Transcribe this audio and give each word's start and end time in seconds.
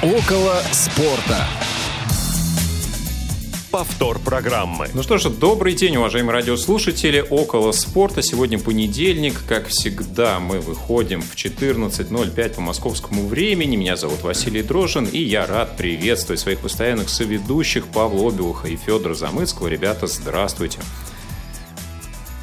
Около 0.00 0.62
спорта. 0.70 1.44
Повтор 3.72 4.20
программы. 4.20 4.86
Ну 4.94 5.02
что 5.02 5.18
ж, 5.18 5.28
добрый 5.28 5.74
день, 5.74 5.96
уважаемые 5.96 6.34
радиослушатели. 6.34 7.18
Около 7.28 7.72
спорта. 7.72 8.22
Сегодня 8.22 8.60
понедельник. 8.60 9.40
Как 9.48 9.66
всегда, 9.66 10.38
мы 10.38 10.60
выходим 10.60 11.20
в 11.20 11.34
14.05 11.34 12.54
по 12.54 12.60
московскому 12.60 13.26
времени. 13.26 13.74
Меня 13.74 13.96
зовут 13.96 14.22
Василий 14.22 14.62
Дрожин, 14.62 15.04
и 15.04 15.18
я 15.18 15.46
рад 15.46 15.76
приветствовать 15.76 16.38
своих 16.38 16.60
постоянных 16.60 17.08
соведущих 17.08 17.88
Павла 17.88 18.28
Обиуха 18.28 18.68
и 18.68 18.76
Федора 18.76 19.14
Замыцкого. 19.14 19.66
Ребята, 19.66 20.06
здравствуйте. 20.06 20.78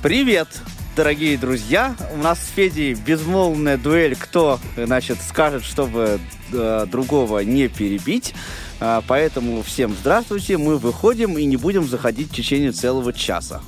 Привет! 0.03 0.49
Дорогие 0.95 1.37
друзья. 1.37 1.95
У 2.13 2.17
нас 2.17 2.39
с 2.39 2.47
Федей 2.55 2.93
безмолвная 2.93 3.77
дуэль, 3.77 4.15
кто, 4.15 4.59
значит, 4.77 5.17
скажет, 5.21 5.63
чтобы 5.63 6.19
э, 6.53 6.85
другого 6.89 7.39
не 7.39 7.67
перебить. 7.67 8.33
А, 8.79 9.03
поэтому 9.05 9.61
всем 9.61 9.93
здравствуйте, 9.93 10.57
мы 10.57 10.77
выходим 10.77 11.37
и 11.37 11.45
не 11.45 11.57
будем 11.57 11.85
заходить 11.85 12.31
в 12.31 12.35
течение 12.35 12.71
целого 12.71 13.11
часа. 13.11 13.61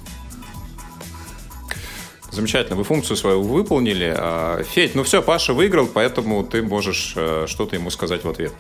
Замечательно, 2.32 2.78
вы 2.78 2.84
функцию 2.84 3.18
свою 3.18 3.42
выполнили. 3.42 4.14
А, 4.18 4.64
Федь, 4.64 4.96
ну 4.96 5.04
все, 5.04 5.22
Паша 5.22 5.54
выиграл, 5.54 5.88
поэтому 5.88 6.44
ты 6.44 6.62
можешь 6.62 7.14
э, 7.16 7.46
что-то 7.48 7.76
ему 7.76 7.90
сказать 7.90 8.24
в 8.24 8.30
ответ. 8.30 8.54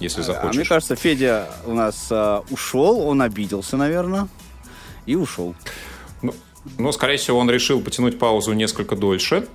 Если 0.00 0.22
а, 0.22 0.24
захочешь. 0.24 0.56
А 0.56 0.58
мне 0.58 0.64
кажется, 0.64 0.96
Федя 0.96 1.48
у 1.66 1.74
нас 1.74 2.08
а, 2.10 2.44
ушел, 2.50 3.00
он 3.00 3.20
обиделся, 3.20 3.76
наверное, 3.76 4.28
и 5.06 5.16
ушел. 5.16 5.54
Ну, 6.78 6.92
скорее 6.92 7.16
всего, 7.16 7.38
он 7.38 7.50
решил 7.50 7.80
потянуть 7.80 8.18
паузу 8.18 8.52
несколько 8.52 8.96
дольше. 8.96 9.46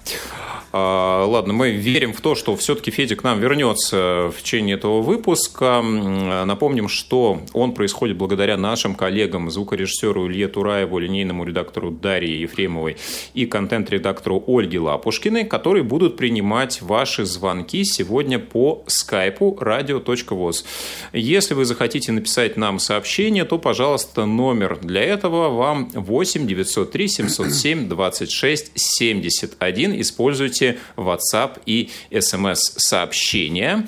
А, 0.72 1.26
ладно, 1.26 1.54
мы 1.54 1.72
верим 1.72 2.13
в 2.13 2.22
то, 2.22 2.35
что 2.35 2.55
все-таки 2.55 2.91
Федя 2.91 3.16
к 3.16 3.23
нам 3.23 3.40
вернется 3.40 4.32
в 4.35 4.41
течение 4.44 4.76
этого 4.76 5.02
выпуска. 5.02 5.82
Напомним, 5.82 6.90
что 6.90 7.41
он 7.54 7.74
происходит 7.74 8.18
благодаря 8.18 8.55
нашим 8.55 8.93
коллегам, 8.93 9.49
звукорежиссеру 9.49 10.27
Илье 10.27 10.48
Тураеву, 10.48 10.99
линейному 10.99 11.43
редактору 11.43 11.90
Дарье 11.90 12.41
Ефремовой 12.41 12.98
и 13.34 13.48
контент-редактору 13.48 14.44
Ольге 14.46 14.79
Лапушкиной, 14.79 15.46
которые 15.46 15.84
будут 15.84 16.18
принимать 16.18 16.84
ваши 16.84 17.26
звонки 17.26 17.84
сегодня 17.84 18.38
по 18.38 18.84
скайпу 18.85 19.57
radio.voz. 19.60 20.66
Если 21.13 21.55
вы 21.55 21.66
захотите 21.66 22.12
написать 22.12 22.57
нам 22.57 22.77
сообщение, 22.77 23.44
то, 23.44 23.57
пожалуйста, 23.57 24.26
номер 24.26 24.77
для 24.82 25.01
этого 25.01 25.49
вам 25.49 25.90
8 25.94 26.46
903 26.46 26.98
707 27.07 27.87
26 27.87 28.71
71. 28.75 30.01
Используйте 30.01 30.79
WhatsApp 30.95 31.59
и 31.65 31.89
смс-сообщения. 32.11 33.87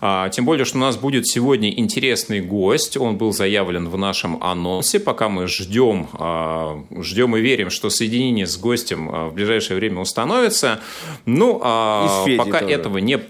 А, 0.00 0.28
тем 0.30 0.44
более, 0.44 0.64
что 0.64 0.78
у 0.78 0.80
нас 0.80 0.96
будет 0.96 1.26
сегодня 1.26 1.70
интересный 1.70 2.40
гость. 2.40 2.96
Он 2.96 3.16
был 3.16 3.32
заявлен 3.32 3.88
в 3.88 3.96
нашем 3.96 4.42
анонсе. 4.42 5.00
Пока 5.00 5.28
мы 5.28 5.46
ждем, 5.46 6.08
а, 6.14 6.84
ждем 7.00 7.36
и 7.36 7.40
верим, 7.40 7.70
что 7.70 7.90
соединение 7.90 8.46
с 8.46 8.56
гостем 8.56 9.08
а, 9.12 9.28
в 9.28 9.34
ближайшее 9.34 9.76
время 9.76 10.00
установится. 10.00 10.80
Ну, 11.26 11.60
а 11.62 12.24
пока 12.36 12.60
тоже. 12.60 12.72
этого 12.72 12.98
не 12.98 13.20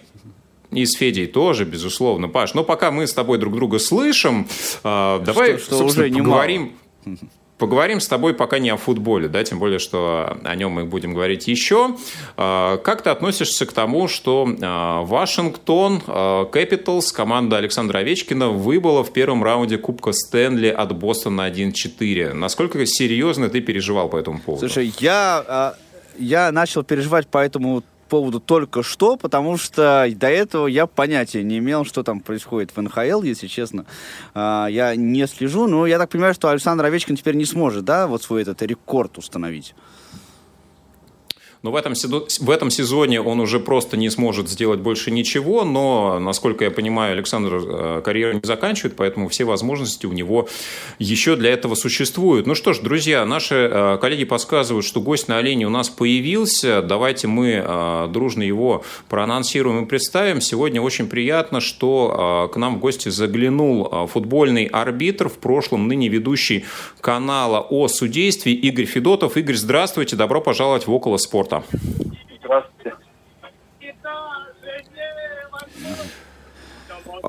и 0.71 0.87
с 0.87 0.97
Федей 0.97 1.27
тоже, 1.27 1.67
безусловно, 1.67 2.29
Паш. 2.29 2.55
Но 2.55 2.65
пока 2.65 2.91
мы 2.91 3.07
с 3.07 3.13
тобой 3.13 3.37
друг 3.37 3.55
друга 3.55 3.79
слышим, 3.79 4.49
давай, 4.83 5.59
что, 5.59 5.77
что 5.77 5.85
уже 5.85 6.09
поговорим. 6.11 6.73
Мало. 7.05 7.19
Поговорим 7.63 8.01
с 8.01 8.09
тобой 8.09 8.35
пока 8.35 8.59
не 8.59 8.71
о 8.71 8.77
футболе, 8.77 9.29
да, 9.29 9.45
тем 9.45 9.61
более, 9.61 9.79
что 9.79 10.37
о 10.43 10.57
нем 10.57 10.73
мы 10.73 10.85
будем 10.85 11.15
говорить 11.15 11.47
еще. 11.47 11.95
А, 12.37 12.77
как 12.79 13.03
ты 13.03 13.11
относишься 13.11 13.67
к 13.67 13.73
тому, 13.73 14.09
что 14.09 14.49
а, 14.61 15.03
Вашингтон 15.03 16.01
Кэпиталс, 16.01 17.13
команда 17.13 17.59
Александра 17.59 17.99
Овечкина, 17.99 18.49
выбыла 18.49 19.05
в 19.05 19.13
первом 19.13 19.45
раунде 19.45 19.79
Кубка 19.79 20.11
Стэнли 20.11 20.67
от 20.67 20.93
Бостона 20.97 21.49
1-4? 21.49 22.33
Насколько 22.33 22.85
серьезно 22.85 23.49
ты 23.49 23.61
переживал 23.61 24.09
по 24.09 24.17
этому 24.17 24.41
поводу? 24.41 24.67
Слушай, 24.67 24.93
я, 24.99 25.45
а, 25.47 25.75
я 26.19 26.51
начал 26.51 26.83
переживать 26.83 27.29
по 27.29 27.39
этому 27.39 27.85
поводу 28.13 28.41
только 28.41 28.83
что, 28.83 29.17
потому 29.17 29.57
что 29.57 30.07
до 30.15 30.27
этого 30.27 30.67
я 30.67 30.87
понятия 30.87 31.43
не 31.43 31.57
имел, 31.61 31.87
что 31.87 32.03
там 32.03 32.21
происходит 32.21 32.77
в 32.77 32.83
НХЛ, 32.83 33.23
если 33.23 33.47
честно. 33.47 33.87
А, 34.35 34.67
я 34.67 34.95
не 34.97 35.27
слежу, 35.27 35.67
но 35.67 35.87
я 35.87 35.99
так 35.99 36.11
понимаю, 36.11 36.35
что 36.35 36.51
Александр 36.51 36.85
Овечкин 36.85 37.17
теперь 37.17 37.37
не 37.37 37.47
сможет, 37.47 37.87
да, 37.87 38.07
вот 38.07 38.23
свой 38.23 38.43
этот 38.43 38.61
рекорд 38.61 39.17
установить. 39.17 39.75
Но 41.63 41.71
в 41.71 41.77
этом, 41.77 41.95
в 41.95 42.51
этом 42.51 42.71
сезоне 42.71 43.21
он 43.21 43.39
уже 43.39 43.61
просто 43.61 43.97
не 43.97 44.11
сможет 44.11 44.49
сделать 44.49 44.81
больше 44.81 45.13
ничего, 45.13 45.65
но, 45.65 46.19
насколько 46.19 46.65
я 46.65 46.73
понимаю, 46.73 47.13
Александр 47.13 47.55
э, 47.55 48.03
карьеру 48.05 48.35
не 48.35 48.41
заканчивает, 48.43 48.97
поэтому 48.97 49.29
все 49.29 49.45
возможности 49.45 50.07
у 50.07 50.13
него 50.13 50.49
еще 50.99 51.37
для 51.37 51.51
этого 51.51 51.77
существуют. 51.77 52.49
Ну 52.49 52.57
что 52.57 52.73
ж, 52.73 52.81
друзья, 52.81 53.25
наши 53.25 53.55
э, 53.55 53.99
коллеги 54.01 54.25
подсказывают, 54.25 54.85
что 54.85 55.01
гость 55.01 55.29
на 55.29 55.39
олене 55.39 55.67
у 55.67 55.71
нас 55.71 55.89
появился. 55.89 56.83
Давайте 56.83 57.29
мы 57.29 57.63
э, 57.65 58.09
дружно 58.11 58.43
его 58.43 58.83
проанонсируем 59.09 59.85
и 59.85 59.89
представим. 59.89 60.41
Сегодня 60.41 60.83
очень 60.83 61.07
приятно, 61.07 61.61
что 61.61 62.51
к 62.53 62.57
нам 62.57 62.77
в 62.77 62.81
гости 62.81 63.09
заглянул 63.09 64.09
футбольный 64.09 64.65
арбитр, 64.65 65.29
в 65.29 65.39
прошлом 65.39 65.87
ныне 65.87 66.09
ведущий 66.09 66.65
канала 67.01 67.61
о 67.61 67.87
судействе 67.87 68.53
Игорь 68.53 68.87
Федотов. 68.87 69.37
Игорь, 69.37 69.55
здравствуйте, 69.55 70.17
добро 70.17 70.41
пожаловать 70.41 70.89
в 70.89 70.93
«Около 70.93 71.19
спорта» 71.19 71.52
спорта. 71.53 71.63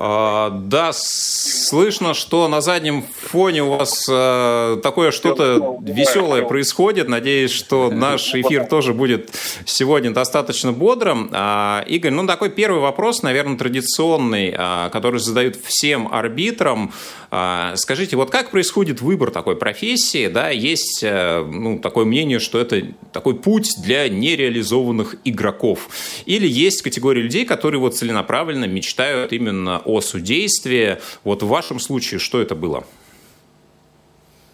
А, 0.06 0.50
да, 0.50 0.90
слышно, 0.92 2.12
что 2.12 2.46
на 2.46 2.60
заднем 2.60 3.06
фоне 3.22 3.62
у 3.62 3.70
вас 3.70 4.06
а, 4.10 4.76
такое 4.82 5.10
что-то 5.12 5.78
веселое 5.80 6.42
происходит. 6.42 7.08
Надеюсь, 7.08 7.50
что 7.50 7.90
наш 7.92 8.34
эфир 8.34 8.66
тоже 8.66 8.92
будет 8.92 9.30
сегодня 9.64 10.10
достаточно 10.10 10.72
бодрым. 10.72 11.30
А, 11.32 11.82
Игорь, 11.86 12.10
ну 12.10 12.26
такой 12.26 12.50
первый 12.50 12.82
вопрос, 12.82 13.22
наверное, 13.22 13.56
традиционный, 13.56 14.54
а, 14.54 14.90
который 14.90 15.20
задают 15.20 15.56
всем 15.64 16.12
арбитрам. 16.12 16.92
А, 17.36 17.74
скажите, 17.76 18.16
вот 18.16 18.30
как 18.30 18.52
происходит 18.52 19.00
выбор 19.00 19.32
такой 19.32 19.56
профессии? 19.56 20.28
Да, 20.28 20.50
есть 20.50 21.02
э, 21.02 21.42
ну, 21.42 21.80
такое 21.80 22.04
мнение, 22.04 22.38
что 22.38 22.60
это 22.60 22.82
такой 23.10 23.34
путь 23.34 23.74
для 23.82 24.08
нереализованных 24.08 25.16
игроков. 25.24 25.88
Или 26.26 26.46
есть 26.46 26.82
категория 26.82 27.22
людей, 27.22 27.44
которые 27.44 27.80
вот 27.80 27.96
целенаправленно 27.96 28.66
мечтают 28.66 29.32
именно 29.32 29.82
о 29.84 29.93
судействе. 30.00 31.00
Вот 31.24 31.42
в 31.42 31.48
вашем 31.48 31.78
случае 31.78 32.20
что 32.20 32.40
это 32.40 32.54
было? 32.54 32.84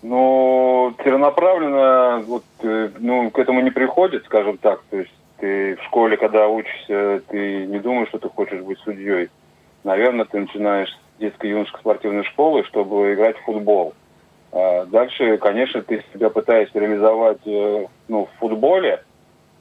Ну, 0.02 0.94
целенаправленно 1.02 2.22
вот, 2.26 2.44
э, 2.62 2.90
ну, 2.98 3.30
к 3.30 3.38
этому 3.38 3.60
не 3.60 3.70
приходит, 3.70 4.24
скажем 4.24 4.56
так. 4.58 4.82
То 4.90 4.98
есть 4.98 5.12
ты 5.38 5.76
в 5.76 5.82
школе, 5.84 6.16
когда 6.16 6.48
учишься, 6.48 7.22
ты 7.28 7.66
не 7.66 7.78
думаешь, 7.78 8.08
что 8.08 8.18
ты 8.18 8.28
хочешь 8.28 8.60
быть 8.60 8.78
судьей. 8.80 9.28
Наверное, 9.84 10.24
ты 10.24 10.40
начинаешь 10.40 10.96
детско-юношеской 11.18 11.80
спортивной 11.80 12.24
школы, 12.24 12.64
чтобы 12.64 13.12
играть 13.14 13.36
в 13.38 13.44
футбол. 13.44 13.94
А 14.52 14.84
дальше, 14.86 15.36
конечно, 15.38 15.82
ты 15.82 16.02
себя 16.12 16.30
пытаешься 16.30 16.78
реализовать 16.78 17.46
э, 17.46 17.86
ну, 18.08 18.26
в 18.26 18.38
футболе, 18.40 19.04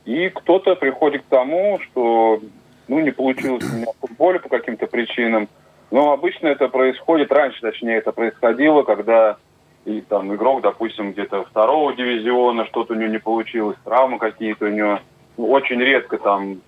и 0.06 0.30
кто-то 0.30 0.76
приходит 0.76 1.22
к 1.24 1.30
тому, 1.30 1.80
что 1.80 2.42
ну, 2.88 3.00
не 3.00 3.12
получилось 3.12 3.64
у 3.64 3.76
меня 3.76 3.86
в 3.86 4.08
футболе 4.08 4.40
по 4.40 4.50
каким-то 4.50 4.88
причинам. 4.88 5.48
Но 5.92 6.12
обычно 6.12 6.48
это 6.48 6.68
происходит, 6.68 7.32
раньше, 7.32 7.62
точнее, 7.62 7.98
это 7.98 8.12
происходило, 8.12 8.84
когда 8.84 9.38
и, 9.86 10.02
там, 10.02 10.34
игрок, 10.36 10.62
допустим, 10.62 11.14
где-то 11.14 11.46
второго 11.46 11.96
дивизиона, 11.96 12.66
что-то 12.66 12.94
у 12.94 12.98
него 12.98 13.12
не 13.12 13.18
получилось, 13.18 13.78
травмы 13.84 14.20
какие-то 14.20 14.66
у 14.66 14.70
него. 14.70 15.00
Очень 15.38 15.80
редко 15.80 16.18
там 16.18 16.62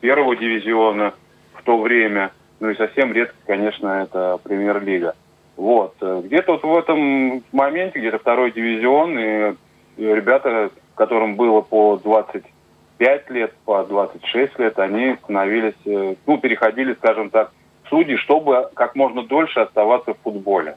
первого 0.00 0.34
дивизиона 0.36 1.14
в 1.54 1.62
то 1.62 1.78
время– 1.78 2.32
ну 2.60 2.70
и 2.70 2.76
совсем 2.76 3.12
редко, 3.12 3.34
конечно, 3.46 4.02
это 4.02 4.38
премьер-лига. 4.42 5.14
Вот. 5.56 5.94
Где-то 6.00 6.52
вот 6.52 6.62
в 6.62 6.76
этом 6.76 7.42
моменте, 7.52 7.98
где-то 7.98 8.18
второй 8.18 8.52
дивизион, 8.52 9.18
и, 9.18 9.54
и 9.96 10.04
ребята, 10.04 10.70
которым 10.94 11.36
было 11.36 11.60
по 11.60 11.96
25 11.96 13.30
лет, 13.30 13.52
по 13.64 13.84
26 13.84 14.58
лет, 14.58 14.78
они 14.78 15.16
становились, 15.22 15.74
э, 15.84 16.14
ну, 16.26 16.38
переходили, 16.38 16.94
скажем 16.94 17.30
так, 17.30 17.52
в 17.86 17.90
судьи, 17.90 18.16
чтобы 18.16 18.68
как 18.74 18.94
можно 18.94 19.22
дольше 19.22 19.60
оставаться 19.60 20.14
в 20.14 20.18
футболе. 20.22 20.76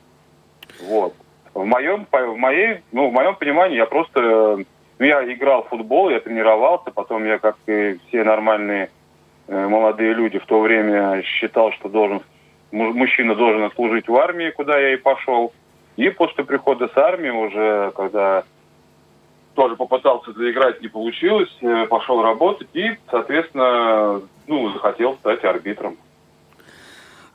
Вот. 0.84 1.14
В 1.54 1.66
моем, 1.66 2.06
в 2.12 2.36
моей, 2.36 2.82
ну, 2.92 3.10
в 3.10 3.14
моем 3.14 3.36
понимании 3.36 3.78
я 3.78 3.86
просто, 3.86 4.60
ну, 5.00 5.06
я 5.06 5.34
играл 5.34 5.64
в 5.64 5.70
футбол, 5.70 6.10
я 6.10 6.20
тренировался, 6.20 6.92
потом 6.92 7.26
я, 7.26 7.40
как 7.40 7.58
и 7.68 7.98
все 8.08 8.24
нормальные 8.24 8.90
Э, 9.50 9.68
молодые 9.68 10.14
люди 10.14 10.38
в 10.38 10.46
то 10.46 10.62
время 10.62 11.24
считал, 11.24 11.72
что 11.72 11.90
должен 11.90 12.22
мужчина 12.72 13.34
должен 13.34 13.72
служить 13.72 14.08
в 14.08 14.16
армии, 14.16 14.52
куда 14.52 14.78
я 14.78 14.94
и 14.94 14.98
пошел. 14.98 15.52
И 15.98 16.08
после 16.10 16.44
прихода 16.44 16.88
с 16.88 16.96
армии 16.96 17.32
уже, 17.32 17.92
когда 17.96 18.44
тоже 19.56 19.76
попытался 19.76 20.34
заиграть, 20.34 20.82
не 20.84 20.88
получилось, 20.88 21.50
э, 21.62 21.88
пошел 21.88 22.22
работать 22.22 22.68
и, 22.74 22.92
соответственно, 23.10 24.22
ну, 24.46 24.70
захотел 24.70 25.16
стать 25.16 25.44
арбитром. 25.44 25.98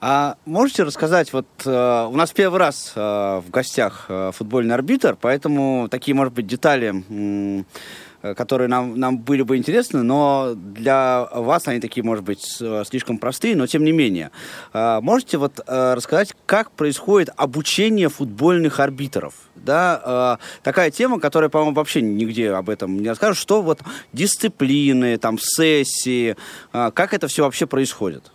А 0.06 0.36
можете 0.44 0.82
рассказать, 0.82 1.32
вот 1.32 1.46
э, 1.64 2.08
у 2.10 2.14
нас 2.14 2.30
первый 2.30 2.58
раз 2.58 2.92
э, 2.94 3.00
в 3.00 3.48
гостях 3.48 4.04
э, 4.10 4.32
футбольный 4.34 4.74
арбитр, 4.74 5.16
поэтому 5.18 5.88
такие, 5.90 6.14
может 6.14 6.34
быть, 6.34 6.46
детали, 6.46 7.02
э, 7.08 8.34
которые 8.34 8.68
нам, 8.68 9.00
нам 9.00 9.16
были 9.16 9.40
бы 9.40 9.56
интересны, 9.56 10.02
но 10.02 10.52
для 10.54 11.26
вас 11.32 11.68
они 11.68 11.80
такие, 11.80 12.04
может 12.04 12.22
быть, 12.22 12.42
слишком 12.86 13.16
простые, 13.16 13.56
но 13.56 13.66
тем 13.66 13.82
не 13.82 13.92
менее. 13.92 14.30
Э, 14.74 15.00
можете 15.00 15.38
вот 15.38 15.60
э, 15.66 15.94
рассказать, 15.94 16.34
как 16.44 16.70
происходит 16.72 17.30
обучение 17.38 18.10
футбольных 18.10 18.80
арбитров? 18.80 19.32
Да, 19.54 20.38
э, 20.38 20.62
такая 20.62 20.90
тема, 20.90 21.18
которая, 21.18 21.48
по-моему, 21.48 21.76
вообще 21.76 22.02
нигде 22.02 22.50
об 22.50 22.68
этом 22.68 23.00
не 23.00 23.08
расскажут, 23.08 23.38
что 23.38 23.62
вот 23.62 23.80
дисциплины, 24.12 25.16
там, 25.16 25.38
сессии, 25.40 26.36
э, 26.74 26.90
как 26.92 27.14
это 27.14 27.26
все 27.26 27.44
вообще 27.44 27.66
происходит? 27.66 28.30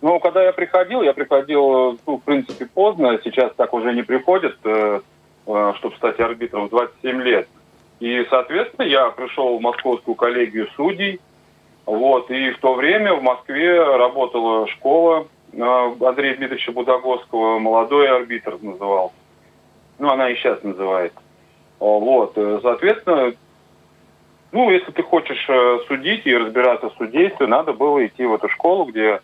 Ну, 0.00 0.20
когда 0.20 0.44
я 0.44 0.52
приходил, 0.52 1.02
я 1.02 1.12
приходил, 1.12 1.98
ну, 2.06 2.18
в 2.18 2.22
принципе, 2.22 2.66
поздно. 2.66 3.18
Сейчас 3.24 3.52
так 3.56 3.74
уже 3.74 3.92
не 3.92 4.02
приходят, 4.02 4.56
э, 4.64 5.00
э, 5.46 5.72
чтобы 5.78 5.96
стать 5.96 6.20
арбитром, 6.20 6.68
27 6.68 7.20
лет. 7.22 7.48
И, 7.98 8.24
соответственно, 8.30 8.86
я 8.86 9.10
пришел 9.10 9.58
в 9.58 9.60
Московскую 9.60 10.14
коллегию 10.14 10.68
судей. 10.76 11.20
Вот, 11.84 12.30
и 12.30 12.50
в 12.50 12.58
то 12.58 12.74
время 12.74 13.14
в 13.14 13.22
Москве 13.22 13.82
работала 13.82 14.68
школа 14.68 15.26
э, 15.52 15.60
Андрея 16.00 16.36
Дмитриевича 16.36 16.70
Будаговского, 16.70 17.58
молодой 17.58 18.08
арбитр 18.08 18.56
называл. 18.62 19.12
Ну, 19.98 20.10
она 20.10 20.30
и 20.30 20.36
сейчас 20.36 20.62
называет. 20.62 21.12
Вот, 21.80 22.34
соответственно, 22.34 23.32
ну, 24.52 24.70
если 24.70 24.90
ты 24.92 25.02
хочешь 25.02 25.48
судить 25.86 26.26
и 26.26 26.36
разбираться 26.36 26.90
в 26.90 26.94
судействе, 26.98 27.46
надо 27.46 27.72
было 27.72 28.04
идти 28.04 28.24
в 28.26 28.34
эту 28.34 28.48
школу, 28.48 28.84
где 28.84 29.20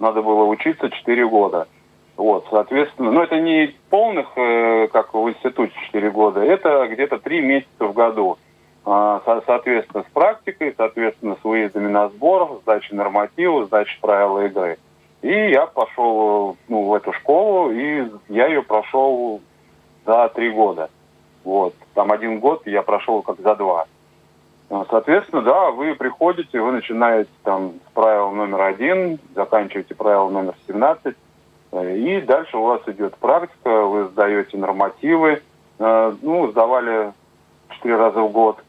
надо 0.00 0.22
было 0.22 0.44
учиться 0.44 0.90
4 0.90 1.28
года. 1.28 1.68
Вот, 2.16 2.46
соответственно, 2.50 3.12
но 3.12 3.22
это 3.22 3.40
не 3.40 3.74
полных, 3.88 4.26
э, 4.36 4.88
как 4.88 5.14
в 5.14 5.28
институте 5.28 5.72
4 5.86 6.10
года, 6.10 6.40
это 6.40 6.86
где-то 6.88 7.18
3 7.18 7.40
месяца 7.40 7.84
в 7.86 7.92
году. 7.92 8.36
А, 8.84 9.22
соответственно, 9.46 10.04
с 10.08 10.12
практикой, 10.12 10.74
соответственно, 10.76 11.36
с 11.40 11.44
выездами 11.44 11.88
на 11.88 12.08
сбор, 12.08 12.60
сдачей 12.62 12.96
нормативов, 12.96 13.66
сдачей 13.66 13.98
правил 14.00 14.38
игры. 14.40 14.78
И 15.22 15.28
я 15.28 15.66
пошел 15.66 16.56
ну, 16.68 16.84
в 16.84 16.94
эту 16.94 17.12
школу, 17.12 17.70
и 17.70 18.06
я 18.28 18.46
ее 18.46 18.62
прошел 18.62 19.40
за 20.06 20.30
три 20.34 20.50
года. 20.50 20.90
Вот. 21.44 21.74
Там 21.94 22.10
один 22.10 22.40
год 22.40 22.66
я 22.66 22.82
прошел 22.82 23.22
как 23.22 23.38
за 23.40 23.54
два. 23.54 23.86
А, 24.70 24.86
соответственно, 24.88 25.42
да, 25.42 25.72
вы 25.72 25.96
приходите, 25.96 26.60
вы 26.60 26.70
начинаете 26.70 27.30
там 27.42 27.72
с 27.88 27.92
правила 27.92 28.30
номер 28.30 28.60
один, 28.62 29.18
заканчиваете 29.34 29.96
правило 29.96 30.30
номер 30.30 30.54
17, 30.68 31.16
э, 31.72 31.96
и 31.96 32.20
дальше 32.20 32.56
у 32.56 32.62
вас 32.62 32.80
идет 32.86 33.16
практика, 33.16 33.84
вы 33.84 34.04
сдаете 34.06 34.56
нормативы, 34.56 35.42
э, 35.80 36.14
ну, 36.22 36.52
сдавали 36.52 37.12
четыре 37.70 37.96
раза 37.96 38.20
в 38.20 38.30
год, 38.30 38.62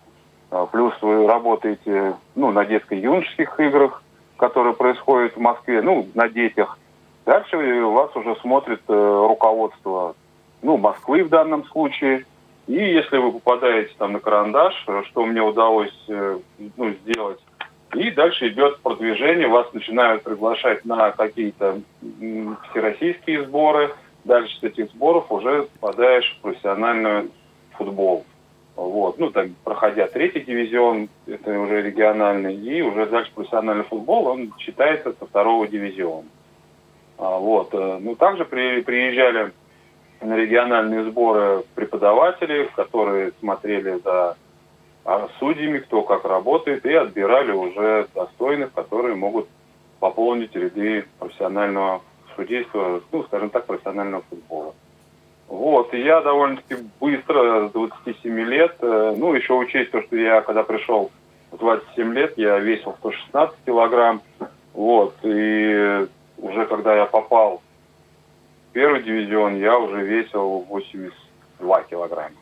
э, 0.49 0.65
плюс 0.71 0.99
вы 1.03 1.27
работаете, 1.27 2.15
ну, 2.33 2.51
на 2.51 2.65
детско-юношеских 2.65 3.59
играх, 3.59 4.01
которые 4.37 4.73
происходят 4.73 5.35
в 5.35 5.39
Москве, 5.39 5.83
ну, 5.83 6.07
на 6.15 6.27
детях. 6.27 6.79
Дальше 7.27 7.57
у 7.57 7.91
вас 7.91 8.15
уже 8.15 8.35
смотрит 8.37 8.81
руководство, 8.87 10.15
ну, 10.63 10.77
Москвы 10.77 11.23
в 11.23 11.29
данном 11.29 11.63
случае– 11.65 12.25
и 12.67 12.73
если 12.73 13.17
вы 13.17 13.33
попадаете 13.33 13.93
там 13.97 14.13
на 14.13 14.19
карандаш, 14.19 14.73
что 15.07 15.25
мне 15.25 15.41
удалось 15.41 15.93
э, 16.07 16.39
ну, 16.77 16.93
сделать, 17.03 17.39
и 17.95 18.09
дальше 18.11 18.47
идет 18.47 18.79
продвижение, 18.79 19.47
вас 19.47 19.71
начинают 19.73 20.23
приглашать 20.23 20.85
на 20.85 21.11
какие-то 21.11 21.81
всероссийские 22.69 23.45
сборы. 23.45 23.93
Дальше 24.23 24.57
с 24.59 24.63
этих 24.63 24.91
сборов 24.91 25.31
уже 25.31 25.63
попадаешь 25.63 26.37
в 26.37 26.41
профессиональный 26.41 27.29
футбол. 27.71 28.25
Вот. 28.75 29.19
Ну, 29.19 29.31
так, 29.31 29.49
проходя 29.63 30.07
третий 30.07 30.39
дивизион, 30.39 31.09
это 31.27 31.59
уже 31.59 31.81
региональный, 31.81 32.55
и 32.55 32.81
уже 32.81 33.07
дальше 33.07 33.31
профессиональный 33.35 33.83
футбол, 33.83 34.27
он 34.27 34.53
считается 34.57 35.13
со 35.19 35.25
второго 35.25 35.67
дивизиона. 35.67 36.27
А, 37.17 37.37
вот. 37.37 37.73
Э, 37.73 37.97
ну, 37.99 38.15
также 38.15 38.45
при, 38.45 38.81
приезжали 38.81 39.51
на 40.21 40.35
региональные 40.35 41.09
сборы 41.09 41.63
преподавателей, 41.75 42.69
которые 42.75 43.31
смотрели 43.39 43.99
за 44.03 44.37
а, 45.03 45.29
судьями, 45.39 45.79
кто 45.79 46.03
как 46.03 46.25
работает, 46.25 46.85
и 46.85 46.93
отбирали 46.93 47.51
уже 47.51 48.07
достойных, 48.13 48.71
которые 48.73 49.15
могут 49.15 49.47
пополнить 49.99 50.55
ряды 50.55 51.05
профессионального 51.19 52.01
судейства, 52.35 53.01
ну, 53.11 53.23
скажем 53.23 53.49
так, 53.49 53.65
профессионального 53.65 54.23
футбола. 54.29 54.73
Вот, 55.47 55.93
и 55.93 56.01
я 56.01 56.21
довольно-таки 56.21 56.83
быстро, 56.99 57.67
с 57.67 57.71
27 57.71 58.39
лет, 58.41 58.75
э, 58.79 59.15
ну, 59.17 59.33
еще 59.33 59.53
учесть 59.53 59.91
то, 59.91 60.01
что 60.01 60.15
я, 60.15 60.41
когда 60.41 60.63
пришел 60.63 61.11
в 61.51 61.57
27 61.57 62.13
лет, 62.13 62.37
я 62.37 62.57
весил 62.59 62.95
116 62.99 63.57
килограмм, 63.65 64.21
вот, 64.73 65.13
и 65.23 66.07
уже 66.37 66.65
когда 66.67 66.95
я 66.95 67.05
попал 67.05 67.61
первый 68.73 69.03
дивизион 69.03 69.57
я 69.57 69.77
уже 69.77 70.03
весил 70.03 70.65
82 70.69 71.83
килограмма. 71.83 72.35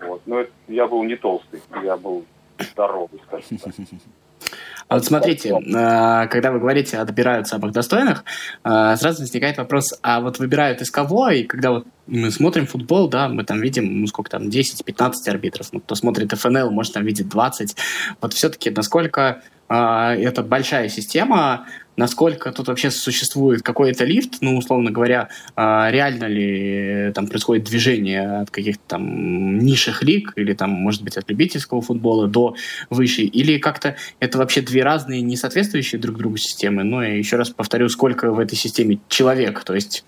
Вот. 0.00 0.22
Но 0.26 0.40
это, 0.40 0.52
я 0.68 0.86
был 0.86 1.02
не 1.02 1.16
толстый, 1.16 1.60
я 1.82 1.96
был 1.96 2.24
здоровый, 2.58 3.20
скажем 3.26 3.58
так. 3.58 3.74
А 4.88 4.94
вот 4.94 5.04
смотрите, 5.04 5.50
э, 5.50 6.28
когда 6.28 6.50
вы 6.50 6.60
говорите, 6.60 6.96
отбирают 6.96 7.46
самых 7.46 7.72
достойных, 7.72 8.24
э, 8.64 8.96
сразу 8.96 9.20
возникает 9.20 9.58
вопрос, 9.58 9.98
а 10.02 10.20
вот 10.20 10.38
выбирают 10.38 10.80
из 10.80 10.90
кого? 10.90 11.28
И 11.30 11.44
когда 11.44 11.70
вот 11.72 11.86
мы 12.06 12.30
смотрим 12.30 12.66
футбол, 12.66 13.08
да, 13.08 13.28
мы 13.28 13.44
там 13.44 13.60
видим, 13.60 14.00
ну, 14.00 14.06
сколько 14.06 14.30
там, 14.30 14.48
10-15 14.48 15.12
арбитров. 15.28 15.68
Ну, 15.72 15.80
кто 15.80 15.94
смотрит 15.94 16.32
ФНЛ, 16.32 16.70
может 16.70 16.94
там 16.94 17.04
видеть 17.04 17.28
20. 17.28 17.76
Вот 18.22 18.32
все-таки 18.32 18.70
насколько 18.70 19.42
э, 19.68 19.74
это 19.74 20.42
большая 20.42 20.88
система, 20.88 21.66
насколько 21.98 22.52
тут 22.52 22.68
вообще 22.68 22.90
существует 22.90 23.62
какой-то 23.62 24.04
лифт, 24.04 24.38
ну, 24.40 24.56
условно 24.56 24.90
говоря, 24.90 25.28
а, 25.56 25.90
реально 25.90 26.24
ли 26.24 27.12
там 27.12 27.26
происходит 27.26 27.64
движение 27.64 28.40
от 28.40 28.50
каких-то 28.50 28.82
там 28.86 29.58
низших 29.58 30.02
лиг 30.02 30.32
или 30.36 30.54
там, 30.54 30.70
может 30.70 31.02
быть, 31.02 31.16
от 31.16 31.28
любительского 31.28 31.82
футбола 31.82 32.28
до 32.28 32.54
высшей, 32.88 33.26
или 33.26 33.58
как-то 33.58 33.96
это 34.20 34.38
вообще 34.38 34.62
две 34.62 34.77
разные, 34.82 35.20
не 35.20 35.36
соответствующие 35.36 36.00
друг 36.00 36.16
другу 36.16 36.36
системы, 36.36 36.84
ну, 36.84 37.02
и 37.02 37.18
еще 37.18 37.36
раз 37.36 37.50
повторю, 37.50 37.88
сколько 37.88 38.30
в 38.30 38.38
этой 38.38 38.56
системе 38.56 38.98
человек, 39.08 39.64
то 39.64 39.74
есть 39.74 40.04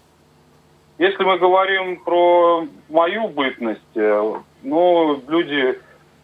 если 0.99 1.25
мы 1.25 1.39
говорим 1.39 1.97
про 2.05 2.67
мою 2.91 3.29
бытность, 3.29 3.81
э, 3.95 4.35
ну, 4.63 5.23
люди, 5.29 5.79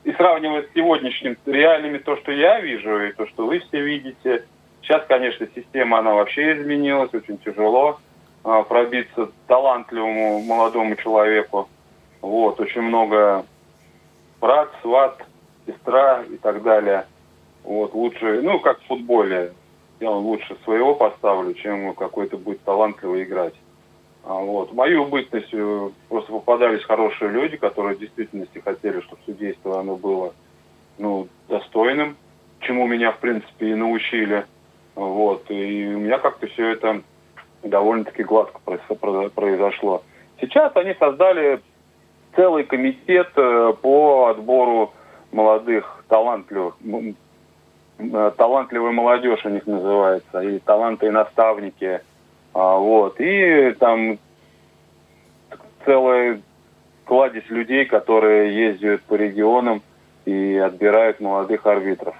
и 0.04 0.12
сравнивая 0.12 0.62
с 0.64 0.74
сегодняшним 0.74 1.38
реальными 1.46 1.96
то, 1.96 2.16
что 2.18 2.30
я 2.30 2.60
вижу, 2.60 3.00
и 3.04 3.12
то, 3.12 3.26
что 3.26 3.46
вы 3.46 3.60
все 3.60 3.80
видите, 3.80 4.44
Сейчас, 4.86 5.02
конечно, 5.08 5.48
система, 5.52 5.98
она 5.98 6.14
вообще 6.14 6.56
изменилась, 6.56 7.12
очень 7.12 7.38
тяжело 7.38 7.98
а, 8.44 8.62
пробиться 8.62 9.30
талантливому 9.48 10.42
молодому 10.42 10.94
человеку. 10.94 11.68
Вот, 12.20 12.60
очень 12.60 12.82
много 12.82 13.44
брат, 14.40 14.70
сват, 14.82 15.26
сестра 15.66 16.22
и 16.30 16.36
так 16.36 16.62
далее. 16.62 17.04
Вот, 17.66 17.94
лучше, 17.94 18.42
ну, 18.42 18.60
как 18.60 18.80
в 18.80 18.86
футболе, 18.86 19.52
я 19.98 20.10
лучше 20.12 20.56
своего 20.62 20.94
поставлю, 20.94 21.52
чем 21.54 21.94
какой-то 21.94 22.38
будет 22.38 22.62
талантливый 22.62 23.24
играть. 23.24 23.54
А, 24.22 24.34
вот. 24.34 24.72
Мою 24.72 25.06
бытность 25.06 25.52
просто 26.08 26.30
попадались 26.30 26.84
хорошие 26.84 27.32
люди, 27.32 27.56
которые 27.56 27.96
в 27.96 27.98
действительности 27.98 28.62
хотели, 28.64 29.00
чтобы 29.00 29.20
судейство 29.26 29.80
оно 29.80 29.96
было 29.96 30.32
ну, 30.98 31.26
достойным, 31.48 32.16
чему 32.60 32.86
меня, 32.86 33.10
в 33.10 33.18
принципе, 33.18 33.70
и 33.70 33.74
научили. 33.74 34.46
Вот. 34.94 35.50
И 35.50 35.92
у 35.92 35.98
меня 35.98 36.18
как-то 36.18 36.46
все 36.46 36.68
это 36.68 37.02
довольно-таки 37.64 38.22
гладко 38.22 38.60
произошло. 39.34 40.04
Сейчас 40.40 40.70
они 40.76 40.94
создали 40.94 41.60
целый 42.36 42.62
комитет 42.62 43.32
э, 43.34 43.72
по 43.82 44.28
отбору 44.28 44.92
молодых, 45.32 46.04
талантливых, 46.08 46.76
э, 46.84 47.12
талантливая 47.98 48.92
молодежь 48.92 49.44
у 49.44 49.48
них 49.48 49.66
называется, 49.66 50.40
и 50.40 50.58
таланты 50.58 51.06
и 51.06 51.10
наставники. 51.10 52.00
А, 52.52 52.76
вот. 52.76 53.20
И 53.20 53.74
там 53.78 54.18
целая 55.84 56.40
кладезь 57.04 57.48
людей, 57.48 57.86
которые 57.86 58.54
ездят 58.54 59.02
по 59.02 59.14
регионам 59.14 59.82
и 60.24 60.56
отбирают 60.56 61.20
молодых 61.20 61.64
арбитров. 61.66 62.16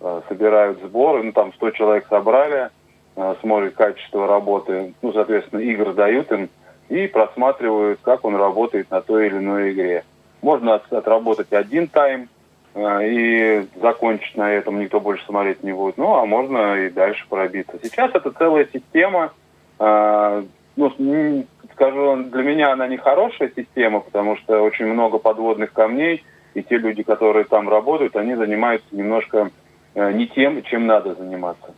Э, 0.00 0.22
собирают 0.28 0.80
сборы, 0.80 1.24
ну 1.24 1.32
там 1.32 1.52
100 1.54 1.70
человек 1.72 2.06
собрали, 2.08 2.70
э, 3.16 3.34
смотрят 3.40 3.74
качество 3.74 4.28
работы, 4.28 4.94
ну, 5.02 5.12
соответственно, 5.12 5.60
игры 5.60 5.92
дают 5.92 6.30
им 6.30 6.48
и 6.88 7.08
просматривают, 7.08 7.98
как 8.02 8.24
он 8.24 8.36
работает 8.36 8.90
на 8.90 9.00
той 9.00 9.26
или 9.26 9.38
иной 9.38 9.72
игре. 9.72 10.04
Можно 10.40 10.76
отработать 10.76 11.52
один 11.52 11.88
тайм 11.88 12.28
и 12.76 13.66
закончить 13.80 14.36
на 14.36 14.52
этом, 14.52 14.80
никто 14.80 15.00
больше 15.00 15.24
смотреть 15.26 15.62
не 15.62 15.72
будет. 15.72 15.96
Ну, 15.96 16.14
а 16.14 16.26
можно 16.26 16.76
и 16.76 16.90
дальше 16.90 17.26
пробиться. 17.28 17.78
Сейчас 17.82 18.10
это 18.14 18.30
целая 18.30 18.68
система, 18.72 19.32
ну, 19.78 21.46
скажу, 21.78 22.24
для 22.24 22.42
меня 22.42 22.72
она 22.72 22.88
не 22.88 22.96
хорошая 22.96 23.52
система, 23.54 24.00
потому 24.00 24.36
что 24.36 24.62
очень 24.62 24.86
много 24.86 25.18
подводных 25.18 25.72
камней, 25.72 26.24
и 26.54 26.62
те 26.62 26.76
люди, 26.76 27.02
которые 27.02 27.44
там 27.44 27.68
работают, 27.68 28.16
они 28.16 28.34
занимаются 28.34 28.88
немножко 28.90 29.50
э, 29.94 30.12
не 30.12 30.26
тем, 30.26 30.62
чем 30.64 30.86
надо 30.86 31.14
заниматься. 31.14 31.72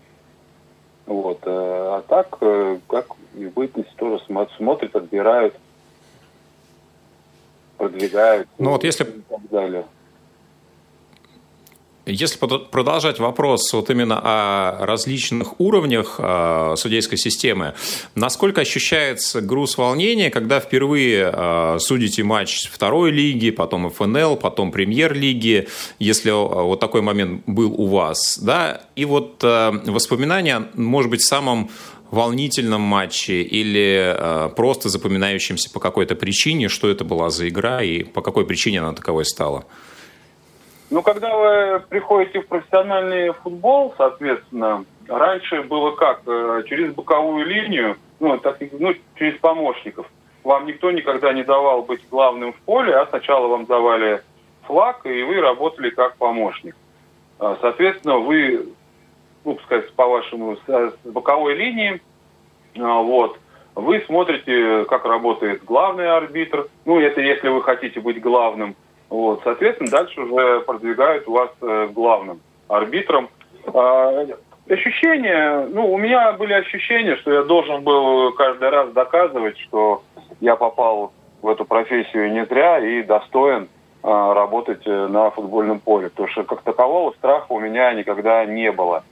Вот. 1.06 1.40
Э, 1.44 1.50
а 1.50 2.02
так, 2.08 2.38
э, 2.40 2.78
как 2.88 3.06
и 3.34 3.46
бытность 3.46 3.94
тоже 3.96 4.22
смотрят, 4.56 4.96
отбирают, 4.96 5.54
продвигают. 7.76 8.48
Ну 8.58 8.70
вот 8.70 8.84
если... 8.84 9.04
И 9.04 9.22
так 9.28 9.48
далее. 9.50 9.84
Если 12.06 12.38
продолжать 12.38 13.18
вопрос 13.18 13.72
вот 13.72 13.90
именно 13.90 14.20
о 14.22 14.86
различных 14.86 15.60
уровнях 15.60 16.16
э, 16.18 16.74
судейской 16.76 17.18
системы, 17.18 17.74
насколько 18.14 18.62
ощущается 18.62 19.40
груз 19.42 19.76
волнения, 19.76 20.30
когда 20.30 20.60
впервые 20.60 21.30
э, 21.32 21.76
судите 21.78 22.24
матч 22.24 22.68
второй 22.70 23.10
лиги, 23.10 23.50
потом 23.50 23.90
ФНЛ, 23.90 24.36
потом 24.36 24.72
премьер-лиги, 24.72 25.68
если 25.98 26.30
э, 26.30 26.62
вот 26.62 26.80
такой 26.80 27.02
момент 27.02 27.42
был 27.46 27.72
у 27.72 27.86
вас, 27.86 28.38
да, 28.38 28.80
и 28.96 29.04
вот 29.04 29.42
воспоминания, 29.42 30.68
может 30.74 31.10
быть, 31.10 31.22
самом 31.22 31.70
волнительном 32.10 32.80
матче 32.80 33.42
или 33.42 34.14
э, 34.16 34.50
просто 34.56 34.88
запоминающимся 34.88 35.70
по 35.70 35.80
какой-то 35.80 36.14
причине, 36.16 36.68
что 36.68 36.88
это 36.88 37.04
была 37.04 37.30
за 37.30 37.48
игра 37.48 37.82
и 37.82 38.02
по 38.02 38.20
какой 38.20 38.46
причине 38.46 38.80
она 38.80 38.92
таковой 38.92 39.24
стала? 39.24 39.64
Ну, 40.90 41.02
когда 41.02 41.36
вы 41.36 41.80
приходите 41.88 42.40
в 42.40 42.48
профессиональный 42.48 43.32
футбол, 43.32 43.94
соответственно, 43.96 44.84
раньше 45.06 45.62
было 45.62 45.92
как? 45.92 46.22
Э, 46.26 46.64
через 46.66 46.92
боковую 46.92 47.46
линию, 47.46 47.96
ну, 48.18 48.36
так, 48.38 48.58
ну, 48.72 48.94
через 49.14 49.38
помощников. 49.38 50.10
Вам 50.42 50.66
никто 50.66 50.90
никогда 50.90 51.32
не 51.32 51.44
давал 51.44 51.82
быть 51.82 52.00
главным 52.10 52.52
в 52.52 52.56
поле, 52.62 52.92
а 52.96 53.06
сначала 53.06 53.46
вам 53.46 53.66
давали 53.66 54.20
флаг, 54.64 55.06
и 55.06 55.22
вы 55.22 55.40
работали 55.40 55.90
как 55.90 56.16
помощник. 56.16 56.74
А, 57.38 57.56
соответственно, 57.60 58.18
вы, 58.18 58.70
ну, 59.44 59.58
сказать, 59.66 59.92
по-вашему, 59.92 60.56
с 60.66 60.92
боковой 61.04 61.54
линии, 61.54 62.02
а, 62.76 63.00
вот, 63.00 63.38
вы 63.76 64.02
смотрите, 64.06 64.84
как 64.86 65.04
работает 65.04 65.64
главный 65.64 66.10
арбитр. 66.10 66.66
Ну, 66.84 66.98
это 66.98 67.20
если 67.20 67.48
вы 67.48 67.62
хотите 67.62 68.00
быть 68.00 68.20
главным– 68.20 68.74
вот, 69.10 69.40
соответственно, 69.42 69.90
дальше 69.90 70.20
уже 70.20 70.60
продвигают 70.60 71.26
вас 71.26 71.50
э, 71.60 71.88
главным 71.92 72.40
арбитром. 72.68 73.28
А, 73.66 74.24
ощущения, 74.68 75.66
ну, 75.68 75.92
у 75.92 75.98
меня 75.98 76.32
были 76.32 76.52
ощущения, 76.52 77.16
что 77.16 77.32
я 77.32 77.42
должен 77.42 77.82
был 77.82 78.32
каждый 78.32 78.70
раз 78.70 78.92
доказывать, 78.92 79.58
что 79.58 80.02
я 80.40 80.54
попал 80.54 81.12
в 81.42 81.48
эту 81.48 81.64
профессию 81.64 82.32
не 82.32 82.44
зря 82.46 82.78
и 82.78 83.02
достоин 83.02 83.68
а, 84.02 84.32
работать 84.32 84.86
э, 84.86 85.06
на 85.08 85.30
футбольном 85.30 85.80
поле. 85.80 86.08
Потому 86.10 86.28
что 86.28 86.44
как 86.44 86.62
такового 86.62 87.12
страха 87.12 87.46
у 87.48 87.58
меня 87.58 87.92
никогда 87.94 88.44
не 88.44 88.70
было. 88.70 89.02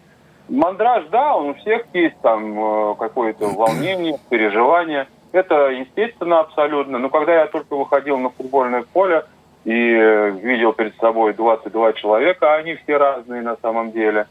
Мандраж, 0.48 1.06
да, 1.10 1.36
он 1.36 1.50
у 1.50 1.54
всех 1.54 1.84
есть, 1.92 2.18
там 2.22 2.92
э, 2.92 2.94
какое-то 2.98 3.48
волнение, 3.48 4.18
переживание. 4.30 5.08
Это 5.32 5.70
естественно 5.70 6.40
абсолютно. 6.40 6.98
Но 6.98 7.10
когда 7.10 7.34
я 7.34 7.46
только 7.48 7.74
выходил 7.76 8.16
на 8.18 8.30
футбольное 8.30 8.84
поле, 8.92 9.24
и 9.68 9.92
э, 9.92 10.30
видел 10.30 10.72
перед 10.72 10.96
собой 10.96 11.34
22 11.34 11.92
человека, 11.92 12.54
а 12.54 12.56
они 12.56 12.76
все 12.76 12.96
разные 12.96 13.42
на 13.42 13.56
самом 13.56 13.92
деле. 13.92 14.26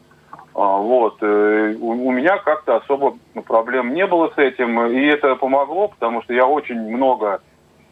А, 0.56 0.77
вот. 0.77 1.17
Э, 1.22 1.75
у 1.79 2.12
меня 2.12 2.39
как-то 2.39 2.77
особо 2.77 3.15
проблем 3.46 3.94
не 3.94 4.08
было 4.08 4.32
с 4.36 4.38
этим, 4.39 4.84
и 4.88 5.06
это 5.06 5.36
помогло, 5.36 5.89
потому 5.89 6.24
что 6.24 6.34
я 6.34 6.48
очень 6.48 6.79
много, 6.79 7.41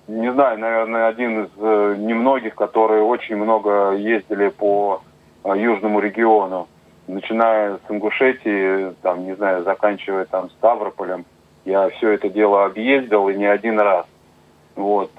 не 0.07 0.33
знаю, 0.33 0.57
наверное, 0.57 1.07
один 1.07 1.43
из 1.43 1.49
э, 1.57 1.95
немногих, 1.99 2.55
которые 2.55 3.03
очень 3.03 3.35
много 3.35 3.91
ездили 3.91 4.49
по 4.49 5.03
южному 5.43 5.99
региону, 5.99 6.67
начиная 7.05 7.75
с 7.75 7.91
Ингушетии, 7.91 8.95
там, 9.03 9.23
не 9.23 9.35
знаю, 9.35 9.63
заканчивая 9.63 10.25
там 10.25 10.49
Ставрополем. 10.49 11.25
Я 11.63 11.89
все 11.89 12.09
это 12.13 12.27
дело 12.29 12.65
объездил 12.65 13.29
и 13.29 13.35
не 13.35 13.45
один 13.45 13.79
раз. 13.79 14.07
Вот 14.75 15.11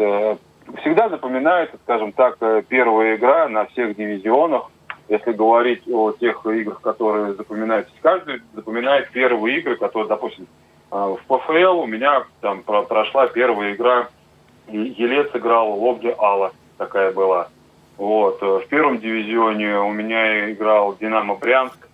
всегда 0.80 1.08
запоминается, 1.08 1.76
скажем 1.84 2.12
так, 2.12 2.36
э, 2.40 2.62
первая 2.68 3.16
игра 3.16 3.48
на 3.48 3.66
всех 3.66 3.96
дивизионах. 3.96 4.70
Если 5.08 5.32
говорить 5.32 5.82
о 5.88 6.12
тех 6.12 6.44
играх, 6.46 6.80
которые 6.80 7.34
запоминаются, 7.34 7.92
каждый 8.02 8.42
запоминает 8.54 9.10
первые 9.10 9.58
игры, 9.58 9.76
которые, 9.76 10.08
допустим, 10.08 10.46
э, 10.90 10.96
в 10.96 11.20
ПФЛ 11.26 11.80
у 11.80 11.86
меня 11.86 12.24
там 12.40 12.62
прошла 12.62 13.28
первая 13.28 13.74
игра, 13.74 14.08
Елец 14.68 15.30
играл 15.32 15.72
Лобди 15.78 16.12
Алла, 16.18 16.52
такая 16.76 17.12
была. 17.12 17.48
Вот. 17.96 18.42
Э, 18.42 18.60
в 18.64 18.68
первом 18.68 18.98
дивизионе 18.98 19.78
у 19.78 19.92
меня 19.92 20.50
играл 20.50 20.96
Динамо 20.96 21.36
Брянск 21.36 21.88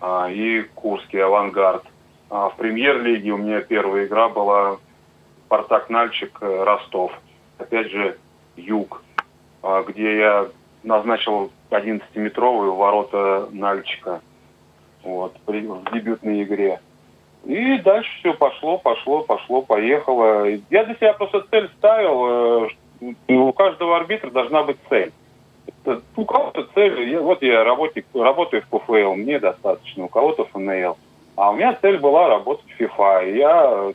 а, 0.00 0.28
и 0.28 0.62
Курский 0.74 1.22
Авангард. 1.22 1.84
А 2.28 2.48
в 2.48 2.56
премьер-лиге 2.56 3.30
у 3.30 3.36
меня 3.36 3.60
первая 3.60 4.06
игра 4.06 4.28
была 4.28 4.78
Спартак 5.46 5.90
Нальчик 5.90 6.36
Ростов 6.40 7.12
опять 7.58 7.90
же, 7.90 8.16
юг, 8.56 9.02
а, 9.62 9.82
где 9.82 10.18
я 10.18 10.48
назначил 10.82 11.50
11-метровые 11.70 12.74
ворота 12.74 13.48
Нальчика 13.52 14.20
вот, 15.02 15.34
в 15.46 15.92
дебютной 15.92 16.42
игре. 16.42 16.80
И 17.44 17.78
дальше 17.78 18.10
все 18.18 18.34
пошло, 18.34 18.78
пошло, 18.78 19.22
пошло, 19.22 19.62
поехало. 19.62 20.46
Я 20.70 20.84
для 20.84 20.94
себя 20.94 21.12
просто 21.14 21.44
цель 21.50 21.68
ставил, 21.78 22.66
э, 22.66 22.68
у 23.28 23.52
каждого 23.52 23.96
арбитра 23.96 24.30
должна 24.30 24.62
быть 24.62 24.76
цель. 24.88 25.12
У 26.16 26.24
кого-то 26.24 26.68
цель, 26.74 27.10
я, 27.10 27.20
вот 27.20 27.42
я 27.42 27.64
работаю, 27.64 28.04
работаю 28.14 28.62
в 28.62 28.66
ПФЛ, 28.66 29.14
мне 29.14 29.40
достаточно, 29.40 30.04
у 30.04 30.08
кого-то 30.08 30.44
ФНЛ. 30.44 30.96
А 31.34 31.50
у 31.50 31.54
меня 31.54 31.76
цель 31.80 31.98
была 31.98 32.28
работать 32.28 32.66
в 32.70 32.76
ФИФА. 32.76 33.20
И 33.26 33.38
я 33.38 33.92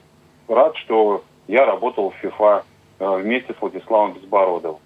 рад, 0.50 0.76
что 0.78 1.24
я 1.48 1.66
работал 1.66 2.10
в 2.10 2.16
ФИФА. 2.16 2.64
Э, 3.00 3.18
вместе 3.18 3.54
с 3.54 3.62
Владиславом 3.62 4.14
Безбородовым. 4.14 4.80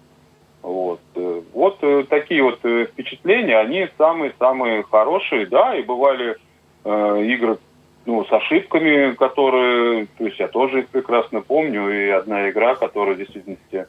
Вот. 0.60 1.00
Э, 1.14 1.40
вот 1.54 1.78
э, 1.80 2.04
такие 2.08 2.42
вот 2.42 2.58
впечатления, 2.58 3.56
они 3.58 3.88
самые-самые 3.96 4.82
хорошие, 4.82 5.46
да, 5.46 5.74
и 5.74 5.82
бывали 5.82 6.36
э, 6.84 7.22
игры 7.24 7.58
ну, 8.04 8.24
с 8.24 8.32
ошибками, 8.32 9.14
которые, 9.14 10.06
то 10.18 10.26
есть 10.26 10.38
я 10.38 10.48
тоже 10.48 10.80
их 10.80 10.88
прекрасно 10.88 11.40
помню, 11.40 11.88
и 11.88 12.10
одна 12.10 12.50
игра, 12.50 12.74
которая 12.74 13.14
в 13.14 13.18
действительности, 13.18 13.86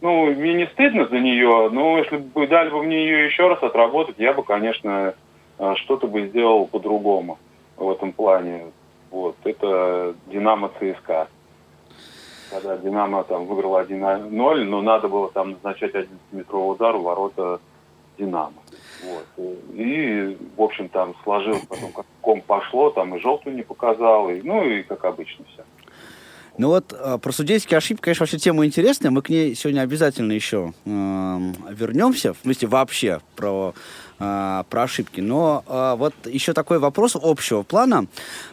ну, 0.00 0.26
мне 0.26 0.54
не 0.54 0.66
стыдно 0.66 1.06
за 1.06 1.20
нее, 1.20 1.68
но 1.70 1.98
если 1.98 2.16
бы 2.16 2.48
дали 2.48 2.70
бы 2.70 2.82
мне 2.82 3.04
ее 3.04 3.26
еще 3.26 3.46
раз 3.46 3.62
отработать, 3.62 4.16
я 4.18 4.32
бы, 4.32 4.42
конечно, 4.42 5.14
что-то 5.76 6.08
бы 6.08 6.28
сделал 6.28 6.66
по-другому 6.66 7.38
в 7.76 7.90
этом 7.90 8.12
плане. 8.12 8.72
Вот, 9.10 9.36
это 9.44 10.14
«Динамо 10.28 10.70
ЦСКА» 10.80 11.28
когда 12.52 12.76
«Динамо» 12.76 13.24
там 13.24 13.46
выиграла 13.46 13.82
1-0, 13.82 14.64
но 14.64 14.82
надо 14.82 15.08
было 15.08 15.30
там 15.30 15.52
назначать 15.52 15.94
11-метровый 15.94 16.72
удар 16.72 16.94
у 16.96 17.02
ворота 17.02 17.60
«Динамо». 18.18 18.52
Вот. 19.04 19.54
И, 19.74 20.36
в 20.56 20.62
общем, 20.62 20.88
там 20.88 21.14
сложилось 21.24 21.64
потом, 21.68 21.92
как 21.92 22.06
ком 22.20 22.40
пошло, 22.40 22.90
там 22.90 23.16
и 23.16 23.20
желтую 23.20 23.56
не 23.56 23.62
показал, 23.62 24.30
и, 24.30 24.42
ну 24.42 24.64
и 24.64 24.82
как 24.82 25.04
обычно 25.04 25.44
все. 25.52 25.64
Ну 26.58 26.68
вот 26.68 26.92
а, 26.92 27.18
про 27.18 27.32
судейские 27.32 27.78
ошибки, 27.78 28.02
конечно, 28.02 28.24
вообще 28.24 28.38
тема 28.38 28.66
интересная. 28.66 29.10
Мы 29.10 29.22
к 29.22 29.30
ней 29.30 29.54
сегодня 29.54 29.80
обязательно 29.80 30.32
еще 30.32 30.74
э, 30.84 30.88
вернемся. 30.90 32.34
В 32.34 32.38
смысле, 32.42 32.68
вообще 32.68 33.20
про 33.36 33.72
а, 34.24 34.62
про 34.70 34.84
ошибки. 34.84 35.20
Но 35.20 35.64
а, 35.66 35.96
вот 35.96 36.14
еще 36.26 36.52
такой 36.52 36.78
вопрос 36.78 37.16
общего 37.20 37.64
плана. 37.64 38.06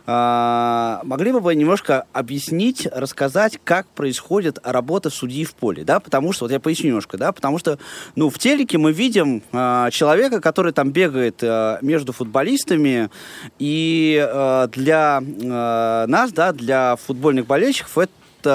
А, 0.08 1.00
могли 1.04 1.32
бы 1.32 1.42
вы 1.42 1.54
немножко 1.54 2.06
объяснить, 2.12 2.88
рассказать, 2.92 3.60
как 3.64 3.86
происходит 3.90 4.58
работа 4.64 5.12
судьи 5.12 5.46
в 5.46 5.54
поле, 5.54 5.84
да? 5.84 6.00
Потому 6.00 6.34
что, 6.34 6.46
вот 6.46 6.52
я 6.52 6.60
поясню 6.60 6.88
немножко, 6.88 7.20
да? 7.20 7.32
Потому 7.32 7.60
что, 7.60 7.78
ну, 8.16 8.32
в 8.32 8.40
телеке 8.40 8.80
мы 8.80 8.92
видим 8.92 9.44
человека, 9.52 10.42
который 10.42 10.74
там 10.74 10.90
бегает 10.90 11.44
между 11.84 12.14
футболистами, 12.14 13.12
и 13.60 14.28
для 14.72 15.22
нас, 15.22 16.32
да, 16.32 16.52
для 16.52 16.96
футбольных 16.96 17.46
болельщиков 17.46 17.96
это 17.98 18.12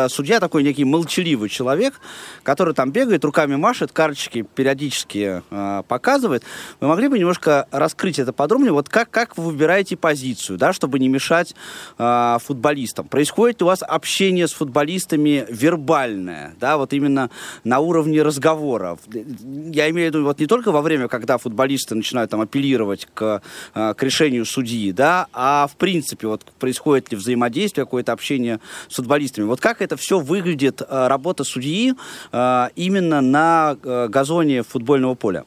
судья 0.09 0.41
такой 0.41 0.63
некий 0.63 0.85
молчаливый 0.85 1.49
человек, 1.49 2.01
который 2.43 2.75
там 2.75 2.91
бегает, 2.91 3.25
руками 3.25 3.57
машет, 3.57 3.93
карточки 3.93 4.43
периодически 4.55 5.43
э, 5.51 5.83
показывает. 5.89 6.45
Вы 6.81 6.89
могли 6.89 7.09
бы 7.09 7.19
немножко 7.19 7.67
раскрыть 7.71 8.19
это 8.19 8.33
подробнее? 8.33 8.73
Вот 8.73 8.89
как, 8.89 9.11
как 9.11 9.37
вы 9.37 9.45
выбираете 9.45 9.97
позицию, 9.97 10.59
да, 10.59 10.73
чтобы 10.73 10.99
не 10.99 11.09
мешать 11.09 11.55
э, 11.99 12.37
футболистам? 12.43 13.09
Происходит 13.09 13.63
у 13.63 13.67
вас 13.67 13.83
общение 13.83 14.49
с 14.49 14.53
футболистами 14.53 15.47
вербальное, 15.49 16.55
да, 16.61 16.77
вот 16.77 16.93
именно 16.93 17.31
на 17.65 17.79
уровне 17.79 18.23
разговоров? 18.23 19.01
Я 19.11 19.91
имею 19.91 20.11
в 20.11 20.15
виду 20.15 20.25
вот 20.25 20.41
не 20.41 20.47
только 20.47 20.73
во 20.73 20.83
время, 20.83 21.09
когда 21.09 21.39
футболисты 21.39 21.95
начинают 21.95 22.31
там 22.31 22.41
апеллировать 22.41 23.09
к, 23.15 23.43
э, 23.75 23.95
к 23.95 24.03
решению 24.03 24.45
судьи, 24.45 24.93
да, 24.93 25.27
а 25.33 25.67
в 25.67 25.77
принципе 25.77 26.27
вот 26.27 26.45
происходит 26.59 27.11
ли 27.11 27.17
взаимодействие, 27.17 27.85
какое-то 27.85 28.13
общение 28.13 28.61
с 28.89 28.97
футболистами. 28.97 29.45
Вот 29.45 29.61
как 29.61 29.74
это 29.81 29.97
все 29.97 30.19
выглядит, 30.19 30.81
э, 30.83 31.07
работа 31.09 31.45
судьи 31.45 31.93
э, 32.33 32.67
именно 32.77 33.21
на 33.21 33.77
э, 33.83 34.09
газоне 34.09 34.63
футбольного 34.63 35.15
поля? 35.15 35.45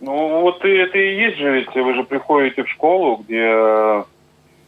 Ну, 0.00 0.40
вот 0.40 0.64
и 0.64 0.68
это 0.68 0.98
и 0.98 1.16
есть 1.16 1.38
же, 1.38 1.52
ведь 1.52 1.74
вы 1.74 1.94
же 1.94 2.02
приходите 2.02 2.64
в 2.64 2.68
школу, 2.68 3.18
где 3.18 4.04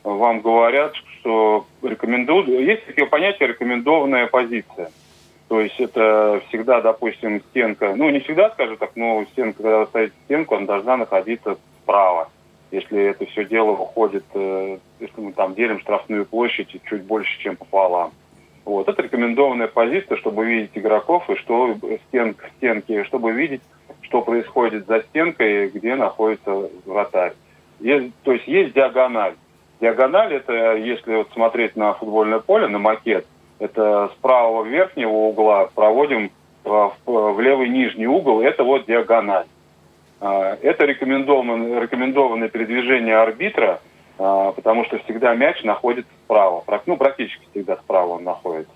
вам 0.05 0.41
говорят, 0.43 0.95
что 0.95 1.67
рекомендуют, 1.83 2.47
есть 2.49 2.87
такие 2.87 3.07
понятия 3.07 3.49
рекомендованная 3.49 4.29
позиция. 4.29 4.91
То 5.49 5.61
есть 5.61 5.79
это 5.79 6.43
всегда, 6.49 6.81
допустим, 6.81 7.43
стенка, 7.50 7.95
ну 7.95 8.11
не 8.11 8.21
всегда, 8.21 8.50
скажем 8.50 8.76
так, 8.76 8.93
но 8.95 9.25
стенка, 9.33 9.62
когда 9.62 9.79
вы 9.81 9.87
ставите 9.87 10.14
стенку, 10.25 10.55
она 10.55 10.67
должна 10.67 10.97
находиться 10.97 11.59
справа. 11.83 12.29
Если 12.71 13.00
это 13.05 13.25
все 13.26 13.45
дело 13.45 13.73
уходит, 13.73 14.25
э, 14.35 14.79
если 14.99 15.21
мы 15.21 15.33
там 15.33 15.55
делим 15.55 15.81
штрафную 15.81 16.26
площадь 16.26 16.76
чуть 16.85 17.03
больше, 17.05 17.38
чем 17.38 17.57
пополам. 17.57 18.12
Вот. 18.64 18.88
Это 18.88 19.02
рекомендованная 19.02 19.68
позиция, 19.68 20.16
чтобы 20.16 20.47
видеть 20.47 20.71
игроков 20.75 21.28
и 21.28 21.37
что 21.37 21.76
стен, 22.09 22.35
стенки, 22.56 23.04
чтобы 23.04 23.33
видеть, 23.33 23.61
что 24.02 24.23
происходит 24.23 24.87
за 24.87 25.02
стенкой, 25.02 25.68
где 25.68 25.94
находится 25.97 26.71
вратарь. 26.87 27.35
Есть, 27.80 28.14
то 28.23 28.33
есть 28.33 28.47
есть 28.47 28.75
диагональ. 28.75 29.35
Диагональ 29.80 30.35
это, 30.35 30.76
если 30.76 31.16
вот 31.16 31.30
смотреть 31.33 31.76
на 31.76 31.92
футбольное 31.94 32.38
поле, 32.38 32.68
на 32.68 32.78
макет, 32.78 33.26
это 33.59 34.11
с 34.12 34.21
правого 34.21 34.64
верхнего 34.64 35.11
угла 35.11 35.68
проводим 35.75 36.30
в, 36.64 36.92
в 37.04 37.40
левый 37.40 37.68
нижний 37.68 38.06
угол, 38.06 38.40
это 38.40 38.64
вот 38.64 38.87
диагональ. 38.87 39.47
А, 40.21 40.56
это 40.62 40.87
рекомендованное, 40.87 41.80
рекомендованное 41.80 42.49
передвижение 42.49 43.16
арбитра, 43.16 43.80
а, 44.18 44.52
потому 44.52 44.85
что 44.87 44.99
всегда 45.00 45.35
мяч 45.35 45.62
находится 45.62 46.11
справа. 46.25 46.64
Ну, 46.87 46.97
практически 46.97 47.47
всегда 47.50 47.76
справа 47.76 48.12
он 48.12 48.25
находится. 48.25 48.73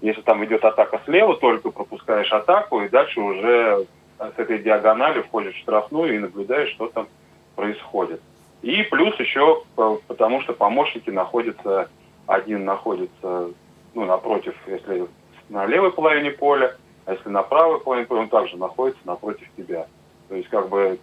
Если 0.00 0.22
там 0.22 0.44
идет 0.44 0.64
атака 0.64 1.00
слева, 1.04 1.36
только 1.36 1.70
пропускаешь 1.70 2.32
атаку, 2.32 2.80
и 2.82 2.88
дальше 2.88 3.20
уже 3.20 3.86
с 4.18 4.38
этой 4.38 4.58
диагонали 4.58 5.22
входишь 5.22 5.54
в 5.54 5.60
штрафную 5.60 6.14
и 6.14 6.18
наблюдаешь, 6.18 6.70
что 6.70 6.88
там 6.88 7.08
происходит. 7.56 8.20
И 8.62 8.82
плюс 8.84 9.18
еще, 9.18 9.62
потому 10.06 10.40
что 10.42 10.52
помощники 10.52 11.10
находятся, 11.10 11.88
один 12.26 12.64
находится 12.64 13.50
ну, 13.94 14.04
напротив, 14.04 14.54
если 14.66 15.06
на 15.48 15.66
левой 15.66 15.92
половине 15.92 16.30
поля, 16.30 16.76
а 17.06 17.12
если 17.12 17.28
на 17.28 17.42
правой 17.42 17.80
половине 17.80 18.06
поля, 18.06 18.22
он 18.22 18.28
также 18.28 18.56
находится 18.56 19.00
напротив 19.04 19.46
тебя. 19.56 19.86
То 20.28 20.34
есть 20.34 20.48
как 20.48 20.68
бы 20.68 20.98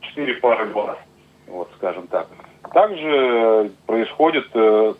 четыре 0.00 0.34
пары 0.34 0.66
глаз, 0.66 0.98
вот 1.46 1.70
скажем 1.76 2.06
так. 2.06 2.28
Также 2.72 3.72
происходит 3.86 4.46
э, 4.54 4.94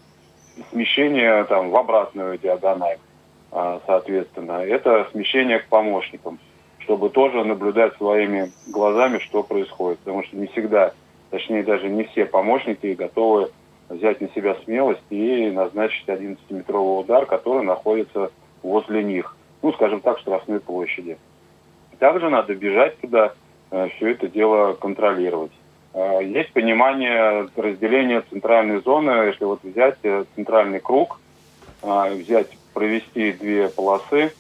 смещение 0.71 1.45
там, 1.45 1.71
в 1.71 1.77
обратную 1.77 2.39
диагональ, 2.39 2.99
э, 3.53 3.81
соответственно. 3.87 4.65
Это 4.65 5.09
смещение 5.13 5.61
к 5.61 5.67
помощникам, 5.67 6.39
чтобы 6.81 7.11
тоже 7.11 7.45
наблюдать 7.45 7.97
своими 7.97 8.51
глазами, 8.67 9.19
что 9.19 9.43
происходит. 9.43 9.99
Потому 10.01 10.25
что 10.25 10.37
не 10.37 10.47
всегда, 10.49 10.93
точнее 11.31 11.63
даже 11.63 11.89
не 11.89 12.05
все 12.05 12.27
помощники 12.27 12.95
готовы 12.95 13.51
взять 13.89 14.21
на 14.21 14.29
себя 14.31 14.57
смелость 14.65 15.03
и 15.11 15.51
назначить 15.51 16.07
11-метровый 16.09 17.01
удар, 17.01 17.27
который 17.27 17.65
находится 17.65 18.31
возле 18.63 19.05
них, 19.05 19.37
ну, 19.63 19.73
скажем 19.73 20.01
так, 20.01 20.19
штрафной 20.19 20.61
площади. 20.61 21.19
Также 21.99 22.29
надо 22.29 22.55
бежать 22.55 22.99
туда, 23.01 23.33
э, 23.71 23.89
все 23.97 24.09
это 24.09 24.29
дело 24.29 24.75
контролировать. 24.75 25.53
Э, 25.97 26.21
есть 26.23 26.53
понимание 26.53 27.49
разделения 27.57 28.23
центральной 28.31 28.81
зоны, 28.83 29.11
если 29.27 29.45
вот 29.45 29.65
взять 29.65 29.99
э, 30.05 30.25
центральный 30.37 30.81
круг, 30.81 31.19
взять, 31.83 32.49
провести 32.73 33.33
две 33.33 33.69
полосы 33.69 34.33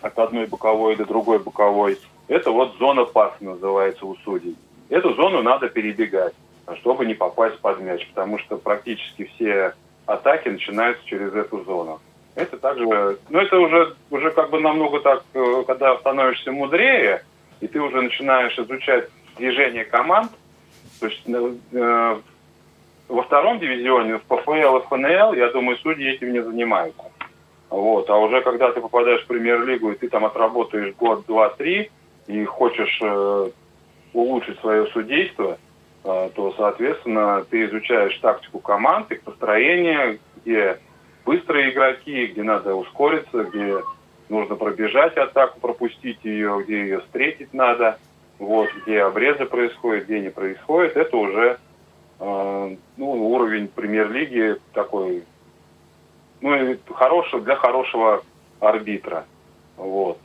от 0.00 0.18
одной 0.18 0.46
боковой 0.46 0.96
до 0.96 1.04
другой 1.04 1.38
боковой, 1.38 1.98
это 2.28 2.50
вот 2.52 2.76
зона 2.78 3.04
паса 3.04 3.36
называется 3.40 4.06
у 4.06 4.16
судей. 4.16 4.56
Эту 4.88 5.14
зону 5.14 5.42
надо 5.42 5.68
перебегать 5.68 6.34
чтобы 6.76 7.06
не 7.06 7.14
попасть 7.14 7.58
под 7.58 7.80
мяч, 7.80 8.06
потому 8.08 8.38
что 8.38 8.56
практически 8.56 9.24
все 9.34 9.74
атаки 10.06 10.48
начинаются 10.48 11.04
через 11.06 11.34
эту 11.34 11.64
зону. 11.64 12.00
Это 12.34 12.58
также, 12.58 13.18
ну 13.28 13.38
это 13.38 13.58
уже, 13.58 13.96
уже 14.10 14.30
как 14.30 14.50
бы 14.50 14.60
намного 14.60 15.00
так, 15.00 15.24
э, 15.34 15.64
когда 15.66 15.96
становишься 15.98 16.52
мудрее, 16.52 17.24
и 17.60 17.66
ты 17.66 17.80
уже 17.80 18.00
начинаешь 18.00 18.56
изучать 18.58 19.08
движение 19.36 19.84
команд, 19.84 20.30
то 21.00 21.06
есть 21.06 21.22
э, 21.26 21.54
э 21.72 22.20
во 23.08 23.22
втором 23.24 23.58
дивизионе, 23.58 24.18
в 24.18 24.22
ПФЛ 24.22 24.76
и 24.76 24.86
ФНЛ, 24.86 25.32
я 25.34 25.50
думаю, 25.50 25.76
судьи 25.78 26.12
этим 26.12 26.32
не 26.32 26.44
занимаются. 26.44 27.02
Вот. 27.68 28.08
А 28.08 28.16
уже 28.16 28.40
когда 28.40 28.70
ты 28.70 28.80
попадаешь 28.80 29.24
в 29.24 29.26
премьер-лигу, 29.26 29.90
и 29.90 29.96
ты 29.96 30.08
там 30.08 30.24
отработаешь 30.24 30.94
год, 30.94 31.26
два, 31.26 31.48
три, 31.48 31.90
и 32.28 32.44
хочешь 32.44 33.00
э, 33.02 33.50
улучшить 34.12 34.60
свое 34.60 34.86
судейство– 34.86 35.58
а, 36.02 36.30
то, 36.30 36.54
соответственно, 36.56 37.44
ты 37.50 37.66
изучаешь 37.66 38.16
тактику 38.18 38.58
команд, 38.58 39.10
их 39.12 39.22
построение, 39.22 40.18
где 40.36 40.78
быстрые 41.26 41.70
игроки, 41.70 42.26
где 42.26 42.42
надо 42.42 42.74
ускориться, 42.74 43.44
где 43.44 43.82
нужно 44.30 44.56
пробежать 44.56 45.16
атаку, 45.16 45.60
пропустить 45.60 46.24
ее, 46.24 46.62
где 46.64 46.80
ее 46.80 47.00
встретить 47.00 47.52
надо, 47.52 47.98
вот, 48.40 48.68
где 48.82 49.02
обрезы 49.02 49.46
происходят, 49.46 50.06
где 50.06 50.18
не 50.18 50.30
происходит. 50.30 50.96
Это 50.96 51.16
уже 51.16 51.58
э, 52.18 52.76
ну, 52.96 53.32
уровень 53.32 53.68
премьер-лиги 53.68 54.56
такой, 54.72 55.22
ну, 56.40 56.76
хороший, 56.92 57.40
для 57.42 57.54
хорошего 57.54 58.24
арбитра. 58.58 59.24
Вот. 59.76 60.18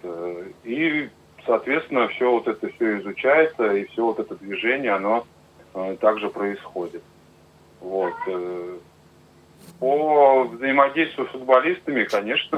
И, 0.63 1.09
соответственно, 1.45 2.07
все 2.07 2.31
вот 2.31 2.47
это 2.47 2.67
все 2.69 2.97
изучается, 2.99 3.73
и 3.73 3.85
все 3.85 4.03
вот 4.03 4.19
это 4.19 4.35
движение, 4.35 4.91
оно 4.91 5.25
Э, 5.75 5.97
также 5.99 6.29
происходит. 6.29 7.03
Вот. 7.81 8.13
Э, 8.27 8.77
по 9.79 10.43
взаимодействию 10.45 11.27
с 11.27 11.31
футболистами, 11.31 12.05
конечно, 12.05 12.57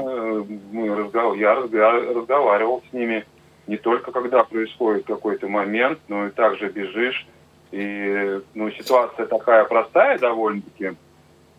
мы 0.72 0.94
разгов... 0.94 1.36
я 1.36 1.54
разговаривал 1.54 2.82
с 2.88 2.92
ними 2.92 3.24
не 3.68 3.76
только 3.76 4.10
когда 4.10 4.42
происходит 4.42 5.06
какой-то 5.06 5.48
момент, 5.48 6.00
но 6.08 6.26
и 6.26 6.30
также 6.30 6.68
бежишь. 6.68 7.26
И 7.70 8.40
ну, 8.54 8.70
ситуация 8.72 9.26
такая 9.26 9.64
простая 9.64 10.18
довольно-таки. 10.18 10.96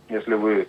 Если 0.10 0.34
вы, 0.34 0.68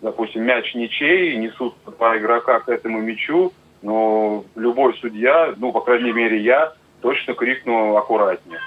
допустим, 0.00 0.44
мяч 0.44 0.74
ничей, 0.74 1.36
несут 1.36 1.74
два 1.84 2.16
игрока 2.18 2.60
к 2.60 2.68
этому 2.68 3.00
мячу, 3.00 3.52
но 3.80 4.44
любой 4.54 4.94
судья, 4.98 5.54
ну, 5.56 5.72
по 5.72 5.80
крайней 5.80 6.12
мере, 6.12 6.38
я 6.38 6.74
точно 7.00 7.34
крикну 7.34 7.96
аккуратнее. 7.96 8.60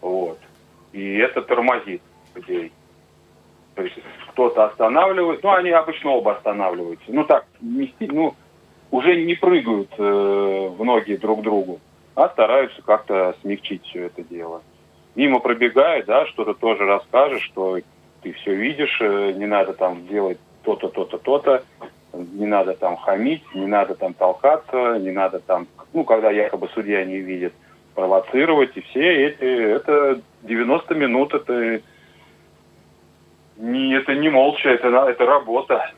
Вот 0.00 0.38
и 0.96 1.16
это 1.18 1.42
тормозит 1.42 2.00
людей. 2.34 2.72
То 3.74 3.82
есть 3.82 3.98
кто-то 4.30 4.64
останавливает, 4.64 5.42
ну, 5.42 5.52
они 5.52 5.70
обычно 5.70 6.12
оба 6.12 6.36
останавливаются. 6.36 7.04
Ну, 7.08 7.24
так, 7.24 7.44
не, 7.60 7.94
ну, 8.00 8.34
уже 8.90 9.22
не 9.24 9.34
прыгают 9.34 9.90
э, 9.98 10.02
в 10.02 10.84
ноги 10.84 11.16
друг 11.16 11.42
другу, 11.42 11.80
а 12.14 12.28
стараются 12.28 12.82
как-то 12.82 13.34
смягчить 13.42 13.84
все 13.84 14.06
это 14.06 14.22
дело. 14.22 14.62
Мимо 15.14 15.40
пробегает, 15.40 16.06
да, 16.06 16.26
что-то 16.26 16.54
тоже 16.54 16.84
расскажешь, 16.84 17.42
что 17.42 17.78
ты 18.22 18.32
все 18.32 18.54
видишь, 18.54 18.98
э, 19.00 19.32
не 19.32 19.46
надо 19.46 19.72
там 19.72 20.06
делать 20.06 20.38
то-то, 20.62 20.88
то-то, 20.88 21.18
то-то, 21.18 21.64
не 22.12 22.46
надо 22.46 22.74
там 22.74 22.96
хамить, 22.96 23.42
не 23.54 23.66
надо 23.66 23.94
там 23.94 24.14
толкаться, 24.14 24.98
не 24.98 25.10
надо 25.10 25.40
там, 25.40 25.66
ну, 25.92 26.04
когда 26.04 26.30
якобы 26.30 26.68
судья 26.74 27.04
не 27.04 27.18
видит– 27.18 27.52
провоцировать, 27.96 28.76
и 28.76 28.82
все 28.82 29.26
эти, 29.28 29.74
это 29.74 30.20
90 30.42 30.94
минут, 30.94 31.34
это 31.34 31.80
не, 33.56 33.94
это 33.96 34.14
не 34.14 34.28
молча, 34.28 34.68
это, 34.68 34.88
это 34.88 35.24
работа. 35.24 35.90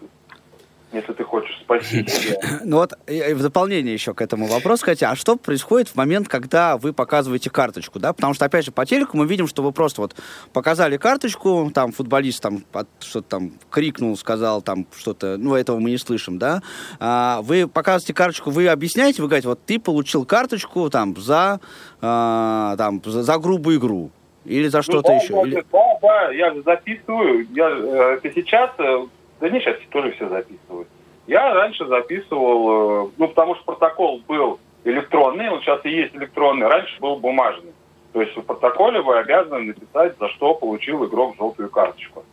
Если 0.93 1.13
ты 1.13 1.25
хочешь 1.25 1.57
спасти 1.61 2.07
себя. 2.09 2.61
Ну 2.65 2.79
вот, 2.79 2.93
в 3.07 3.43
дополнение 3.43 3.93
еще 3.93 4.15
к 4.15 4.23
этому 4.23 4.47
вопросу, 4.47 4.85
хотя, 4.85 5.11
а 5.11 5.17
что 5.17 5.37
происходит 5.37 5.89
в 5.89 5.97
момент, 5.97 6.29
когда 6.29 6.77
вы 6.77 6.93
показываете 6.93 7.51
карточку, 7.51 7.99
да? 7.99 8.13
Потому 8.13 8.35
что, 8.35 8.45
опять 8.45 8.65
же, 8.65 8.73
по 8.73 8.87
телеку 8.87 9.17
мы 9.17 9.27
видим, 9.27 9.47
что 9.47 9.63
вы 9.63 9.73
просто 9.73 10.01
вот 10.01 10.15
показали 10.53 10.97
карточку, 10.97 11.71
там 11.75 11.93
футболист 11.93 12.43
там 12.43 12.65
что-то 13.01 13.29
там 13.29 13.53
крикнул, 13.71 14.17
сказал 14.17 14.63
там 14.63 14.87
что-то, 14.97 15.37
ну, 15.37 15.55
этого 15.55 15.79
мы 15.79 15.91
не 15.91 15.99
слышим, 15.99 16.39
да? 16.39 16.63
А, 16.99 17.41
вы 17.43 17.69
показываете 17.69 18.15
карточку, 18.15 18.51
вы 18.51 18.69
объясняете, 18.69 19.23
вы 19.23 19.29
говорите, 19.29 19.49
вот 19.49 19.61
ты 19.65 19.79
получил 19.79 20.25
карточку 20.25 20.89
там 20.91 21.17
за, 21.17 21.61
а, 22.01 22.77
там, 22.77 23.03
за, 23.05 23.23
за 23.23 23.39
грубую 23.39 23.79
игру. 23.79 24.11
Или 24.45 24.69
за 24.69 24.83
что-то 24.83 25.13
ну, 25.13 25.19
да, 25.19 25.23
еще? 25.23 25.35
Да, 25.35 25.43
Или... 25.43 25.65
да, 25.71 25.99
да, 26.01 26.31
я 26.31 26.55
же 26.55 26.63
записываю. 26.63 27.47
Я, 27.51 27.69
э, 27.69 28.19
это 28.23 28.33
сейчас 28.33 28.71
э, 28.79 29.07
да 29.41 29.49
не, 29.49 29.61
сейчас 29.61 29.77
тоже 29.91 30.13
все 30.13 30.29
записывают. 30.29 30.89
Я 31.27 31.55
раньше 31.55 31.87
записывал, 31.87 33.07
э, 33.07 33.11
ну, 33.19 33.29
потому 33.29 33.55
что 33.55 33.65
протокол 33.65 34.23
был 34.27 34.59
электронный, 34.85 35.51
он 35.51 35.61
сейчас 35.61 35.85
и 35.85 35.91
есть 35.91 36.15
электронный, 36.15 36.67
раньше 36.67 36.99
был 37.01 37.17
бумажный. 37.17 37.73
То 38.13 38.23
есть 38.23 38.37
в 38.37 38.43
протоколе 38.43 39.01
вы 39.03 39.19
обязаны 39.19 39.67
написать, 39.67 40.17
за 40.19 40.29
что 40.31 40.55
получил 40.55 41.05
игрок 41.05 41.37
желтую 41.37 41.69
карточку. 41.71 42.25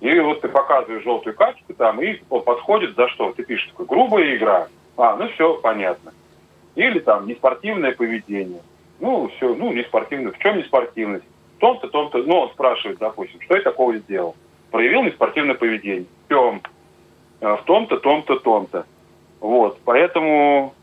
И 0.00 0.18
вот 0.20 0.40
ты 0.40 0.48
показываешь 0.48 1.04
желтую 1.04 1.36
карточку 1.36 1.74
там, 1.74 2.00
и 2.00 2.20
он 2.30 2.42
подходит 2.42 2.96
за 2.96 3.08
что? 3.08 3.32
Ты 3.32 3.44
пишешь 3.44 3.68
такой, 3.68 3.86
грубая 3.86 4.36
игра. 4.36 4.68
А, 4.96 5.16
ну 5.16 5.28
все, 5.28 5.54
понятно. 5.58 6.12
Или 6.74 7.00
там 7.00 7.26
неспортивное 7.26 7.92
поведение. 7.92 8.62
Ну, 9.00 9.28
все, 9.36 9.54
ну, 9.54 9.72
неспортивное. 9.72 10.32
В 10.32 10.38
чем 10.38 10.58
неспортивность? 10.58 11.24
В 11.56 11.60
том-то, 11.60 11.88
том-то, 11.88 12.18
ну, 12.18 12.38
он 12.38 12.50
спрашивает, 12.50 12.98
допустим, 12.98 13.40
что 13.42 13.56
я 13.56 13.62
такого 13.62 13.96
сделал? 13.98 14.34
Проявил 14.70 15.02
неспортивное 15.02 15.54
поведение 15.54 16.06
всем, 16.28 16.62
э, 17.40 17.56
в 17.56 17.64
том-то, 17.64 17.98
том-то, 17.98 18.38
том-то. 18.38 18.86
Вот, 19.40 19.78
поэтому 19.84 20.74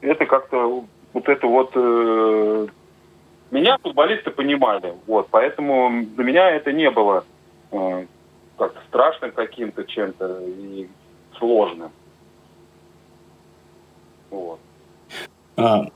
это 0.00 0.26
как-то 0.26 0.84
вот 1.12 1.28
это 1.28 1.46
вот 1.46 1.70
э, 1.74 2.66
меня 3.50 3.78
футболисты 3.78 4.30
понимали, 4.30 4.94
вот, 5.06 5.28
поэтому 5.30 6.04
для 6.16 6.24
меня 6.24 6.50
это 6.50 6.72
не 6.72 6.90
было 6.90 7.24
э, 7.70 8.06
как-то 8.56 8.80
страшным 8.88 9.32
каким-то 9.32 9.84
чем-то 9.84 10.40
и 10.42 10.88
сложным. 11.38 11.90
Вот. 14.30 14.60
А, 15.56 15.86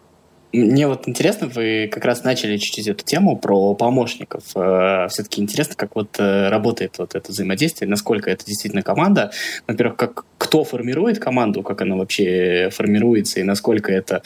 мне 0.55 0.87
вот 0.87 1.09
интересно, 1.09 1.49
вы 1.49 1.89
как 1.93 2.05
раз 2.05 2.25
начали 2.25 2.57
чуть-чуть 2.57 2.87
эту 2.87 3.05
тему 3.05 3.37
про 3.37 3.75
помощников. 3.75 4.45
Э, 4.55 5.09
Все-таки 5.09 5.43
интересно, 5.43 5.75
как 5.77 5.95
вот 5.95 6.19
э, 6.19 6.49
работает 6.49 6.99
вот 6.99 7.15
это 7.15 7.33
взаимодействие, 7.33 7.89
насколько 7.89 8.31
это 8.31 8.45
действительно 8.45 8.83
команда. 8.83 9.33
Во-первых, 9.67 9.97
как 9.97 10.25
кто 10.55 10.63
формирует 10.63 11.19
команду, 11.19 11.65
как 11.65 11.83
она 11.83 11.97
вообще 11.97 12.69
формируется, 12.71 13.41
и 13.41 13.43
насколько 13.43 13.91
это, 13.91 14.23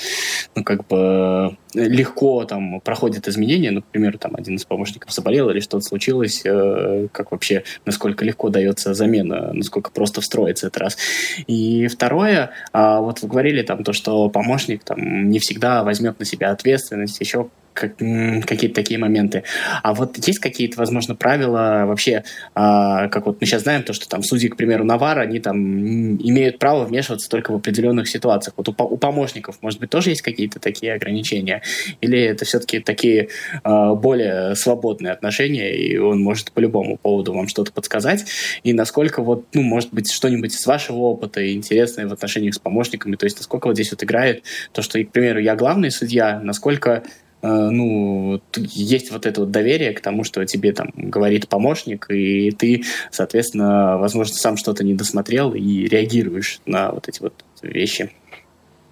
ну, 0.55 0.63
как 0.63 0.87
бы 0.87 1.57
легко 1.73 2.45
там 2.45 2.81
проходит 2.81 3.29
изменения, 3.29 3.71
ну, 3.71 3.81
к 3.81 4.19
там 4.19 4.37
один 4.37 4.57
из 4.57 4.67
помощников 4.67 5.11
заболел 5.11 5.49
или 5.49 5.61
что-то 5.61 5.87
случилось, 5.87 6.43
э, 6.45 7.09
как 7.13 7.33
вообще, 7.33 7.65
насколько 7.87 8.27
легко 8.27 8.51
дается 8.51 8.93
замена, 8.93 9.55
насколько 9.55 9.91
просто 9.91 10.21
встроится 10.21 10.67
этот 10.67 10.83
раз. 10.83 10.99
И 11.47 11.87
второе, 11.87 12.51
а 12.75 13.01
вот 13.01 13.23
вы 13.23 13.29
говорили 13.29 13.63
там 13.63 13.83
то, 13.83 13.95
что 13.95 14.29
помощник 14.29 14.85
там 14.85 15.31
не 15.31 15.39
всегда 15.39 15.83
возьмет 15.83 16.19
на 16.19 16.27
себя 16.27 16.51
ответственность, 16.51 17.19
еще 17.21 17.49
как, 17.79 17.97
какие-то 17.97 18.75
такие 18.75 18.99
моменты. 18.99 19.45
А 19.83 19.95
вот 19.95 20.17
есть 20.27 20.41
какие-то, 20.41 20.79
возможно, 20.79 21.15
правила 21.15 21.85
вообще, 21.87 22.25
а, 22.55 23.09
как 23.09 23.27
вот 23.27 23.41
мы 23.41 23.47
сейчас 23.47 23.63
знаем, 23.63 23.83
то, 23.83 23.93
что 23.93 24.09
там 24.09 24.23
судьи, 24.23 24.49
к 24.49 24.57
примеру, 24.57 24.85
Навара, 24.85 25.21
они 25.21 25.39
там 25.39 26.17
имеют 26.17 26.59
право 26.59 26.85
вмешиваться 26.85 27.29
только 27.29 27.53
в 27.53 27.57
определенных 27.57 28.09
ситуациях. 28.09 28.55
Вот 28.57 28.69
у, 28.69 28.73
у 28.73 28.97
помощников, 28.97 29.59
может 29.63 29.81
быть, 29.81 29.91
тоже 29.91 30.11
есть 30.11 30.23
какие-то 30.23 30.59
такие 30.59 30.95
ограничения? 30.95 31.63
Или 32.01 32.21
это 32.21 32.45
все-таки 32.45 32.81
такие 32.81 33.29
а, 33.63 33.95
более 33.95 34.55
свободные 34.57 35.13
отношения, 35.13 35.77
и 35.77 35.97
он 35.99 36.21
может 36.21 36.53
по 36.53 36.61
любому 36.61 36.97
поводу 36.97 37.33
вам 37.33 37.49
что-то 37.49 37.73
подсказать? 37.73 38.25
И 38.65 38.73
насколько 38.73 39.23
вот, 39.23 39.47
ну, 39.55 39.63
может 39.63 39.93
быть, 39.93 40.11
что-нибудь 40.11 40.55
из 40.55 40.67
вашего 40.67 40.99
опыта 40.99 41.55
интересное 41.55 42.07
в 42.09 42.13
отношениях 42.13 42.55
с 42.55 42.59
помощниками, 42.59 43.17
то 43.17 43.25
есть 43.25 43.37
насколько 43.37 43.69
вот 43.69 43.75
здесь 43.75 43.91
вот 43.93 44.03
играет 44.03 44.43
то, 44.73 44.83
что, 44.83 45.03
к 45.03 45.11
примеру, 45.11 45.39
я 45.39 45.55
главный 45.55 45.91
судья, 45.91 46.41
насколько 46.41 47.03
ну, 47.43 48.41
есть 48.57 49.13
вот 49.13 49.27
это 49.27 49.41
вот 49.41 49.51
доверие 49.51 49.93
к 49.93 50.01
тому, 50.01 50.25
что 50.25 50.45
тебе 50.45 50.73
там 50.73 50.91
говорит 50.95 51.49
помощник, 51.49 52.11
и 52.11 52.51
ты, 52.51 52.83
соответственно, 53.11 53.99
возможно, 53.99 54.35
сам 54.35 54.57
что-то 54.57 54.85
не 54.85 54.95
досмотрел 54.95 55.55
и 55.55 55.87
реагируешь 55.87 56.61
на 56.67 56.91
вот 56.91 57.09
эти 57.09 57.23
вот 57.23 57.35
вещи. 57.63 58.11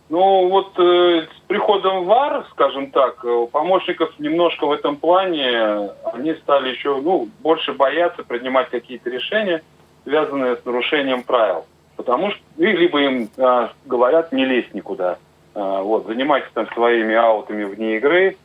Ну, 0.08 0.48
вот 0.48 0.78
э, 0.78 1.26
с 1.36 1.40
приходом 1.48 2.04
ВАР, 2.04 2.46
скажем 2.52 2.92
так, 2.92 3.24
э, 3.24 3.28
у 3.28 3.48
помощников 3.48 4.16
немножко 4.20 4.66
в 4.66 4.70
этом 4.70 4.96
плане, 4.96 5.90
они 6.12 6.34
стали 6.34 6.68
еще, 6.68 7.00
ну, 7.00 7.28
больше 7.40 7.72
бояться 7.72 8.22
принимать 8.22 8.70
какие-то 8.70 9.10
решения, 9.10 9.62
связанные 10.04 10.56
с 10.56 10.64
нарушением 10.64 11.24
правил. 11.24 11.66
Потому 11.96 12.30
что, 12.30 12.40
ну, 12.56 12.66
либо 12.66 13.00
им 13.00 13.28
э, 13.36 13.68
говорят, 13.84 14.30
не 14.30 14.44
лезь 14.44 14.72
никуда. 14.72 15.18
А, 15.56 15.80
вот, 15.80 16.06
занимайтесь 16.06 16.50
там 16.52 16.68
своими 16.72 17.14
аутами 17.14 17.64
вне 17.64 17.96
игры, 17.96 18.36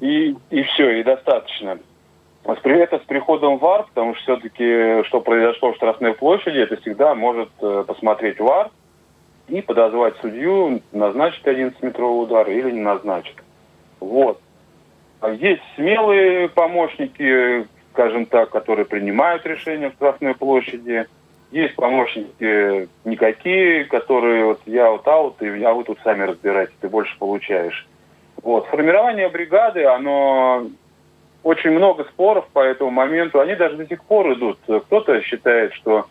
и, 0.00 0.34
и 0.48 0.62
все, 0.62 1.00
и 1.00 1.02
достаточно. 1.02 1.78
Это 2.44 2.98
с 2.98 3.02
приходом 3.02 3.58
ВАР, 3.58 3.88
потому 3.88 4.14
что 4.14 4.22
все-таки, 4.22 5.06
что 5.06 5.20
произошло 5.20 5.72
в 5.72 5.76
штрафной 5.76 6.14
площади, 6.14 6.60
это 6.60 6.80
всегда 6.80 7.14
может 7.14 7.50
э, 7.60 7.84
посмотреть 7.86 8.40
ВАР 8.40 8.70
и 9.48 9.60
подозвать 9.60 10.16
судью, 10.22 10.80
назначить 10.92 11.44
11-метровый 11.44 12.22
удар 12.22 12.48
или 12.48 12.70
не 12.70 12.80
назначить. 12.80 13.36
Вот. 14.00 14.40
А 15.20 15.28
есть 15.30 15.60
смелые 15.76 16.48
помощники, 16.48 17.66
скажем 17.92 18.24
так, 18.24 18.48
которые 18.48 18.86
принимают 18.86 19.44
решения 19.44 19.90
в 19.90 19.94
штрафной 19.94 20.34
площади– 20.34 21.06
есть 21.50 21.76
помощники 21.76 22.88
никакие, 23.04 23.84
которые 23.84 24.44
вот 24.44 24.60
я 24.66 24.90
вот 24.90 25.06
аут, 25.08 25.40
и 25.42 25.62
а 25.62 25.72
вы 25.72 25.84
тут 25.84 25.98
сами 26.04 26.24
разбирайтесь, 26.24 26.74
ты 26.80 26.88
больше 26.88 27.16
получаешь. 27.18 27.86
Вот. 28.42 28.66
Формирование 28.66 29.28
бригады, 29.28 29.84
оно 29.84 30.66
очень 31.42 31.70
много 31.70 32.04
споров 32.04 32.46
по 32.52 32.60
этому 32.60 32.90
моменту. 32.90 33.40
Они 33.40 33.54
даже 33.54 33.76
до 33.76 33.86
сих 33.86 34.02
пор 34.04 34.32
идут. 34.34 34.58
Кто-то 34.66 35.20
считает, 35.22 35.72
что 35.74 36.06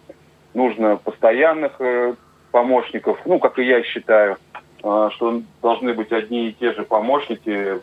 нужно 0.54 0.98
постоянных 0.98 1.80
э, 1.80 2.16
помощников, 2.52 3.20
ну, 3.26 3.40
как 3.40 3.60
и 3.60 3.64
я 3.64 3.84
считаю, 3.84 4.38
э, 4.84 5.10
что 5.14 5.42
должны 5.62 5.94
быть 5.94 6.12
одни 6.12 6.50
и 6.50 6.54
те 6.54 6.74
же 6.74 6.84
помощники, 6.84 7.80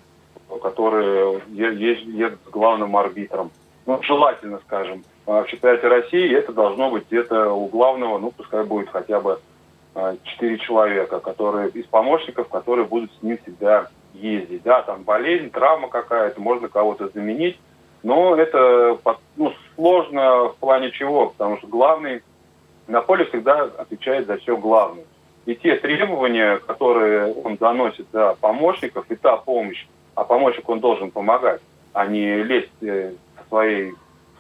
которые 0.63 1.41
ездят 1.49 2.39
с 2.47 2.51
главным 2.51 2.97
арбитром. 2.97 3.51
Ну, 3.87 4.03
желательно, 4.03 4.59
скажем. 4.67 5.05
А 5.27 5.43
в 5.43 5.49
чемпионате 5.49 5.89
России 5.89 6.35
это 6.35 6.53
должно 6.53 6.91
быть 6.91 7.07
где-то 7.07 7.51
у 7.53 7.67
главного, 7.67 8.19
ну, 8.19 8.31
пускай 8.31 8.65
будет 8.65 8.91
хотя 8.91 9.21
бы 9.21 9.41
а, 9.95 10.17
четыре 10.25 10.59
человека, 10.59 11.21
которые 11.21 11.71
из 11.71 11.87
помощников, 11.87 12.49
которые 12.49 12.85
будут 12.85 13.11
с 13.19 13.23
ним 13.23 13.39
всегда 13.39 13.89
ездить. 14.13 14.63
Да, 14.63 14.83
там 14.83 15.03
болезнь, 15.03 15.51
травма 15.51 15.89
какая-то, 15.89 16.41
можно 16.41 16.69
кого-то 16.69 17.09
заменить, 17.09 17.59
но 18.03 18.37
это 18.37 18.99
ну, 19.37 19.53
сложно 19.75 20.49
в 20.49 20.57
плане 20.57 20.91
чего, 20.91 21.29
потому 21.29 21.57
что 21.59 21.67
главный 21.69 22.23
на 22.87 23.01
поле 23.01 23.25
всегда 23.25 23.63
отвечает 23.63 24.27
за 24.27 24.37
все 24.37 24.57
главный. 24.57 25.05
И 25.47 25.55
те 25.55 25.77
требования, 25.77 26.59
которые 26.59 27.33
он 27.33 27.57
заносит 27.59 28.07
за 28.13 28.37
помощников, 28.41 29.07
и 29.11 29.17
та 29.17 29.37
помощь, 29.37 29.87
а 30.15 30.25
помощник 30.25 30.69
он 30.69 30.81
должен 30.81 31.11
помогать, 31.11 31.61
а 31.93 32.07
не 32.07 32.43
лезть 32.43 32.83
э, 32.83 33.13
своей 33.49 33.95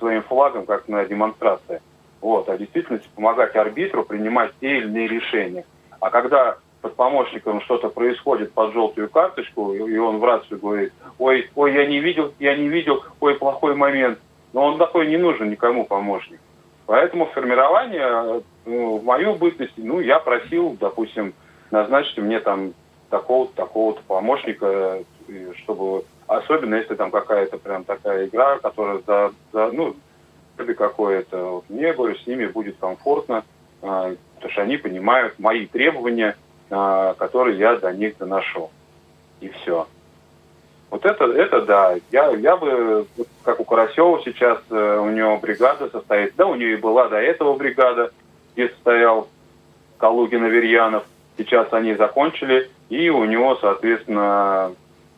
своим 0.04 0.22
флагом, 0.22 0.66
как 0.66 0.86
на 0.86 1.02
демонстрации. 1.06 1.80
Вот, 2.20 2.48
а 2.50 2.58
действительно 2.58 3.00
помогать 3.14 3.56
арбитру 3.56 4.04
принимать 4.04 4.52
те 4.60 4.78
или 4.78 4.86
иные 4.86 5.08
решения. 5.08 5.64
А 5.98 6.10
когда 6.10 6.58
под 6.82 6.94
помощником 6.94 7.62
что-то 7.62 7.88
происходит 7.88 8.52
под 8.52 8.74
желтую 8.74 9.08
карточку, 9.08 9.72
и 9.72 9.96
он 9.96 10.18
в 10.18 10.24
рацию 10.24 10.60
говорит, 10.60 10.92
ой, 11.18 11.50
ой, 11.54 11.72
я 11.72 11.86
не 11.86 12.00
видел, 12.00 12.34
я 12.38 12.54
не 12.54 12.68
видел, 12.68 13.02
ой, 13.20 13.34
плохой 13.36 13.74
момент. 13.74 14.18
Но 14.52 14.64
он 14.64 14.78
такой 14.78 15.06
не 15.06 15.16
нужен 15.16 15.50
никому 15.50 15.86
помощник. 15.86 16.38
Поэтому 16.84 17.24
формирование, 17.26 18.42
ну, 18.66 18.98
в 18.98 19.04
мою 19.04 19.34
бытность, 19.36 19.72
ну, 19.78 20.00
я 20.00 20.18
просил, 20.18 20.76
допустим, 20.78 21.32
назначить 21.70 22.18
мне 22.18 22.40
там 22.40 22.74
такого-то, 23.08 23.54
такого-то 23.56 24.02
помощника, 24.06 24.98
чтобы 25.62 26.04
Особенно 26.26 26.76
если 26.76 26.94
там 26.94 27.10
какая-то 27.10 27.58
прям 27.58 27.84
такая 27.84 28.26
игра, 28.26 28.58
которая 28.58 29.00
за, 29.06 29.32
за 29.52 29.70
ну, 29.72 29.96
какое-то. 30.56 31.44
Вот 31.44 31.64
мне, 31.68 31.92
говорю, 31.92 32.16
с 32.16 32.26
ними 32.26 32.46
будет 32.46 32.76
комфортно, 32.78 33.44
а, 33.82 34.14
потому 34.36 34.52
что 34.52 34.62
они 34.62 34.76
понимают 34.76 35.38
мои 35.38 35.66
требования, 35.66 36.36
а, 36.70 37.14
которые 37.14 37.58
я 37.58 37.76
до 37.76 37.92
них 37.92 38.16
доношу. 38.16 38.70
И 39.40 39.48
все. 39.48 39.86
Вот 40.94 41.04
это, 41.04 41.24
это 41.24 41.62
да. 41.62 41.96
Я, 42.12 42.30
я 42.30 42.56
бы, 42.56 43.06
как 43.42 43.58
у 43.58 43.64
Карасева 43.64 44.20
сейчас, 44.24 44.60
э, 44.70 44.98
у 45.02 45.10
него 45.10 45.38
бригада 45.38 45.90
состоит, 45.90 46.36
да, 46.36 46.46
у 46.46 46.54
нее 46.54 46.74
и 46.74 46.80
была 46.80 47.08
до 47.08 47.16
этого 47.16 47.56
бригада, 47.56 48.12
где 48.54 48.68
стоял 48.68 49.28
Калугин 49.98 50.44
Аверьянов. 50.44 51.02
Сейчас 51.36 51.72
они 51.72 51.94
закончили, 51.94 52.70
и 52.90 53.10
у 53.10 53.24
него, 53.24 53.56
соответственно, 53.56 54.70
э, 54.70 54.74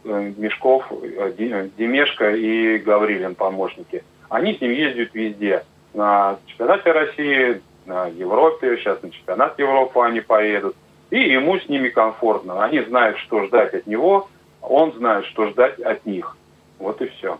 Мешков, 0.06 0.84
э, 0.90 1.32
Демешко 1.36 2.34
и 2.34 2.78
Гаврилин 2.78 3.34
помощники. 3.34 4.04
Они 4.28 4.54
с 4.54 4.60
ним 4.60 4.72
ездят 4.72 5.14
везде. 5.14 5.64
На 5.94 6.38
чемпионате 6.46 6.92
России, 6.92 7.60
на 7.86 8.06
Европе, 8.06 8.76
сейчас 8.76 9.02
на 9.02 9.10
чемпионат 9.10 9.58
Европы 9.58 10.00
они 10.00 10.20
поедут. 10.20 10.76
И 11.10 11.20
ему 11.20 11.58
с 11.58 11.68
ними 11.68 11.88
комфортно. 11.88 12.64
Они 12.64 12.80
знают, 12.80 13.18
что 13.18 13.44
ждать 13.46 13.74
от 13.74 13.86
него, 13.86 14.28
он 14.60 14.92
знает, 14.94 15.24
что 15.26 15.48
ждать 15.48 15.78
от 15.80 16.04
них. 16.04 16.36
Вот 16.78 17.00
и 17.00 17.06
все. 17.06 17.38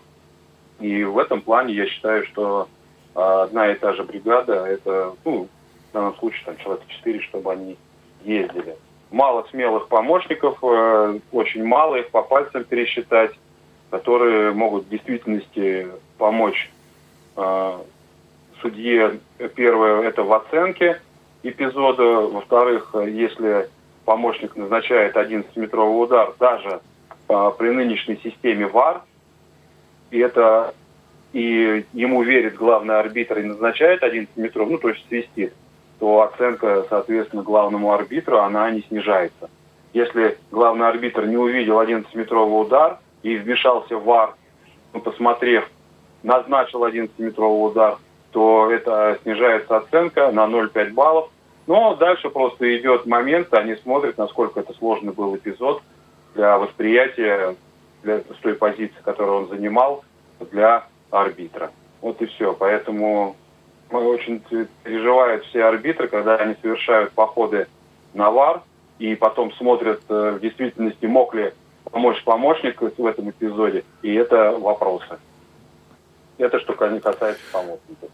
И 0.81 1.05
в 1.05 1.19
этом 1.19 1.41
плане 1.41 1.75
я 1.75 1.87
считаю, 1.87 2.25
что 2.27 2.69
а, 3.15 3.45
одна 3.45 3.73
и 3.73 3.75
та 3.75 3.95
же 3.95 4.05
бригада, 4.05 4.67
это, 4.67 5.15
ну, 5.25 5.49
в 5.91 5.93
данном 5.93 6.15
случае, 6.17 6.45
там, 6.45 6.57
человек 6.59 6.87
4, 6.87 7.21
чтобы 7.23 7.53
они 7.53 7.77
ездили. 8.25 8.77
Мало 9.17 9.47
смелых 9.51 9.89
помощников, 9.89 10.59
э, 10.61 11.19
очень 11.33 11.65
мало 11.65 11.97
их 11.97 12.11
по 12.11 12.21
пальцам 12.21 12.65
пересчитать, 12.65 13.31
которые 13.89 14.53
могут 14.53 14.85
в 14.85 14.89
действительности 14.91 15.89
помочь 16.19 16.71
э, 17.35 17.79
судье. 18.61 19.19
Первое, 19.55 20.03
это 20.03 20.23
в 20.23 20.31
оценке 20.35 21.01
эпизода. 21.43 22.03
Во-вторых, 22.29 22.95
если 23.07 23.71
помощник 24.05 24.55
назначает 24.55 25.17
11-метровый 25.17 26.05
удар, 26.05 26.35
даже 26.39 26.81
э, 27.31 27.51
при 27.57 27.71
нынешней 27.71 28.21
системе 28.23 28.67
ВАР, 28.67 29.01
и 30.11 30.19
это 30.19 30.75
и 31.33 31.87
ему 31.95 32.23
верит 32.23 32.57
главный 32.57 33.01
арбитр 33.01 33.39
и 33.39 33.45
назначает 33.45 34.03
11 34.03 34.37
метров, 34.37 34.69
ну, 34.69 34.77
то 34.77 34.91
есть 34.91 35.09
свистит, 35.09 35.55
то 35.99 36.23
оценка, 36.23 36.85
соответственно, 36.89 37.43
главному 37.43 37.93
арбитру, 37.93 38.39
она 38.39 38.71
не 38.71 38.83
снижается. 38.83 39.51
Если 39.93 40.39
главный 40.51 40.87
арбитр 40.87 41.27
не 41.27 41.37
увидел 41.37 41.81
11-метровый 41.81 42.67
удар 42.67 42.99
и 43.23 43.37
вмешался 43.37 43.97
в 43.97 44.05
ВАР, 44.05 44.35
ну, 44.93 45.01
посмотрев, 45.01 45.71
назначил 46.23 46.85
11-метровый 46.85 47.71
удар, 47.71 47.97
то 48.33 48.71
это 48.71 49.19
снижается 49.23 49.77
оценка 49.79 50.31
на 50.33 50.45
0,5 50.45 50.93
баллов. 50.93 51.31
Но 51.67 51.95
дальше 51.95 52.29
просто 52.29 52.77
идет 52.77 53.07
момент, 53.07 53.53
они 53.55 53.75
смотрят, 53.77 54.19
насколько 54.19 54.61
это 54.61 54.75
сложный 54.75 55.13
был 55.13 55.35
эпизод 55.35 55.83
для 56.35 56.59
восприятия 56.59 57.57
для, 58.03 58.19
с 58.19 58.39
той 58.43 58.55
позиции, 58.55 59.01
которую 59.03 59.45
он 59.45 59.49
занимал, 59.49 60.05
для 60.53 60.87
арбитра. 61.11 61.71
Вот 62.03 62.21
и 62.21 62.27
все. 62.27 62.53
Поэтому 62.53 63.37
очень 63.91 64.43
переживают 64.83 65.45
все 65.45 65.65
арбитры, 65.65 66.09
когда 66.09 66.37
они 66.37 66.57
совершают 66.61 67.13
походы 67.13 67.69
на 68.15 68.31
ВАР 68.31 68.63
и 68.99 69.15
потом 69.15 69.53
смотрят 69.53 70.03
э, 70.09 70.33
в 70.33 70.41
действительности, 70.41 71.07
мог 71.07 71.35
ли 71.35 71.53
помочь 71.91 72.23
помощник 72.25 72.81
в 72.81 73.07
этом 73.07 73.31
эпизоде, 73.31 73.85
и 74.03 74.15
это 74.15 74.53
вопросы. 74.53 75.19
Это 76.39 76.59
что 76.61 76.75
касается 77.01 77.43
помощников. 77.53 78.11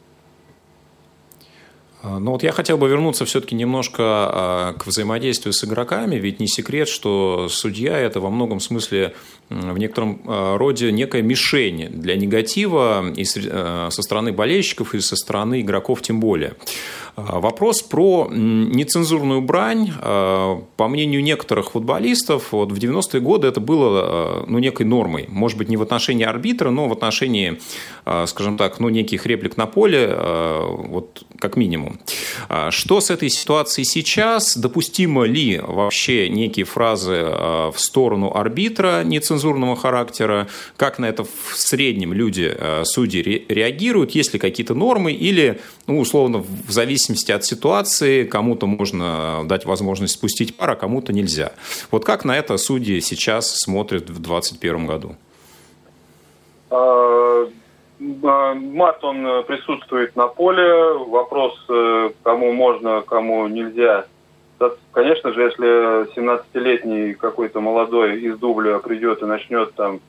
Ну 2.02 2.32
вот 2.32 2.42
я 2.42 2.50
хотел 2.50 2.78
бы 2.78 2.88
вернуться 2.88 3.24
все-таки 3.24 3.54
немножко 3.54 4.02
а, 4.02 4.72
к 4.72 4.86
взаимодействию 4.88 5.52
с 5.52 5.64
игроками, 5.64 6.16
ведь 6.16 6.40
не 6.40 6.48
секрет, 6.48 6.88
что 6.88 7.46
судья 7.48 7.96
это 7.96 8.20
во 8.20 8.28
многом 8.28 8.58
смысле 8.58 9.14
в 9.48 9.78
некотором 9.78 10.20
а, 10.26 10.58
роде 10.58 10.90
некая 10.90 11.22
мишень 11.22 11.90
для 11.90 12.16
негатива 12.16 13.08
и 13.14 13.24
со 13.24 13.90
стороны 13.90 14.32
болельщиков, 14.32 14.94
и 14.94 15.00
со 15.00 15.14
стороны 15.14 15.60
игроков 15.60 16.02
тем 16.02 16.18
более. 16.18 16.54
Вопрос 17.14 17.82
про 17.82 18.26
нецензурную 18.30 19.42
брань. 19.42 19.92
По 20.00 20.88
мнению 20.88 21.22
некоторых 21.22 21.72
футболистов, 21.72 22.52
вот 22.52 22.72
в 22.72 22.76
90-е 22.76 23.20
годы 23.20 23.48
это 23.48 23.60
было 23.60 24.44
ну, 24.46 24.58
некой 24.58 24.86
нормой. 24.86 25.26
Может 25.28 25.58
быть, 25.58 25.68
не 25.68 25.76
в 25.76 25.82
отношении 25.82 26.24
арбитра, 26.24 26.70
но 26.70 26.88
в 26.88 26.92
отношении, 26.92 27.60
скажем 28.24 28.56
так, 28.56 28.80
ну, 28.80 28.88
неких 28.88 29.26
реплик 29.26 29.58
на 29.58 29.66
поле, 29.66 30.16
вот 30.16 31.24
как 31.38 31.56
минимум. 31.56 31.91
А 32.48 32.70
что 32.70 33.00
с 33.00 33.10
этой 33.10 33.28
ситуацией 33.28 33.84
сейчас? 33.84 34.56
Допустимо 34.56 35.24
ли 35.24 35.58
вообще 35.58 36.28
некие 36.28 36.64
фразы 36.64 37.18
а, 37.24 37.70
в 37.70 37.80
сторону 37.80 38.32
арбитра 38.34 39.02
нецензурного 39.04 39.76
характера? 39.76 40.48
Как 40.76 40.98
на 40.98 41.06
это 41.06 41.24
в 41.24 41.56
среднем 41.56 42.12
люди, 42.12 42.54
а, 42.54 42.82
судьи, 42.84 43.44
реагируют? 43.48 44.12
Есть 44.12 44.32
ли 44.32 44.38
какие-то 44.38 44.74
нормы? 44.74 45.12
Или, 45.12 45.60
ну, 45.86 45.98
условно, 46.00 46.38
в 46.38 46.70
зависимости 46.70 47.32
от 47.32 47.44
ситуации, 47.44 48.24
кому-то 48.24 48.66
можно 48.66 49.42
дать 49.44 49.64
возможность 49.64 50.14
спустить 50.14 50.56
пар, 50.56 50.70
а 50.70 50.76
кому-то 50.76 51.12
нельзя. 51.12 51.52
Вот 51.90 52.04
как 52.04 52.24
на 52.24 52.36
это 52.36 52.56
судьи 52.56 53.00
сейчас 53.00 53.54
смотрят 53.56 54.10
в 54.10 54.20
2021 54.20 54.86
году? 54.86 55.16
Мат, 58.02 59.04
он 59.04 59.24
э, 59.24 59.42
присутствует 59.44 60.16
на 60.16 60.26
поле. 60.26 60.92
Вопрос, 61.06 61.54
э, 61.68 62.10
кому 62.24 62.52
можно, 62.52 63.02
кому 63.02 63.46
нельзя. 63.46 64.06
Конечно 64.92 65.32
же, 65.32 65.42
если 65.42 66.14
17-летний 66.14 67.14
какой-то 67.14 67.60
молодой 67.60 68.20
из 68.20 68.38
дубля 68.38 68.78
придет 68.78 69.22
и 69.22 69.26
начнет 69.26 69.74
там 69.74 70.00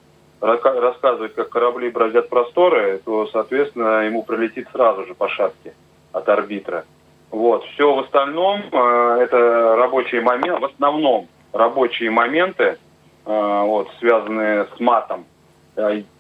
рассказывать, 0.42 1.34
как 1.34 1.50
корабли 1.50 1.90
бродят 1.90 2.30
просторы, 2.30 3.02
то, 3.04 3.28
соответственно, 3.28 4.06
ему 4.06 4.24
прилетит 4.24 4.68
сразу 4.72 5.06
же 5.06 5.14
по 5.16 5.28
шапке 5.28 5.74
от 6.12 6.28
арбитра. 6.30 6.86
Вот. 7.32 7.64
Все 7.66 7.94
в 7.94 8.00
остальном 8.00 8.62
э, 8.72 9.18
это 9.22 9.76
рабочие 9.76 10.22
моменты, 10.22 10.60
в 10.60 10.66
основном 10.66 11.28
рабочие 11.52 12.10
моменты, 12.10 12.78
вот, 13.26 13.88
связанные 14.00 14.66
с 14.76 14.80
матом. 14.80 15.26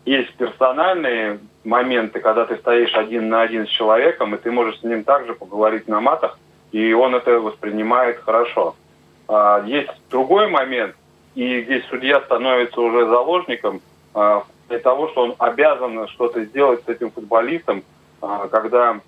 Есть 0.06 0.36
персональные 0.36 1.40
моменты, 1.64 2.20
когда 2.20 2.46
ты 2.46 2.58
стоишь 2.58 2.94
один 2.96 3.30
на 3.30 3.42
один 3.42 3.68
с 3.68 3.70
человеком, 3.70 4.36
и 4.36 4.38
ты 4.38 4.52
можешь 4.52 4.80
с 4.80 4.84
ним 4.84 5.04
также 5.04 5.34
поговорить 5.34 5.88
на 5.88 6.02
матах, 6.02 6.38
и 6.72 6.94
он 6.94 7.16
это 7.16 7.40
воспринимает 7.40 8.20
хорошо. 8.20 8.76
А, 9.28 9.64
есть 9.66 9.92
другой 10.10 10.50
момент, 10.50 10.96
и 11.36 11.62
здесь 11.62 11.84
судья 11.90 12.22
становится 12.22 12.82
уже 12.82 13.08
заложником 13.08 13.82
а, 14.14 14.44
для 14.70 14.80
того, 14.80 15.10
что 15.10 15.24
он 15.24 15.36
обязан 15.38 16.08
что-то 16.10 16.44
сделать 16.46 16.84
с 16.86 16.90
этим 16.90 17.12
футболистом, 17.12 17.84
а, 18.22 18.48
когда 18.48 19.00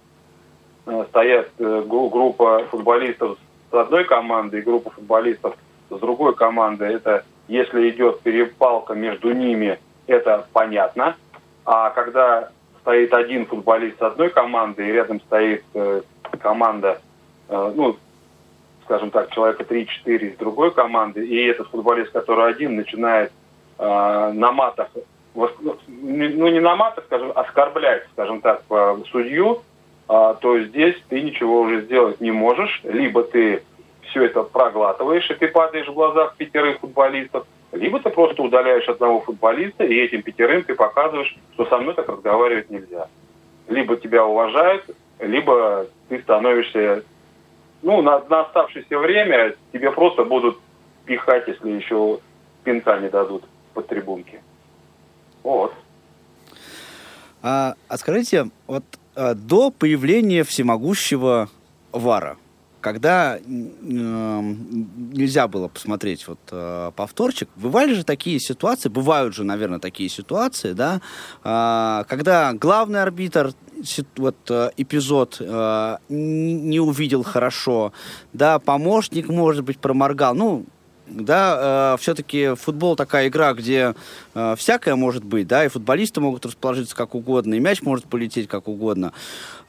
а, 0.85 1.05
стоят 1.05 1.49
а, 1.59 1.81
группа 1.83 2.65
футболистов 2.69 3.37
с 3.71 3.73
одной 3.73 4.05
команды 4.05 4.59
и 4.59 4.61
группа 4.61 4.89
футболистов 4.91 5.55
с 5.89 5.99
другой 5.99 6.35
команды. 6.35 6.85
Это 6.85 7.25
если 7.47 7.89
идет 7.89 8.21
перепалка 8.21 8.93
между 8.93 9.31
ними, 9.31 9.79
это 10.07 10.47
понятно. 10.53 11.15
А 11.65 11.89
когда 11.89 12.49
стоит 12.81 13.13
один 13.13 13.47
футболист 13.47 14.01
одной 14.01 14.29
команды 14.29 14.87
и 14.87 14.91
рядом 14.91 15.19
стоит 15.21 15.63
э, 15.73 16.01
команда, 16.39 17.01
э, 17.49 17.73
ну, 17.75 17.97
скажем 18.83 19.09
так, 19.09 19.31
человека 19.31 19.63
3-4 19.63 19.87
из 20.05 20.37
другой 20.37 20.71
команды, 20.71 21.25
и 21.25 21.43
этот 21.45 21.67
футболист, 21.69 22.11
который 22.11 22.47
один, 22.47 22.75
начинает 22.75 23.31
э, 23.79 24.31
на 24.33 24.51
матах, 24.51 24.89
ну, 25.33 25.77
не 25.87 26.59
на 26.59 26.75
матах, 26.75 27.05
скажем, 27.05 27.31
оскорблять, 27.35 28.03
скажем 28.13 28.41
так, 28.41 28.61
судью, 29.11 29.63
э, 30.07 30.35
то 30.39 30.59
здесь 30.59 30.95
ты 31.09 31.21
ничего 31.21 31.61
уже 31.61 31.81
сделать 31.81 32.21
не 32.21 32.31
можешь. 32.31 32.81
Либо 32.83 33.23
ты 33.23 33.63
все 34.03 34.25
это 34.25 34.43
проглатываешь, 34.43 35.29
и 35.31 35.33
ты 35.33 35.47
падаешь 35.47 35.87
в 35.87 35.93
глазах 35.93 36.35
пятерых 36.35 36.79
футболистов, 36.79 37.47
либо 37.71 37.99
ты 37.99 38.09
просто 38.09 38.41
удаляешь 38.41 38.87
одного 38.87 39.21
футболиста, 39.21 39.83
и 39.83 39.95
этим 39.95 40.21
пятерым 40.21 40.63
ты 40.63 40.75
показываешь, 40.75 41.35
что 41.53 41.65
со 41.65 41.77
мной 41.77 41.93
так 41.93 42.07
разговаривать 42.07 42.69
нельзя. 42.69 43.07
Либо 43.67 43.97
тебя 43.97 44.25
уважают, 44.25 44.85
либо 45.19 45.87
ты 46.09 46.21
становишься, 46.21 47.03
ну, 47.81 48.01
на, 48.01 48.23
на 48.29 48.41
оставшееся 48.41 48.97
время 48.97 49.55
тебе 49.73 49.91
просто 49.91 50.23
будут 50.23 50.57
пихать, 51.05 51.47
если 51.47 51.71
еще 51.71 52.19
пинка 52.63 52.99
не 52.99 53.09
дадут 53.09 53.43
под 53.73 53.87
трибунки. 53.87 54.41
Вот. 55.43 55.73
А, 57.41 57.75
а 57.87 57.97
скажите, 57.97 58.49
вот 58.67 58.83
а, 59.15 59.33
до 59.35 59.69
появления 59.69 60.43
всемогущего 60.43 61.49
ВАРа, 61.91 62.37
когда 62.85 63.37
э, 63.37 63.39
нельзя 63.41 65.47
было 65.47 65.69
посмотреть 65.69 66.27
вот 66.27 66.37
э, 66.51 66.91
повторчик, 66.95 67.49
бывали 67.55 67.95
же 67.95 68.03
такие 68.03 68.39
ситуации, 68.39 68.89
бывают 68.89 69.33
же, 69.33 69.43
наверное, 69.43 69.79
такие 69.79 70.07
ситуации, 70.07 70.73
да, 70.73 71.01
э, 71.43 72.03
когда 72.07 72.53
главный 72.53 73.01
арбитр 73.01 73.53
вот 74.17 74.35
э, 74.51 74.69
эпизод 74.77 75.37
э, 75.39 75.97
не 76.09 76.79
увидел 76.79 77.23
хорошо, 77.23 77.91
да, 78.33 78.59
помощник, 78.59 79.29
может 79.29 79.63
быть, 79.63 79.79
проморгал, 79.79 80.35
ну, 80.35 80.65
да, 81.07 81.95
э, 81.95 81.97
все-таки 81.99 82.53
футбол 82.53 82.95
такая 82.95 83.29
игра, 83.29 83.53
где 83.53 83.95
э, 84.35 84.55
всякое 84.59 84.95
может 84.95 85.23
быть, 85.23 85.47
да, 85.47 85.65
и 85.65 85.69
футболисты 85.69 86.21
могут 86.21 86.45
расположиться 86.45 86.95
как 86.95 87.15
угодно, 87.15 87.55
и 87.55 87.59
мяч 87.59 87.81
может 87.81 88.05
полететь 88.05 88.47
как 88.47 88.67
угодно. 88.67 89.11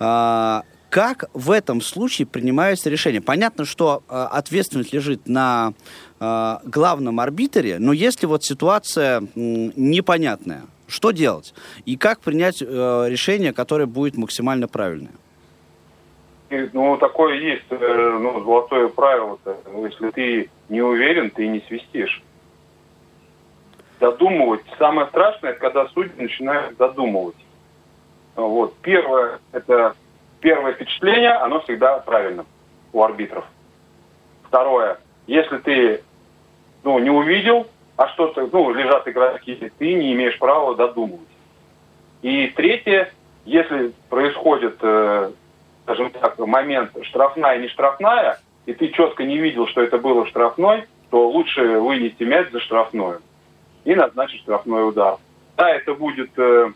Э, 0.01 0.61
как 0.91 1.31
в 1.35 1.51
этом 1.51 1.81
случае 1.81 2.27
принимается 2.27 2.89
решение? 2.91 3.21
Понятно, 3.21 3.65
что 3.65 4.03
э, 4.09 4.15
ответственность 4.15 4.93
лежит 4.93 5.27
на 5.27 5.73
э, 6.21 6.57
главном 6.65 7.21
арбитре, 7.21 7.79
но 7.79 7.93
если 7.93 8.27
вот 8.27 8.45
ситуация 8.45 9.21
э, 9.21 9.25
непонятная, 9.35 10.63
что 10.87 11.11
делать? 11.11 11.55
И 11.85 11.97
как 11.97 12.21
принять 12.21 12.63
э, 12.63 12.67
решение, 13.09 13.53
которое 13.53 13.87
будет 13.87 14.17
максимально 14.17 14.69
правильное? 14.69 15.13
ну, 16.73 16.97
такое 16.97 17.35
есть, 17.35 17.65
э, 17.71 18.19
ну, 18.21 18.41
золотое 18.45 18.89
правило. 18.89 19.39
-то. 19.45 19.57
Ну, 19.73 19.87
если 19.87 20.11
ты 20.11 20.51
не 20.69 20.81
уверен, 20.81 21.31
ты 21.31 21.49
не 21.49 21.61
свистишь. 21.67 22.23
Додумывать. 23.99 24.63
Самое 24.79 25.09
страшное, 25.09 25.55
когда 25.55 25.89
судьи 25.89 26.13
начинают 26.17 26.77
додумывать. 26.77 27.37
Вот. 28.37 28.75
Первое, 28.83 29.41
это 29.53 29.97
первое 30.41 30.73
впечатление, 30.73 31.33
оно 31.33 31.61
всегда 31.61 31.99
правильно 31.99 32.45
у 32.93 33.03
арбитров. 33.03 33.45
Второе, 34.45 34.99
если 35.27 35.59
ты 35.59 36.03
ну, 36.85 36.99
не 36.99 37.11
увидел, 37.11 37.67
а 37.97 38.09
что-то, 38.09 38.49
ну, 38.53 38.73
лежат 38.73 39.09
игроки, 39.09 39.71
ты 39.79 39.95
не 39.95 40.13
имеешь 40.13 40.39
права 40.39 40.75
додумывать. 40.75 41.27
И 42.23 42.49
третье, 42.49 43.11
если 43.45 43.93
происходит 44.09 44.79
э, 44.83 45.31
скажем 45.87 46.11
так, 46.11 46.37
момент 46.41 46.91
штрафная, 47.03 47.59
не 47.59 47.69
штрафная, 47.69 48.41
и 48.67 48.75
ты 48.75 48.89
четко 48.89 49.23
не 49.23 49.39
видел, 49.39 49.69
что 49.69 49.83
это 49.83 49.99
было 49.99 50.27
штрафной, 50.27 50.85
то 51.11 51.31
лучше 51.31 51.79
вынести 51.79 52.25
мяч 52.25 52.51
за 52.51 52.59
штрафную 52.59 53.21
и 53.85 53.95
назначить 53.95 54.41
штрафной 54.41 54.89
удар. 54.89 55.19
Да, 55.57 55.71
это 55.71 55.95
будет 55.95 56.31
э, 56.37 56.73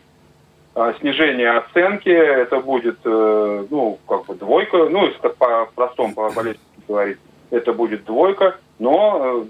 снижение 0.99 1.51
оценки, 1.51 2.09
это 2.09 2.59
будет, 2.59 2.99
э, 3.03 3.65
ну, 3.69 3.99
как 4.07 4.25
бы 4.25 4.35
двойка, 4.35 4.85
ну, 4.89 5.05
если 5.05 5.27
по-простому, 5.27 6.13
по 6.13 6.29
болельщику 6.31 6.63
говорить, 6.87 7.17
это 7.49 7.73
будет 7.73 8.05
двойка, 8.05 8.55
но 8.79 9.43
э, 9.43 9.45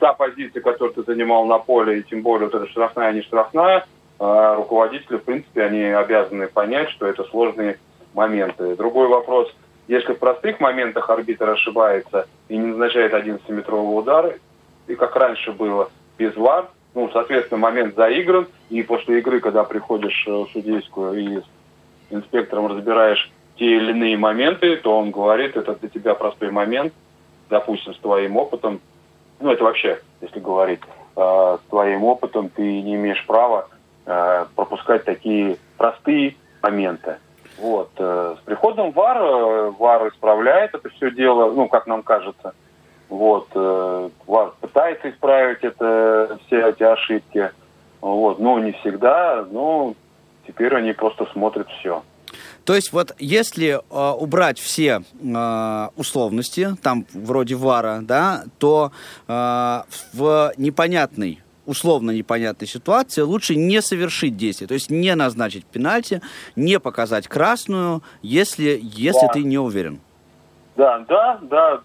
та 0.00 0.12
позиция, 0.12 0.60
которую 0.60 0.94
ты 0.94 1.02
занимал 1.04 1.46
на 1.46 1.58
поле, 1.58 2.00
и 2.00 2.02
тем 2.02 2.22
более 2.22 2.48
вот 2.48 2.54
эта 2.54 2.70
штрафная, 2.70 3.12
не 3.12 3.22
штрафная, 3.22 3.86
э, 4.18 4.54
руководители, 4.56 5.18
в 5.18 5.24
принципе, 5.24 5.62
они 5.62 5.82
обязаны 5.82 6.48
понять, 6.48 6.90
что 6.90 7.06
это 7.06 7.22
сложные 7.24 7.78
моменты. 8.12 8.74
Другой 8.74 9.06
вопрос, 9.06 9.54
если 9.86 10.14
в 10.14 10.18
простых 10.18 10.58
моментах 10.58 11.08
арбитр 11.10 11.48
ошибается 11.48 12.26
и 12.48 12.56
не 12.56 12.66
назначает 12.66 13.14
11-метровый 13.14 13.98
удар, 13.98 14.34
и 14.88 14.94
как 14.96 15.14
раньше 15.14 15.52
было, 15.52 15.90
без 16.18 16.34
ВАР, 16.34 16.68
ну, 16.96 17.10
соответственно, 17.12 17.58
момент 17.60 17.94
заигран, 17.94 18.48
и 18.70 18.82
после 18.82 19.18
игры, 19.18 19.40
когда 19.40 19.64
приходишь 19.64 20.24
э, 20.26 20.30
в 20.30 20.48
судейскую 20.50 21.12
и 21.12 21.40
с 21.40 21.44
инспектором 22.08 22.68
разбираешь 22.68 23.30
те 23.58 23.76
или 23.76 23.90
иные 23.90 24.16
моменты, 24.16 24.76
то 24.78 24.98
он 24.98 25.10
говорит, 25.10 25.58
это 25.58 25.74
для 25.74 25.90
тебя 25.90 26.14
простой 26.14 26.50
момент, 26.50 26.94
допустим, 27.50 27.92
с 27.92 27.98
твоим 27.98 28.38
опытом, 28.38 28.80
ну, 29.40 29.50
это 29.50 29.62
вообще, 29.62 30.00
если 30.22 30.40
говорить, 30.40 30.80
э, 31.16 31.20
с 31.20 31.68
твоим 31.68 32.02
опытом 32.02 32.48
ты 32.48 32.62
не 32.62 32.94
имеешь 32.94 33.26
права 33.26 33.68
э, 34.06 34.46
пропускать 34.56 35.04
такие 35.04 35.58
простые 35.76 36.34
моменты. 36.62 37.18
Вот. 37.58 37.90
Э, 37.98 38.36
с 38.40 38.44
приходом 38.46 38.92
ВАР, 38.92 39.18
э, 39.18 39.70
ВАР 39.78 40.08
исправляет 40.08 40.74
это 40.74 40.88
все 40.88 41.10
дело, 41.10 41.52
ну, 41.52 41.68
как 41.68 41.86
нам 41.86 42.02
кажется. 42.02 42.54
Вот. 43.10 43.48
ВАР 43.54 44.54
пытается 44.86 45.10
исправить 45.10 45.58
это, 45.62 46.38
все 46.46 46.68
эти 46.68 46.82
ошибки. 46.82 47.50
Вот. 48.00 48.38
Но 48.38 48.58
не 48.58 48.72
всегда, 48.72 49.46
но 49.50 49.94
теперь 50.46 50.74
они 50.74 50.92
просто 50.92 51.26
смотрят 51.32 51.68
все. 51.80 52.02
То 52.64 52.74
есть 52.74 52.92
вот 52.92 53.14
если 53.18 53.78
э, 53.78 54.10
убрать 54.18 54.58
все 54.58 55.02
э, 55.22 55.88
условности, 55.96 56.76
там 56.82 57.06
вроде 57.14 57.54
ВАРа, 57.54 58.00
да, 58.02 58.44
то 58.58 58.90
э, 59.28 59.82
в 60.12 60.52
непонятный 60.56 61.42
условно 61.64 62.12
непонятной 62.12 62.68
ситуации 62.68 63.22
лучше 63.22 63.56
не 63.56 63.82
совершить 63.82 64.36
действие, 64.36 64.68
то 64.68 64.74
есть 64.74 64.88
не 64.88 65.12
назначить 65.16 65.66
пенальти, 65.66 66.22
не 66.54 66.78
показать 66.78 67.26
красную, 67.26 68.02
если, 68.22 68.78
если 68.80 69.26
да. 69.26 69.32
ты 69.32 69.42
не 69.42 69.58
уверен. 69.58 70.00
Да, 70.76 71.04
да, 71.08 71.38
да, 71.42 71.80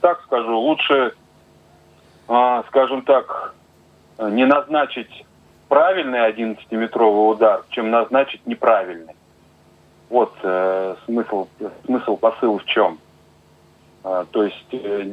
так 0.00 0.22
скажу, 0.22 0.58
лучше, 0.58 1.12
скажем 2.26 3.02
так, 3.02 3.54
не 4.18 4.44
назначить 4.44 5.24
правильный 5.68 6.30
11-метровый 6.30 7.32
удар, 7.32 7.64
чем 7.70 7.90
назначить 7.90 8.46
неправильный. 8.46 9.14
Вот 10.08 10.32
э, 10.42 10.96
смысл, 11.04 11.48
смысл 11.84 12.16
посыл 12.16 12.58
в 12.58 12.64
чем. 12.64 12.98
А, 14.04 14.24
то 14.30 14.44
есть 14.44 14.66
э, 14.72 15.10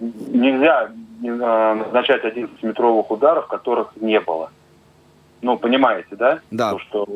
нельзя 0.00 0.90
назначать 1.20 2.24
11-метровых 2.24 3.06
ударов, 3.10 3.46
которых 3.48 3.92
не 3.96 4.20
было. 4.20 4.50
Ну, 5.42 5.58
понимаете, 5.58 6.16
да? 6.16 6.40
Да. 6.50 6.72
То, 6.72 6.78
что 6.78 7.06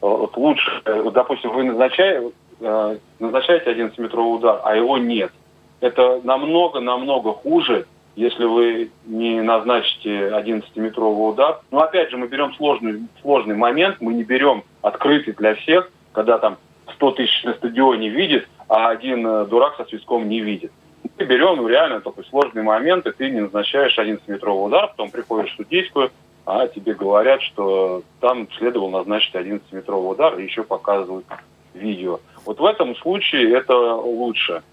вот 0.00 0.36
лучше, 0.36 0.82
допустим, 1.12 1.50
вы 1.52 1.64
назначаете, 1.64 2.32
э, 2.60 2.98
назначаете 3.18 3.72
11-метровый 3.72 4.36
удар, 4.36 4.60
а 4.64 4.76
его 4.76 4.98
нет. 4.98 5.32
Это 5.80 6.20
намного-намного 6.22 7.32
хуже, 7.32 7.86
если 8.18 8.44
вы 8.44 8.90
не 9.06 9.40
назначите 9.40 10.10
11-метровый 10.30 11.30
удар. 11.30 11.60
Но 11.70 11.82
опять 11.82 12.10
же, 12.10 12.16
мы 12.16 12.26
берем 12.26 12.52
сложный, 12.54 13.06
сложный 13.22 13.54
момент, 13.54 13.98
мы 14.00 14.12
не 14.12 14.24
берем 14.24 14.64
открытый 14.82 15.34
для 15.34 15.54
всех, 15.54 15.88
когда 16.12 16.38
там 16.38 16.58
100 16.94 17.10
тысяч 17.12 17.44
на 17.44 17.54
стадионе 17.54 18.08
видит, 18.08 18.48
а 18.66 18.88
один 18.88 19.24
э, 19.24 19.46
дурак 19.46 19.76
со 19.76 19.84
свистком 19.84 20.28
не 20.28 20.40
видит. 20.40 20.72
Мы 21.16 21.26
берем 21.26 21.58
ну, 21.58 21.68
реально 21.68 22.00
такой 22.00 22.24
сложный 22.24 22.62
момент, 22.62 23.06
и 23.06 23.12
ты 23.12 23.30
не 23.30 23.40
назначаешь 23.40 23.96
11-метровый 23.96 24.66
удар, 24.66 24.88
потом 24.88 25.12
приходишь 25.12 25.52
в 25.52 25.56
судейскую, 25.56 26.10
а 26.44 26.66
тебе 26.66 26.94
говорят, 26.94 27.40
что 27.42 28.02
там 28.18 28.48
следовало 28.58 28.90
назначить 28.90 29.32
11-метровый 29.32 30.10
удар, 30.10 30.36
и 30.36 30.42
еще 30.42 30.64
показывают 30.64 31.24
видео. 31.72 32.18
Вот 32.44 32.58
в 32.58 32.64
этом 32.64 32.96
случае 32.96 33.54
это 33.54 33.76
лучше, 33.76 34.64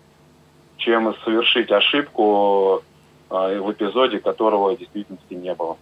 чем 0.78 1.14
совершить 1.24 1.72
ошибку 1.72 2.82
в 3.30 3.72
эпизоде, 3.72 4.20
которого 4.20 4.76
в 4.76 4.80
действительности 4.80 5.34
не 5.34 5.54
было. 5.54 5.78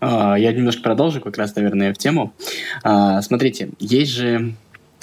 А, 0.00 0.36
я 0.36 0.52
немножко 0.52 0.82
продолжу, 0.82 1.20
как 1.20 1.38
раз, 1.38 1.54
наверное, 1.54 1.94
в 1.94 1.98
тему. 1.98 2.32
А, 2.82 3.22
смотрите, 3.22 3.70
есть 3.78 4.12
же 4.12 4.54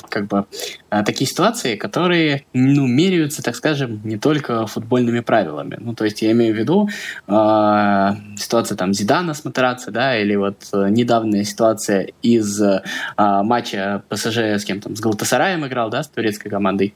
как 0.09 0.27
бы 0.27 0.45
а, 0.89 1.03
такие 1.03 1.29
ситуации, 1.29 1.75
которые, 1.75 2.45
ну, 2.53 2.87
меряются, 2.87 3.43
так 3.43 3.55
скажем, 3.55 4.01
не 4.03 4.17
только 4.17 4.65
футбольными 4.65 5.21
правилами. 5.21 5.77
Ну, 5.79 5.93
то 5.93 6.03
есть 6.03 6.21
я 6.21 6.31
имею 6.31 6.53
в 6.53 6.57
виду 6.57 6.89
э, 7.27 8.09
ситуация 8.37 8.75
там 8.75 8.93
Зидана 8.93 9.33
с 9.33 9.45
Матераци, 9.45 9.91
да, 9.91 10.19
или 10.19 10.35
вот 10.35 10.57
э, 10.73 10.87
недавняя 10.89 11.43
ситуация 11.43 12.09
из 12.23 12.59
э, 12.61 12.81
матча 13.17 14.03
ПСЖ 14.09 14.37
с 14.37 14.65
кем 14.65 14.81
там, 14.81 14.95
с 14.95 14.99
Галатасараем 14.99 15.65
играл, 15.67 15.89
да, 15.89 16.01
с 16.01 16.07
турецкой 16.07 16.49
командой. 16.49 16.95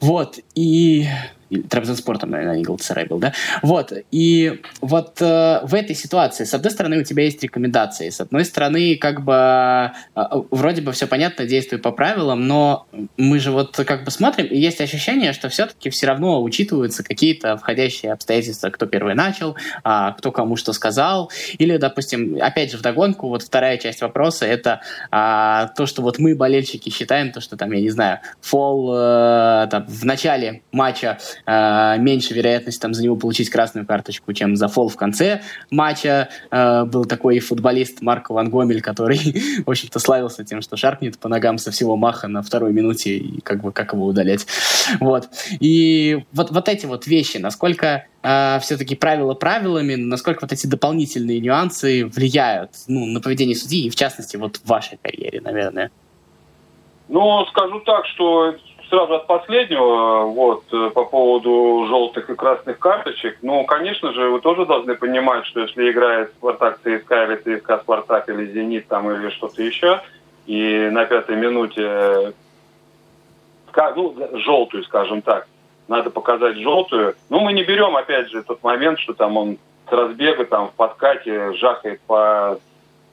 Вот, 0.00 0.38
и 0.54 1.06
Трабзонспортом, 1.68 2.30
наверное, 2.30 2.56
не 2.56 2.64
Галатасарай 2.64 3.06
был, 3.06 3.18
да? 3.18 3.32
Вот, 3.62 3.92
и 4.10 4.60
вот 4.80 5.20
э, 5.20 5.60
в 5.62 5.74
этой 5.74 5.94
ситуации, 5.94 6.44
с 6.44 6.54
одной 6.54 6.70
стороны, 6.70 6.98
у 6.98 7.04
тебя 7.04 7.24
есть 7.24 7.42
рекомендации, 7.42 8.10
с 8.10 8.20
одной 8.20 8.44
стороны, 8.44 8.96
как 8.96 9.22
бы, 9.22 9.92
э, 10.14 10.22
вроде 10.50 10.82
бы 10.82 10.92
все 10.92 11.06
понятно, 11.06 11.46
действует 11.46 11.82
по 11.82 11.92
правилам, 11.92 12.46
но 12.46 12.86
мы 13.16 13.38
же 13.38 13.50
вот 13.50 13.76
как 13.76 14.04
бы 14.04 14.10
смотрим, 14.10 14.46
и 14.46 14.58
есть 14.58 14.80
ощущение, 14.80 15.32
что 15.32 15.48
все-таки 15.48 15.90
все 15.90 16.06
равно 16.06 16.42
учитываются 16.42 17.02
какие-то 17.02 17.56
входящие 17.56 18.12
обстоятельства, 18.12 18.70
кто 18.70 18.86
первый 18.86 19.14
начал, 19.14 19.56
а, 19.84 20.12
кто 20.12 20.32
кому 20.32 20.56
что 20.56 20.72
сказал, 20.72 21.30
или, 21.58 21.76
допустим, 21.76 22.38
опять 22.40 22.70
же, 22.70 22.78
вдогонку, 22.78 23.28
вот 23.28 23.42
вторая 23.42 23.78
часть 23.78 24.00
вопроса, 24.00 24.46
это 24.46 24.80
а, 25.10 25.68
то, 25.68 25.86
что 25.86 26.02
вот 26.02 26.18
мы, 26.18 26.34
болельщики, 26.34 26.90
считаем, 26.90 27.32
то, 27.32 27.40
что 27.40 27.56
там, 27.56 27.72
я 27.72 27.80
не 27.80 27.90
знаю, 27.90 28.20
фол 28.40 28.92
э, 28.94 29.68
там, 29.70 29.86
в 29.86 30.04
начале 30.04 30.62
матча 30.72 31.18
э, 31.46 31.98
меньше 31.98 32.34
вероятность 32.34 32.80
там 32.80 32.94
за 32.94 33.02
него 33.02 33.16
получить 33.16 33.50
красную 33.50 33.86
карточку, 33.86 34.32
чем 34.32 34.56
за 34.56 34.68
фол 34.68 34.88
в 34.88 34.96
конце 34.96 35.42
матча. 35.70 36.28
Э, 36.50 36.84
был 36.84 37.04
такой 37.04 37.38
футболист 37.40 38.02
Марко 38.02 38.32
Ван 38.32 38.50
Гомель, 38.50 38.80
который, 38.80 39.18
в 39.66 39.70
общем-то, 39.70 39.98
славился 39.98 40.44
тем, 40.44 40.62
что 40.62 40.76
шарпнет 40.76 41.18
по 41.18 41.28
ногам 41.28 41.58
со 41.58 41.70
всего 41.70 41.96
маха 41.96 42.28
на 42.28 42.42
второй 42.42 42.72
минуте, 42.72 43.16
и 43.16 43.40
как 43.40 43.62
бы 43.62 43.72
как 43.72 43.92
его 43.92 44.06
удалять. 44.06 44.46
Вот. 45.00 45.28
И 45.60 46.24
вот, 46.32 46.50
вот 46.50 46.68
эти 46.68 46.86
вот 46.86 47.06
вещи, 47.06 47.38
насколько 47.38 48.06
э, 48.22 48.58
все-таки 48.60 48.94
правила 48.94 49.34
правилами, 49.34 49.94
насколько 49.94 50.40
вот 50.42 50.52
эти 50.52 50.66
дополнительные 50.66 51.40
нюансы 51.40 52.06
влияют 52.06 52.70
ну, 52.88 53.06
на 53.06 53.20
поведение 53.20 53.56
судьи, 53.56 53.86
и 53.86 53.90
в 53.90 53.96
частности, 53.96 54.36
вот 54.36 54.56
в 54.56 54.66
вашей 54.66 54.98
карьере, 55.02 55.40
наверное. 55.40 55.90
Ну, 57.08 57.44
скажу 57.46 57.80
так, 57.80 58.06
что 58.06 58.54
сразу 58.92 59.14
от 59.14 59.26
последнего, 59.26 60.26
вот, 60.26 60.64
э, 60.70 60.90
по 60.90 61.06
поводу 61.06 61.86
желтых 61.88 62.28
и 62.28 62.34
красных 62.34 62.78
карточек. 62.78 63.38
Ну, 63.40 63.64
конечно 63.64 64.12
же, 64.12 64.28
вы 64.28 64.38
тоже 64.40 64.66
должны 64.66 64.94
понимать, 64.94 65.46
что 65.46 65.60
если 65.60 65.90
играет 65.90 66.30
Спартак 66.32 66.78
ЦСКА 66.80 67.24
или 67.24 67.36
ЦСКА 67.36 67.78
Спартак 67.78 68.28
или 68.28 68.52
Зенит 68.52 68.88
там 68.88 69.10
или 69.10 69.30
что-то 69.30 69.62
еще, 69.62 70.02
и 70.44 70.90
на 70.92 71.06
пятой 71.06 71.36
минуте, 71.36 72.34
ну, 73.96 74.14
желтую, 74.34 74.84
скажем 74.84 75.22
так, 75.22 75.46
надо 75.88 76.10
показать 76.10 76.58
желтую. 76.58 77.14
Но 77.30 77.40
мы 77.40 77.54
не 77.54 77.62
берем, 77.62 77.96
опять 77.96 78.28
же, 78.28 78.42
тот 78.42 78.62
момент, 78.62 78.98
что 78.98 79.14
там 79.14 79.38
он 79.38 79.56
с 79.88 79.92
разбега 79.92 80.44
там 80.44 80.68
в 80.68 80.72
подкате 80.72 81.54
жахает 81.54 82.02
по, 82.02 82.58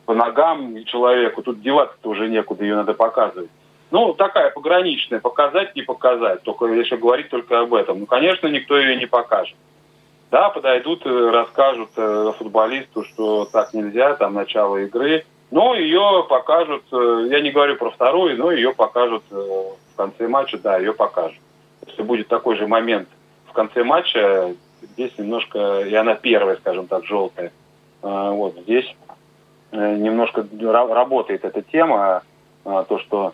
по 0.06 0.14
ногам 0.14 0.84
человеку. 0.84 1.42
Тут 1.42 1.62
деваться-то 1.62 2.10
уже 2.10 2.28
некуда, 2.28 2.66
ее 2.66 2.76
надо 2.76 2.94
показывать. 2.94 3.50
Ну, 3.92 4.14
такая 4.14 4.52
пограничная, 4.52 5.20
показать, 5.20 5.76
не 5.76 5.82
показать. 5.82 6.44
Только 6.44 6.66
если 6.68 6.96
говорить 6.96 7.30
только 7.30 7.60
об 7.60 7.74
этом. 7.74 8.02
Ну, 8.02 8.06
конечно, 8.06 8.48
никто 8.48 8.78
ее 8.78 8.96
не 8.96 9.08
покажет. 9.08 9.56
Да, 10.30 10.50
подойдут, 10.50 11.06
расскажут 11.06 11.90
э, 11.96 12.34
футболисту, 12.38 13.04
что 13.04 13.46
так 13.46 13.74
нельзя, 13.74 14.16
там 14.16 14.36
начало 14.36 14.78
игры. 14.78 15.26
Но 15.50 15.74
ее 15.74 16.24
покажут, 16.30 16.84
э, 16.92 17.28
я 17.32 17.42
не 17.42 17.50
говорю 17.50 17.78
про 17.78 17.90
вторую, 17.90 18.38
но 18.38 18.52
ее 18.52 18.72
покажут 18.76 19.24
э, 19.32 19.36
в 19.36 19.96
конце 19.98 20.28
матча, 20.28 20.60
да, 20.60 20.78
ее 20.78 20.94
покажут. 20.94 21.40
Если 21.88 22.04
будет 22.04 22.28
такой 22.28 22.58
же 22.58 22.68
момент 22.68 23.10
в 23.48 23.54
конце 23.54 23.84
матча, 23.84 24.54
здесь 24.84 25.18
немножко, 25.18 25.82
и 25.82 25.96
она 25.96 26.14
первая, 26.14 26.58
скажем 26.58 26.86
так, 26.86 27.06
желтая. 27.06 27.52
Вот 28.02 28.56
здесь 28.60 28.96
немножко 29.72 30.48
работает 30.62 31.44
эта 31.44 31.62
тема, 31.64 32.24
то, 32.64 33.00
что 33.00 33.34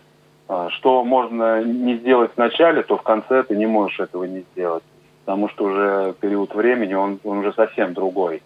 что 0.70 1.04
можно 1.04 1.62
не 1.64 1.96
сделать 1.96 2.32
в 2.32 2.38
начале, 2.38 2.82
то 2.82 2.96
в 2.96 3.02
конце 3.02 3.42
ты 3.42 3.56
не 3.56 3.66
можешь 3.66 4.00
этого 4.00 4.24
не 4.24 4.44
сделать 4.52 4.84
потому 5.26 5.48
что 5.48 5.64
уже 5.64 6.14
период 6.20 6.54
времени, 6.54 6.94
он, 6.94 7.18
он 7.24 7.38
уже 7.38 7.52
совсем 7.52 7.94
другой. 7.94 8.42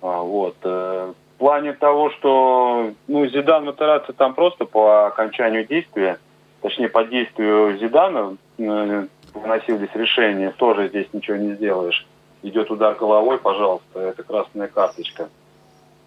А, 0.00 0.22
вот. 0.22 0.54
Э, 0.62 1.12
в 1.34 1.38
плане 1.38 1.72
того, 1.72 2.10
что 2.10 2.92
ну, 3.08 3.26
Зидан 3.26 3.64
Матераци 3.64 4.12
там 4.12 4.34
просто 4.34 4.64
по 4.64 5.08
окончанию 5.08 5.66
действия, 5.66 6.18
точнее 6.62 6.88
по 6.88 7.02
действию 7.02 7.76
Зидана 7.78 8.36
э, 8.58 9.06
выносились 9.34 9.90
решения, 9.94 10.54
тоже 10.56 10.88
здесь 10.88 11.08
ничего 11.12 11.36
не 11.36 11.54
сделаешь. 11.54 12.06
Идет 12.42 12.70
удар 12.70 12.94
головой, 12.94 13.38
пожалуйста, 13.38 13.98
это 13.98 14.22
красная 14.22 14.68
карточка. 14.68 15.28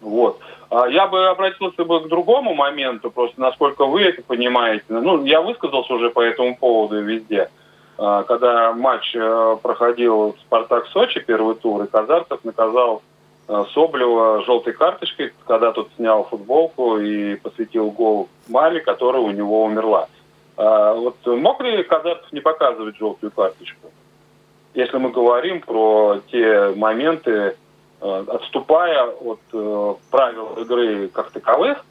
Вот. 0.00 0.38
А 0.70 0.88
я 0.88 1.06
бы 1.06 1.28
обратился 1.28 1.84
бы 1.84 2.00
к 2.00 2.08
другому 2.08 2.54
моменту, 2.54 3.10
просто 3.10 3.40
насколько 3.40 3.86
вы 3.86 4.02
это 4.02 4.22
понимаете. 4.22 4.84
Ну, 4.88 5.24
я 5.24 5.40
высказался 5.40 5.94
уже 5.94 6.10
по 6.10 6.20
этому 6.20 6.56
поводу 6.56 7.00
везде. 7.00 7.48
А, 7.96 8.22
когда 8.24 8.72
матч 8.72 9.14
э, 9.14 9.56
проходил 9.62 10.36
«Спартак» 10.40 10.86
Сочи, 10.88 11.20
первый 11.20 11.54
тур, 11.54 11.84
и 11.84 11.86
Казарцев 11.86 12.44
наказал 12.44 13.02
э, 13.46 13.64
Соблева 13.72 14.42
желтой 14.44 14.72
карточкой, 14.72 15.32
когда 15.46 15.72
тот 15.72 15.90
снял 15.96 16.24
футболку 16.24 16.98
и 16.98 17.36
посвятил 17.36 17.90
гол 17.90 18.28
Мали, 18.48 18.80
которая 18.80 19.22
у 19.22 19.30
него 19.30 19.64
умерла. 19.64 20.08
А 20.56 20.94
вот 20.94 21.16
мог 21.24 21.60
ли 21.62 21.82
Казарцев 21.84 22.32
не 22.32 22.40
показывать 22.40 22.96
желтую 22.96 23.30
карточку? 23.30 23.90
Если 24.74 24.96
мы 24.96 25.10
говорим 25.10 25.60
про 25.60 26.20
те 26.32 26.70
моменты, 26.74 27.56
отступая 28.00 29.06
от 29.06 29.40
правил 30.10 30.54
игры 30.58 31.08
как 31.08 31.30
таковых, 31.30 31.84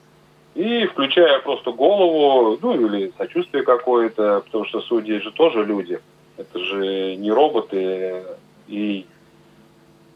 и 0.55 0.85
включая 0.85 1.39
просто 1.39 1.71
голову, 1.71 2.57
ну 2.61 2.73
или 2.75 3.11
сочувствие 3.17 3.63
какое-то, 3.63 4.41
потому 4.45 4.65
что 4.65 4.81
судьи 4.81 5.19
же 5.19 5.31
тоже 5.31 5.65
люди. 5.65 5.99
Это 6.37 6.59
же 6.59 7.15
не 7.15 7.31
роботы. 7.31 8.23
И 8.67 9.05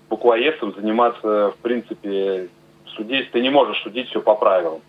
буквоедством 0.10 0.74
заниматься, 0.74 1.52
в 1.52 1.58
принципе, 1.62 2.50
судейством 2.96 3.32
ты 3.34 3.42
не 3.42 3.50
можешь 3.50 3.82
судить 3.84 4.10
все 4.10 4.22
по 4.22 4.36
правилам. 4.36 4.82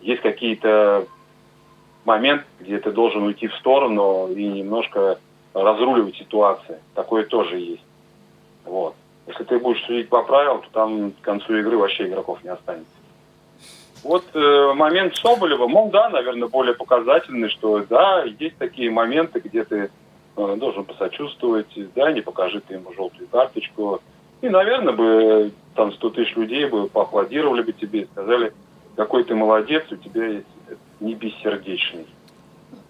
Есть 0.00 0.22
какие-то 0.22 1.06
моменты, 2.04 2.44
где 2.60 2.78
ты 2.78 2.92
должен 2.92 3.22
уйти 3.22 3.48
в 3.48 3.54
сторону 3.56 4.28
и 4.28 4.46
немножко 4.46 5.18
разруливать 5.54 6.16
ситуации. 6.16 6.78
Такое 6.94 7.24
тоже 7.24 7.58
есть. 7.58 7.84
Вот. 8.64 8.94
Если 9.30 9.44
ты 9.44 9.58
будешь 9.58 9.84
судить 9.84 10.08
по 10.08 10.22
правилам, 10.22 10.62
то 10.62 10.68
там 10.72 11.12
к 11.12 11.20
концу 11.20 11.56
игры 11.56 11.76
вообще 11.78 12.08
игроков 12.08 12.42
не 12.42 12.50
останется. 12.50 12.90
Вот 14.02 14.24
э, 14.34 14.72
момент 14.74 15.14
Соболева, 15.16 15.68
мол, 15.68 15.90
да, 15.90 16.08
наверное, 16.08 16.48
более 16.48 16.74
показательный, 16.74 17.48
что 17.48 17.84
да, 17.88 18.24
есть 18.24 18.56
такие 18.56 18.90
моменты, 18.90 19.40
где 19.40 19.64
ты 19.64 19.90
э, 20.36 20.56
должен 20.56 20.84
посочувствовать, 20.84 21.68
да, 21.94 22.10
не 22.10 22.22
покажи 22.22 22.60
ты 22.60 22.74
ему 22.74 22.92
желтую 22.94 23.28
карточку. 23.28 24.00
И, 24.40 24.48
наверное, 24.48 24.94
бы 24.94 25.52
там 25.74 25.92
100 25.92 26.10
тысяч 26.10 26.34
людей 26.34 26.64
бы 26.64 26.88
поаплодировали 26.88 27.62
бы 27.62 27.72
тебе 27.72 28.00
и 28.00 28.06
сказали, 28.06 28.52
какой 28.96 29.22
ты 29.24 29.34
молодец, 29.34 29.84
у 29.90 29.96
тебя 29.96 30.26
есть 30.26 30.46
не 30.98 31.14
бессердечный. 31.14 32.06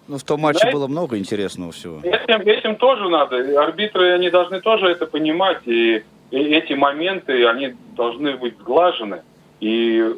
Ну, 0.07 0.17
в 0.17 0.23
том 0.23 0.41
матче 0.41 0.59
Знаете, 0.59 0.77
было 0.77 0.87
много 0.87 1.17
интересного 1.17 1.71
всего. 1.71 1.99
Этим, 2.03 2.41
этим 2.41 2.75
тоже 2.75 3.07
надо. 3.09 3.61
Арбитры, 3.61 4.11
они 4.11 4.29
должны 4.29 4.59
тоже 4.59 4.87
это 4.87 5.05
понимать. 5.05 5.61
И, 5.65 5.97
и 5.97 6.03
эти 6.31 6.73
моменты, 6.73 7.45
они 7.45 7.75
должны 7.95 8.37
быть 8.37 8.57
сглажены. 8.59 9.21
И 9.59 10.15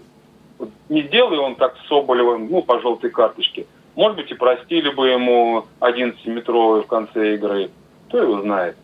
не 0.89 1.01
сделай 1.03 1.39
он 1.39 1.55
так 1.55 1.76
с 1.78 1.88
Соболевым, 1.88 2.49
ну, 2.49 2.61
по 2.61 2.80
желтой 2.80 3.09
карточке. 3.09 3.66
Может 3.95 4.18
быть, 4.18 4.32
и 4.32 4.36
простили 4.36 4.89
бы 4.89 5.09
ему 5.09 5.66
11-метровый 5.80 6.84
в 6.84 6.88
конце 6.88 7.36
игры. 7.36 7.70
Кто 8.07 8.20
его 8.20 8.41
знает. 8.41 8.76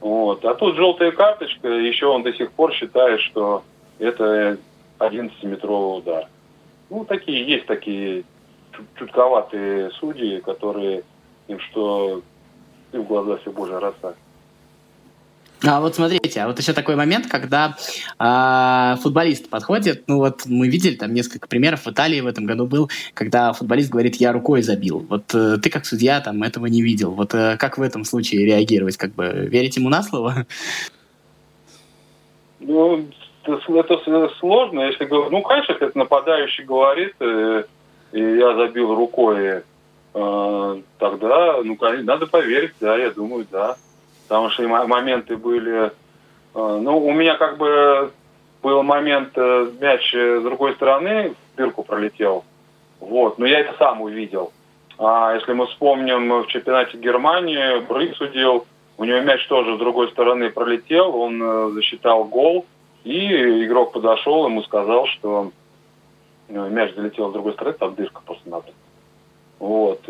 Вот. 0.00 0.44
А 0.44 0.54
тут 0.54 0.76
желтая 0.76 1.12
карточка, 1.12 1.68
еще 1.68 2.06
он 2.06 2.22
до 2.22 2.32
сих 2.32 2.52
пор 2.52 2.72
считает, 2.72 3.20
что 3.20 3.64
это 3.98 4.58
11-метровый 4.98 5.98
удар. 5.98 6.26
Ну, 6.88 7.04
такие, 7.04 7.46
есть 7.46 7.66
такие 7.66 8.24
чутковатые 8.96 9.90
судьи, 9.92 10.40
которые 10.40 11.02
им 11.48 11.58
что 11.60 12.22
и 12.92 12.96
в 12.96 13.04
глаза 13.04 13.36
все 13.38 13.50
божья 13.50 13.78
роса. 13.78 14.14
А 15.62 15.80
вот 15.80 15.94
смотрите, 15.94 16.40
а 16.40 16.46
вот 16.46 16.58
еще 16.58 16.72
такой 16.72 16.96
момент, 16.96 17.26
когда 17.26 17.76
а, 18.18 18.96
футболист 19.02 19.50
подходит, 19.50 20.04
ну 20.06 20.18
вот 20.18 20.46
мы 20.46 20.68
видели 20.68 20.94
там 20.94 21.12
несколько 21.12 21.48
примеров 21.48 21.84
в 21.84 21.90
Италии 21.90 22.20
в 22.20 22.26
этом 22.26 22.46
году 22.46 22.66
был, 22.66 22.90
когда 23.12 23.52
футболист 23.52 23.90
говорит, 23.90 24.16
я 24.16 24.32
рукой 24.32 24.62
забил. 24.62 25.00
Вот 25.08 25.34
э, 25.34 25.58
ты 25.62 25.68
как 25.68 25.84
судья 25.84 26.20
там 26.20 26.42
этого 26.42 26.66
не 26.66 26.80
видел. 26.80 27.10
Вот 27.10 27.34
э, 27.34 27.56
как 27.58 27.76
в 27.76 27.82
этом 27.82 28.04
случае 28.04 28.46
реагировать? 28.46 28.96
Как 28.96 29.14
бы 29.14 29.48
верить 29.50 29.76
ему 29.76 29.88
на 29.88 30.02
слово? 30.02 30.46
Ну, 32.62 33.06
это 33.46 33.98
сложно, 34.38 34.80
если 34.80 35.06
говорить. 35.06 35.32
Ну, 35.32 35.40
конечно, 35.40 35.72
если 35.72 35.98
нападающий 35.98 36.64
говорит, 36.64 37.14
э, 37.18 37.64
и 38.12 38.20
я 38.20 38.54
забил 38.54 38.94
рукой, 38.94 39.62
э, 40.12 40.82
тогда, 40.98 41.62
ну, 41.64 41.78
надо 42.02 42.26
поверить, 42.26 42.72
да, 42.80 42.98
я 42.98 43.10
думаю, 43.10 43.46
да 43.50 43.76
потому 44.30 44.50
что 44.50 44.62
моменты 44.68 45.36
были... 45.36 45.90
Э, 46.54 46.78
ну, 46.80 47.04
у 47.04 47.12
меня 47.12 47.36
как 47.36 47.58
бы 47.58 48.12
был 48.62 48.84
момент, 48.84 49.32
э, 49.34 49.72
мяч 49.80 50.14
с 50.14 50.42
другой 50.42 50.74
стороны 50.74 51.34
в 51.52 51.56
дырку 51.56 51.82
пролетел. 51.82 52.44
Вот, 53.00 53.38
но 53.38 53.46
я 53.46 53.58
это 53.58 53.74
сам 53.76 54.00
увидел. 54.02 54.52
А 54.98 55.34
если 55.34 55.52
мы 55.52 55.66
вспомним, 55.66 56.42
в 56.42 56.46
чемпионате 56.46 56.96
Германии 56.98 57.80
Брык 57.80 58.16
судил, 58.16 58.66
у 58.98 59.04
него 59.04 59.18
мяч 59.20 59.44
тоже 59.48 59.74
с 59.74 59.78
другой 59.80 60.08
стороны 60.12 60.48
пролетел, 60.50 61.16
он 61.16 61.42
э, 61.42 61.70
засчитал 61.72 62.22
гол, 62.22 62.66
и 63.02 63.64
игрок 63.64 63.92
подошел, 63.92 64.46
ему 64.46 64.62
сказал, 64.62 65.06
что 65.06 65.50
мяч 66.48 66.94
залетел 66.94 67.30
с 67.30 67.32
другой 67.32 67.54
стороны, 67.54 67.76
там 67.76 67.94
дырка 67.96 68.20
просто 68.24 68.48
надо. 68.48 68.66
Вот, 69.58 70.02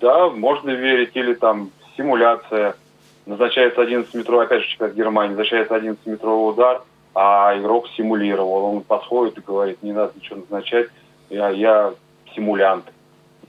да, 0.00 0.28
можно 0.28 0.70
верить, 0.70 1.12
или 1.14 1.32
там 1.32 1.70
симуляция– 1.96 2.76
назначается 3.26 3.82
11-метровый, 3.82 4.46
опять 4.46 4.62
же, 4.62 4.68
чемпионат 4.68 4.96
Германии, 4.96 5.30
назначается 5.30 5.76
11-метровый 5.76 6.50
удар, 6.50 6.82
а 7.14 7.54
игрок 7.58 7.88
симулировал. 7.96 8.64
Он 8.64 8.82
подходит 8.82 9.38
и 9.38 9.40
говорит, 9.40 9.82
не 9.82 9.92
надо 9.92 10.12
ничего 10.16 10.36
назначать, 10.36 10.88
я, 11.30 11.50
я 11.50 11.94
симулянт. 12.34 12.84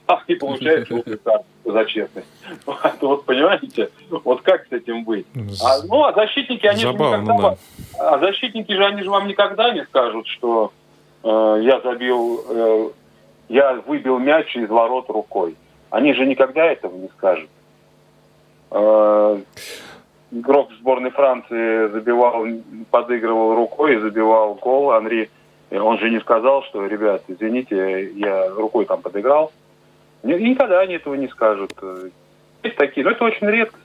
И 0.27 0.35
получает 0.35 0.87
желтую 0.87 1.19
карту 1.19 1.45
за 1.65 1.85
честность. 1.85 2.27
Вот, 3.01 3.25
понимаете, 3.25 3.89
вот 4.09 4.41
как 4.41 4.67
с 4.67 4.71
этим 4.71 5.03
быть? 5.03 5.25
А, 5.63 5.81
ну, 5.83 6.03
а 6.03 6.13
защитники, 6.13 6.65
они 6.67 6.83
Забавно, 6.83 7.17
же 7.17 7.23
никогда... 7.23 7.49
Да. 7.97 8.15
А 8.15 8.19
защитники 8.19 8.71
же, 8.71 8.85
они 8.85 9.03
же 9.03 9.09
вам 9.09 9.27
никогда 9.27 9.71
не 9.71 9.83
скажут, 9.85 10.27
что 10.27 10.71
э, 11.23 11.59
я 11.63 11.81
забил, 11.81 12.45
э, 12.47 12.89
я 13.49 13.73
выбил 13.73 14.19
мяч 14.19 14.55
из 14.55 14.69
ворот 14.69 15.09
рукой. 15.09 15.55
Они 15.89 16.13
же 16.13 16.25
никогда 16.25 16.65
этого 16.65 16.95
не 16.95 17.07
скажут. 17.09 17.49
Э, 18.77 19.41
игрок 20.31 20.69
сборной 20.79 21.11
Франции 21.11 21.87
забивал, 21.91 22.45
подыгрывал 22.91 23.55
рукой 23.55 23.95
и 23.95 23.99
забивал 23.99 24.55
гол. 24.55 24.91
Анри, 24.91 25.29
он 25.71 25.97
же 25.99 26.09
не 26.09 26.19
сказал, 26.19 26.63
что, 26.63 26.85
ребят, 26.85 27.23
извините, 27.29 28.11
я 28.11 28.49
рукой 28.49 28.85
там 28.85 29.01
подыграл. 29.01 29.53
Никогда 30.23 30.81
они 30.81 30.95
этого 30.95 31.13
не 31.15 31.29
скажут. 31.29 31.71
Есть 32.63 32.75
такие, 32.75 33.05
но 33.05 33.11
это 33.11 33.23
очень 33.23 33.47
редко. 33.47 33.79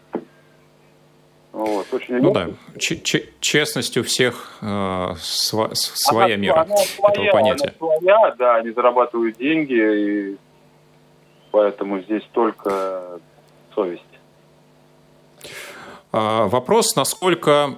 Вот, 1.52 1.86
очень 1.92 2.18
ну 2.18 2.32
да, 2.32 2.48
Ч 2.78 3.00
честность 3.40 3.96
у 3.96 4.04
всех 4.04 4.58
э, 4.62 5.14
сва 5.18 5.70
своя 5.74 6.34
она, 6.34 6.36
мера 6.36 6.60
она 6.60 6.76
своя, 6.76 7.12
этого 7.12 7.30
понятия. 7.32 7.74
Она 7.80 7.98
своя, 7.98 8.34
да, 8.38 8.56
они 8.56 8.70
зарабатывают 8.70 9.36
деньги, 9.36 9.74
и 9.74 10.36
поэтому 11.50 12.00
здесь 12.02 12.22
только 12.32 13.20
совесть. 13.74 14.09
А, 16.12 16.48
вопрос, 16.48 16.96
насколько 16.96 17.76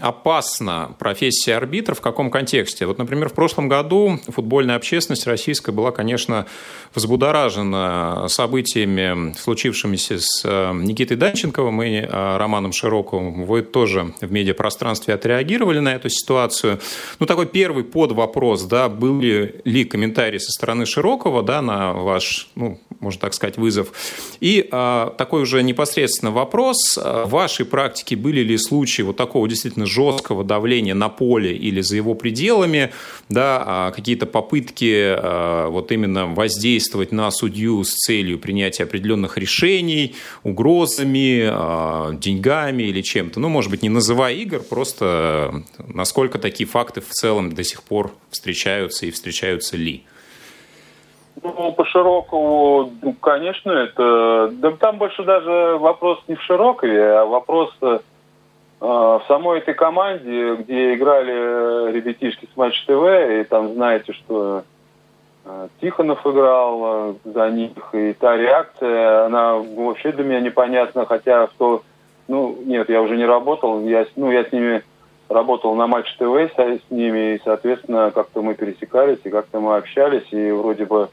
опасна 0.00 0.94
профессия 0.98 1.56
арбитра, 1.56 1.94
в 1.94 2.00
каком 2.00 2.30
контексте? 2.30 2.86
Вот, 2.86 2.98
например, 2.98 3.28
в 3.28 3.34
прошлом 3.34 3.68
году 3.68 4.18
футбольная 4.28 4.76
общественность 4.76 5.26
российская 5.26 5.72
была, 5.72 5.90
конечно, 5.90 6.46
взбудоражена 6.94 8.26
событиями, 8.28 9.34
случившимися 9.34 10.18
с 10.18 10.42
э, 10.44 10.72
Никитой 10.72 11.18
Данченковым 11.18 11.82
и 11.82 11.96
э, 11.96 12.36
Романом 12.38 12.72
Широковым. 12.72 13.44
Вы 13.44 13.60
тоже 13.60 14.14
в 14.22 14.32
медиапространстве 14.32 15.12
отреагировали 15.12 15.80
на 15.80 15.94
эту 15.94 16.08
ситуацию. 16.08 16.80
Ну, 17.18 17.26
такой 17.26 17.46
первый 17.46 17.84
подвопрос, 17.84 18.62
да, 18.62 18.88
были 18.88 19.60
ли 19.64 19.84
комментарии 19.84 20.38
со 20.38 20.52
стороны 20.52 20.86
Широкого, 20.86 21.42
да, 21.42 21.60
на 21.60 21.92
ваш, 21.92 22.48
ну, 22.54 22.80
можно 23.00 23.20
так 23.20 23.34
сказать, 23.34 23.56
вызов. 23.56 23.92
И 24.40 24.68
а, 24.70 25.14
такой 25.18 25.42
уже 25.42 25.62
непосредственно 25.62 26.30
вопрос. 26.30 26.96
Ваш 26.96 27.58
вашей 27.58 27.64
практике 27.64 28.14
были 28.14 28.40
ли 28.40 28.58
случаи 28.58 29.02
вот 29.02 29.16
такого 29.16 29.48
действительно 29.48 29.86
жесткого 29.86 30.44
давления 30.44 30.94
на 30.94 31.08
поле 31.08 31.56
или 31.56 31.80
за 31.80 31.96
его 31.96 32.14
пределами, 32.14 32.92
да, 33.30 33.64
а 33.66 33.90
какие-то 33.90 34.26
попытки 34.26 35.14
а, 35.16 35.68
вот 35.70 35.90
именно 35.92 36.26
воздействовать 36.26 37.10
на 37.10 37.30
судью 37.30 37.82
с 37.84 37.94
целью 37.94 38.38
принятия 38.38 38.84
определенных 38.84 39.38
решений, 39.38 40.14
угрозами, 40.42 41.48
а, 41.50 42.12
деньгами 42.12 42.82
или 42.82 43.00
чем-то. 43.00 43.40
Ну, 43.40 43.48
может 43.48 43.70
быть, 43.70 43.82
не 43.82 43.88
называя 43.88 44.34
игр, 44.34 44.60
просто 44.60 45.62
насколько 45.78 46.38
такие 46.38 46.68
факты 46.68 47.00
в 47.00 47.08
целом 47.08 47.54
до 47.54 47.64
сих 47.64 47.82
пор 47.82 48.12
встречаются 48.30 49.06
и 49.06 49.10
встречаются 49.10 49.76
ли? 49.76 50.04
Ну, 51.42 51.72
по 51.72 51.84
Широкову, 51.84 52.90
ну, 53.02 53.12
конечно, 53.14 53.70
это... 53.70 54.50
Да 54.52 54.70
там 54.72 54.98
больше 54.98 55.22
даже 55.24 55.76
вопрос 55.78 56.18
не 56.28 56.34
в 56.34 56.42
Широкове, 56.42 57.18
а 57.18 57.26
вопрос 57.26 57.70
э, 57.82 57.98
в 58.80 59.22
самой 59.28 59.58
этой 59.58 59.74
команде, 59.74 60.56
где 60.56 60.94
играли 60.94 61.92
ребятишки 61.92 62.48
с 62.52 62.56
Матч 62.56 62.84
ТВ, 62.86 63.04
и 63.40 63.44
там 63.44 63.74
знаете, 63.74 64.12
что 64.12 64.62
э, 65.44 65.68
Тихонов 65.80 66.26
играл 66.26 66.80
э, 66.82 67.14
за 67.24 67.50
них, 67.50 67.72
и 67.92 68.12
та 68.14 68.36
реакция, 68.36 69.26
она 69.26 69.56
вообще 69.56 70.12
для 70.12 70.24
меня 70.24 70.40
непонятна, 70.40 71.06
хотя 71.06 71.46
в 71.46 71.52
то... 71.58 71.82
Ну, 72.26 72.58
нет, 72.64 72.88
я 72.90 73.00
уже 73.00 73.16
не 73.16 73.24
работал, 73.24 73.80
я, 73.82 74.06
ну, 74.16 74.30
я 74.30 74.44
с 74.44 74.52
ними 74.52 74.82
работал 75.28 75.74
на 75.74 75.86
Матч 75.86 76.14
ТВ 76.16 76.36
с, 76.54 76.54
с 76.56 76.90
ними, 76.90 77.34
и, 77.34 77.40
соответственно, 77.44 78.10
как-то 78.10 78.42
мы 78.42 78.54
пересекались, 78.54 79.20
и 79.24 79.30
как-то 79.30 79.60
мы 79.60 79.76
общались, 79.76 80.26
и 80.30 80.50
вроде 80.50 80.84
бы 80.84 81.08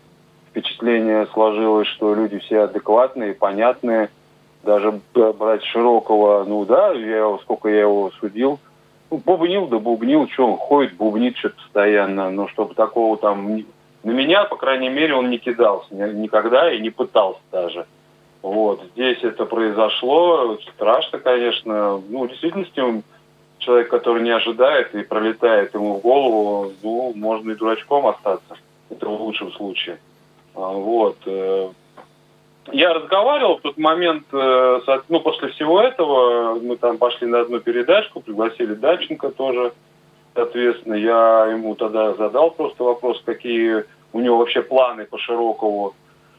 впечатление 0.56 1.28
сложилось, 1.34 1.88
что 1.90 2.16
люди 2.16 2.40
все 2.40 2.62
адекватные, 2.62 3.34
понятные. 3.34 4.10
Даже 4.64 5.00
брать 5.14 5.64
Широкого, 5.64 6.44
ну 6.46 6.66
да, 6.66 6.92
я 6.94 7.38
сколько 7.44 7.70
я 7.70 7.82
его 7.82 8.10
судил, 8.20 8.60
ну, 9.12 9.18
бубнил 9.18 9.68
да 9.68 9.78
бубнил, 9.78 10.28
что 10.30 10.48
он 10.48 10.58
ходит, 10.58 10.96
бубнит 10.96 11.38
что-то 11.38 11.56
постоянно, 11.58 12.32
но 12.32 12.48
чтобы 12.48 12.74
такого 12.74 13.18
там... 13.18 13.64
На 14.04 14.12
меня, 14.12 14.44
по 14.46 14.56
крайней 14.56 14.90
мере, 14.90 15.16
он 15.16 15.30
не 15.30 15.40
кидался 15.40 15.94
никогда 15.94 16.72
и 16.72 16.80
не 16.80 16.90
пытался 16.90 17.40
даже. 17.52 17.86
Вот, 18.42 18.82
здесь 18.94 19.24
это 19.24 19.46
произошло, 19.46 20.58
страшно, 20.76 21.20
конечно. 21.20 22.02
Ну, 22.10 22.26
в 22.26 22.30
действительности, 22.30 22.80
он, 22.80 23.04
человек, 23.58 23.90
который 23.90 24.22
не 24.24 24.30
ожидает 24.30 24.94
и 24.96 25.04
пролетает 25.04 25.74
ему 25.74 25.98
в 25.98 26.02
голову, 26.02 26.72
ну, 26.84 27.14
можно 27.16 27.52
и 27.52 27.56
дурачком 27.56 28.08
остаться. 28.08 28.58
Это 28.92 29.08
в 29.08 29.22
лучшем 29.22 29.52
случае. 29.54 29.98
А, 30.56 30.72
вот. 30.72 31.18
Э, 31.26 31.70
я 32.72 32.94
разговаривал 32.94 33.58
в 33.58 33.62
тот 33.62 33.78
момент, 33.78 34.26
э, 34.32 34.80
ну, 35.10 35.20
после 35.20 35.50
всего 35.50 35.82
этого, 35.82 36.56
мы 36.60 36.78
там 36.78 36.98
пошли 36.98 37.28
на 37.28 37.42
одну 37.42 37.60
передачку, 37.60 38.22
пригласили 38.22 38.74
Даченко 38.74 39.32
тоже, 39.32 39.74
соответственно, 40.34 40.96
я 40.96 41.48
ему 41.52 41.76
тогда 41.76 42.14
задал 42.14 42.52
просто 42.52 42.84
вопрос, 42.84 43.22
какие 43.26 43.86
у 44.14 44.20
него 44.20 44.38
вообще 44.38 44.62
планы 44.62 45.06
по 45.06 45.18
Широкову, 45.18 45.94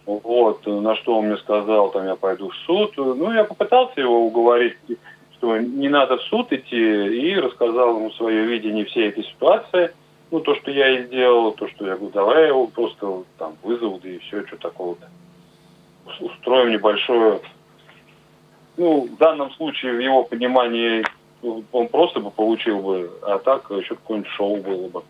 вот, 0.06 0.66
на 0.66 0.96
что 0.96 1.18
он 1.18 1.26
мне 1.26 1.36
сказал, 1.36 1.90
там, 1.90 2.06
я 2.06 2.16
пойду 2.16 2.48
в 2.48 2.56
суд, 2.66 2.92
ну, 2.96 3.32
я 3.32 3.44
попытался 3.44 4.00
его 4.00 4.24
уговорить, 4.26 4.76
что 5.34 5.58
не 5.58 5.88
надо 5.88 6.16
в 6.16 6.22
суд 6.22 6.52
идти, 6.52 6.76
и 6.76 7.34
рассказал 7.36 7.96
ему 7.96 8.10
свое 8.12 8.44
видение 8.46 8.84
всей 8.86 9.08
этой 9.10 9.24
ситуации– 9.24 9.92
ну, 10.30 10.40
то, 10.40 10.54
что 10.56 10.70
я 10.70 10.88
и 10.88 11.06
сделал, 11.06 11.52
то, 11.52 11.68
что 11.68 11.86
я 11.86 11.96
говорю, 11.96 12.12
давай 12.12 12.42
я 12.42 12.48
его 12.48 12.66
просто 12.66 13.24
там 13.38 13.56
вызову, 13.62 13.98
да 14.02 14.08
и 14.08 14.18
все, 14.18 14.46
что 14.46 14.56
такого-то. 14.56 15.08
Устроим 16.20 16.70
небольшое, 16.70 17.40
ну, 18.76 19.06
в 19.06 19.16
данном 19.16 19.50
случае, 19.52 19.94
в 19.94 20.00
его 20.00 20.24
понимании, 20.24 21.04
он 21.42 21.88
просто 21.88 22.20
бы 22.20 22.30
получил 22.30 22.80
бы, 22.80 23.10
а 23.22 23.38
так 23.38 23.70
еще 23.70 23.94
какое-нибудь 23.94 24.30
шоу 24.32 24.56
было 24.56 24.88
бы. 24.88 25.02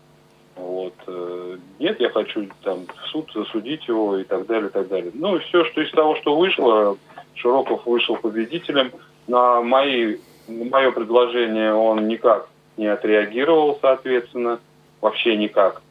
Вот. 0.55 0.93
Э, 1.05 1.57
нет, 1.79 1.99
я 1.99 2.09
хочу 2.09 2.47
там 2.63 2.85
в 2.87 3.07
суд 3.09 3.29
засудить 3.33 3.87
его 3.87 4.17
и 4.17 4.23
так 4.23 4.47
далее, 4.47 4.69
и 4.69 4.71
так 4.71 4.87
далее. 4.87 5.11
Ну, 5.13 5.39
все, 5.39 5.65
что 5.65 5.81
из 5.81 5.91
того, 5.91 6.15
что 6.15 6.35
вышло, 6.35 6.97
Широков 7.35 7.85
вышел 7.85 8.15
победителем. 8.15 8.91
На 9.27 9.61
мои, 9.61 10.17
мое 10.47 10.91
предложение 10.91 11.73
он 11.73 12.07
никак 12.07 12.49
не 12.77 12.87
отреагировал, 12.87 13.77
соответственно 13.81 14.59
вообще 15.01 15.35
никак. 15.35 15.81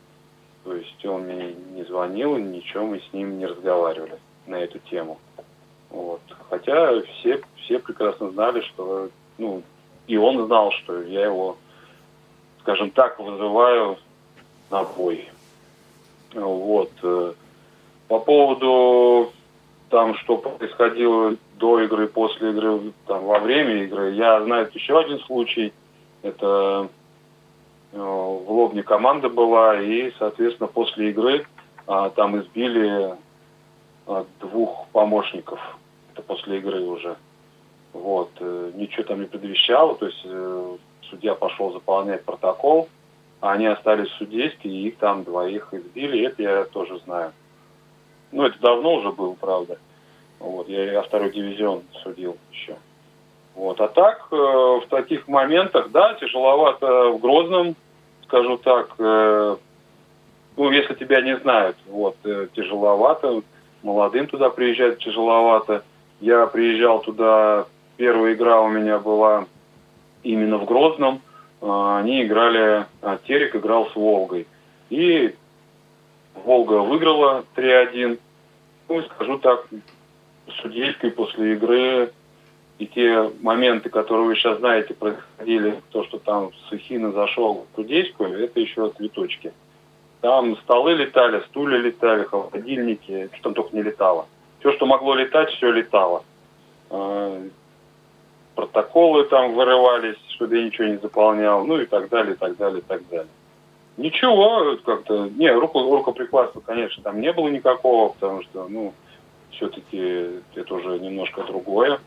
То 0.65 0.75
есть 0.75 1.05
он 1.07 1.23
мне 1.23 1.55
не 1.75 1.85
звонил, 1.85 2.37
ничего, 2.37 2.87
мы 2.87 3.01
с 3.01 3.13
ним 3.13 3.39
не 3.39 3.47
разговаривали 3.47 4.19
на 4.47 4.57
эту 4.57 4.79
тему. 4.81 5.19
Вот. 5.91 6.21
Хотя 6.51 7.01
все, 7.03 7.41
все 7.63 7.79
прекрасно 7.79 8.31
знали, 8.31 8.61
что, 8.63 9.11
ну, 9.39 9.63
и 10.07 10.17
он 10.17 10.45
знал, 10.47 10.73
что 10.73 11.03
я 11.03 11.27
его, 11.27 11.57
скажем 12.63 12.91
так, 12.91 13.19
вызываю 13.19 13.99
на 14.71 14.85
бой. 14.85 15.29
Вот. 16.35 16.91
По 18.09 18.19
поводу 18.19 19.33
там, 19.89 20.17
что 20.17 20.37
происходило 20.37 21.37
до 21.59 21.81
игры, 21.81 22.09
после 22.09 22.51
игры, 22.51 22.93
там, 23.07 23.25
во 23.25 23.39
время 23.39 23.85
игры, 23.85 24.13
я 24.13 24.43
знаю 24.43 24.69
еще 24.73 24.99
один 24.99 25.21
случай. 25.21 25.73
Это 26.23 26.89
в 27.93 28.51
Лобне 28.51 28.83
команда 28.83 29.29
была, 29.29 29.81
и, 29.81 30.13
соответственно, 30.19 30.69
после 30.69 31.11
игры 31.11 31.47
а, 31.87 32.11
там 32.11 32.41
избили 32.41 33.17
а, 34.07 34.27
двух 34.41 34.87
помощников. 34.93 35.61
Это 36.13 36.23
после 36.23 36.59
игры 36.59 36.81
уже. 36.83 37.17
Вот. 37.93 38.31
Э, 38.41 38.73
ничего 38.75 39.05
там 39.05 39.21
не 39.21 39.27
предвещало, 39.27 39.95
то 39.97 40.07
есть 40.07 40.21
э, 40.25 40.77
судья 41.11 41.35
пошел 41.35 41.73
заполнять 41.73 42.25
протокол, 42.25 42.89
а 43.41 43.53
они 43.53 43.67
остались 43.67 44.11
в 44.11 44.19
судействе, 44.19 44.71
и 44.71 44.89
их 44.89 44.99
там 44.99 45.25
двоих 45.25 45.73
избили, 45.73 46.27
это 46.27 46.43
я 46.43 46.65
тоже 46.65 46.99
знаю. 47.01 47.33
Ну, 48.33 48.45
это 48.45 48.59
давно 48.61 48.97
уже 48.97 49.13
было, 49.13 49.35
правда. 49.35 49.79
Вот, 50.39 50.69
я, 50.69 51.01
второй 51.03 51.33
дивизион 51.33 51.85
судил 52.03 52.37
еще. 52.53 52.77
Вот. 53.57 53.81
А 53.81 53.89
так, 53.89 54.29
э, 54.31 54.37
в 54.37 54.85
таких 54.91 55.27
моментах, 55.29 55.91
да, 55.91 56.15
тяжеловато 56.15 57.11
в 57.13 57.19
Грозном, 57.21 57.75
скажу 58.25 58.59
так, 58.59 58.95
э, 58.99 59.57
ну, 60.59 60.71
если 60.71 60.95
тебя 60.95 61.23
не 61.23 61.39
знают, 61.39 61.77
вот, 61.87 62.17
э, 62.25 62.49
тяжеловато, 62.55 63.43
молодым 63.83 64.27
туда 64.27 64.51
приезжать 64.51 64.99
тяжеловато. 64.99 65.85
Я 66.21 66.47
приезжал 66.47 67.01
туда, 67.01 67.65
первая 67.97 68.35
игра 68.35 68.61
у 68.61 68.69
меня 68.69 68.99
была 68.99 69.47
именно 70.23 70.59
в 70.59 70.67
Грозном, 70.67 71.23
они 71.63 72.23
играли, 72.23 72.85
а, 73.01 73.19
Терек 73.27 73.57
играл 73.57 73.89
с 73.91 73.97
Волгой. 73.97 74.47
И 74.91 75.35
Волга 76.35 76.81
выиграла 76.81 77.45
3-1. 77.55 78.19
Ну, 78.89 79.03
скажу 79.03 79.39
так, 79.39 79.67
судейской 80.61 81.11
после 81.11 81.55
игры 81.55 82.13
и 82.79 82.87
те 82.87 83.31
моменты, 83.41 83.89
которые 83.89 84.27
вы 84.27 84.35
сейчас 84.37 84.59
знаете, 84.59 84.93
происходили, 84.95 85.81
то, 85.91 86.05
что 86.05 86.19
там 86.19 86.51
Сухина 86.69 87.11
зашел 87.13 87.67
в 87.73 87.75
Кудейскую, 87.75 88.45
это 88.45 88.61
еще 88.61 88.91
цветочки. 88.97 89.53
Там 90.21 90.57
столы 90.59 90.95
летали, 90.95 91.43
стулья 91.49 91.79
летали, 91.79 92.25
холодильники, 92.25 93.31
что 93.35 93.45
там 93.45 93.55
только 93.55 93.77
не 93.77 93.83
летало. 93.83 94.27
Все, 94.61 94.73
что 94.73 94.87
могло 94.87 95.15
летать, 95.15 95.51
все 95.51 95.71
летало. 95.71 96.25
А, 96.91 97.43
протоколы 98.55 99.25
там 99.25 99.55
вырывались, 99.55 100.17
чтобы 100.31 100.59
я 100.59 100.65
ничего 100.65 100.89
не 100.89 100.97
заполнял, 100.97 101.65
ну 101.65 101.81
и 101.81 101.87
так 101.87 102.09
далее, 102.09 102.35
и 102.35 102.37
так 102.37 102.57
далее, 102.57 102.81
и 102.81 102.85
так 102.85 103.09
далее. 103.09 103.29
Ничего, 103.97 104.77
как-то, 104.85 105.29
не, 105.29 105.51
руку, 105.51 105.81
рукоприкладства, 105.81 106.61
конечно, 106.61 107.03
там 107.03 107.21
не 107.21 107.33
было 107.33 107.49
никакого, 107.49 108.11
потому 108.11 108.43
что, 108.43 108.67
ну, 108.69 108.93
все-таки 109.53 110.41
это 110.55 110.75
уже 110.75 110.99
немножко 110.99 111.43
другое. 111.45 112.01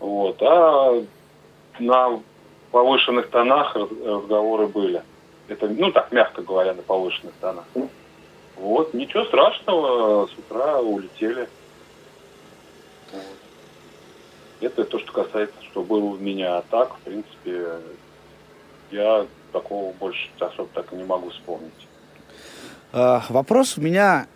Вот. 0.00 0.40
А 0.42 1.02
на 1.78 2.20
повышенных 2.70 3.30
тонах 3.30 3.74
разговоры 3.76 4.66
были. 4.66 5.02
Это, 5.48 5.68
ну 5.68 5.90
так, 5.92 6.12
мягко 6.12 6.42
говоря, 6.42 6.74
на 6.74 6.82
повышенных 6.82 7.34
тонах. 7.40 7.64
Вот, 8.56 8.92
ничего 8.92 9.24
страшного, 9.24 10.26
с 10.26 10.32
утра 10.36 10.80
улетели. 10.80 11.48
Это 14.60 14.84
то, 14.84 14.98
что 14.98 15.12
касается, 15.12 15.56
что 15.70 15.82
было 15.82 16.04
у 16.04 16.16
меня. 16.16 16.58
А 16.58 16.64
так, 16.68 16.94
в 16.96 17.00
принципе, 17.00 17.78
я 18.90 19.26
такого 19.52 19.92
больше 19.92 20.28
особо 20.40 20.68
так 20.74 20.92
и 20.92 20.96
не 20.96 21.04
могу 21.04 21.30
вспомнить. 21.30 21.72
Uh, 22.90 23.20
вопрос 23.28 23.76
у 23.76 23.82
меня 23.82 24.28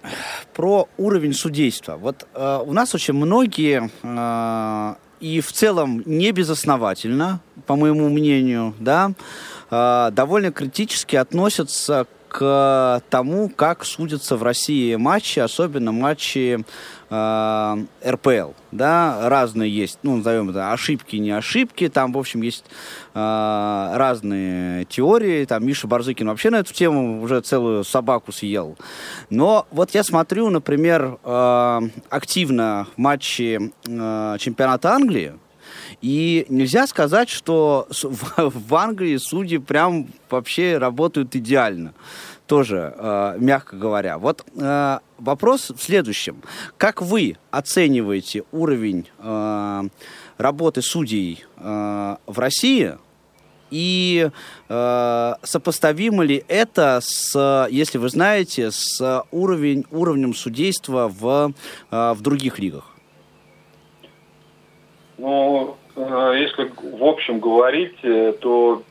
про 0.52 0.86
уровень 0.98 1.32
судейства. 1.32 1.96
Вот 1.96 2.26
uh, 2.34 2.62
у 2.62 2.72
нас 2.74 2.94
очень 2.94 3.14
многие 3.14 3.90
uh, 4.02 4.96
и 5.22 5.40
в 5.40 5.52
целом 5.52 6.02
не 6.04 6.32
безосновательно, 6.32 7.40
по 7.66 7.76
моему 7.76 8.08
мнению, 8.08 8.74
да, 8.80 9.12
довольно 9.70 10.50
критически 10.50 11.14
относятся 11.14 12.06
к 12.32 13.02
тому, 13.10 13.50
как 13.50 13.84
судятся 13.84 14.36
в 14.36 14.42
России 14.42 14.96
матчи, 14.96 15.38
особенно 15.38 15.92
матчи 15.92 16.64
э, 17.10 17.84
РПЛ. 18.06 18.52
Да, 18.72 19.28
разные 19.28 19.70
есть, 19.70 19.98
ну, 20.02 20.16
назовем 20.16 20.48
это 20.48 20.72
ошибки, 20.72 21.16
не 21.16 21.30
ошибки. 21.30 21.90
Там, 21.90 22.12
в 22.14 22.18
общем, 22.18 22.40
есть 22.40 22.64
э, 23.12 23.92
разные 23.94 24.86
теории. 24.86 25.44
Там 25.44 25.66
Миша 25.66 25.86
Барзыкин 25.86 26.26
вообще 26.28 26.48
на 26.48 26.56
эту 26.56 26.72
тему 26.72 27.22
уже 27.22 27.42
целую 27.42 27.84
собаку 27.84 28.32
съел. 28.32 28.78
Но 29.28 29.66
вот 29.70 29.90
я 29.90 30.02
смотрю, 30.02 30.48
например, 30.48 31.18
э, 31.22 31.80
активно 32.08 32.86
матчи 32.96 33.72
э, 33.86 34.36
чемпионата 34.38 34.94
Англии, 34.94 35.34
и 36.02 36.46
нельзя 36.48 36.86
сказать, 36.88 37.28
что 37.28 37.86
в 38.36 38.74
Англии 38.74 39.16
судьи 39.16 39.58
прям 39.58 40.08
вообще 40.28 40.76
работают 40.76 41.34
идеально. 41.34 41.94
Тоже, 42.46 42.92
э, 42.98 43.36
мягко 43.38 43.76
говоря. 43.76 44.18
Вот 44.18 44.44
э, 44.56 44.98
вопрос 45.18 45.70
в 45.70 45.80
следующем. 45.80 46.42
Как 46.76 47.00
вы 47.00 47.38
оцениваете 47.50 48.42
уровень 48.50 49.08
э, 49.20 49.82
работы 50.38 50.82
судей 50.82 51.44
э, 51.56 52.16
в 52.26 52.38
России? 52.38 52.98
И 53.70 54.28
э, 54.68 55.34
сопоставимо 55.42 56.24
ли 56.24 56.44
это 56.46 57.00
с, 57.02 57.68
если 57.70 57.96
вы 57.96 58.10
знаете, 58.10 58.70
с 58.70 59.24
уровень, 59.30 59.86
уровнем 59.90 60.34
судейства 60.34 61.08
в, 61.08 61.54
э, 61.90 62.12
в 62.12 62.20
других 62.20 62.58
лигах? 62.58 62.92
Ну, 65.16 65.76
если 65.96 66.70
в 66.96 67.04
общем 67.04 67.40
говорить, 67.40 67.96
э, 68.02 68.32
то 68.40 68.82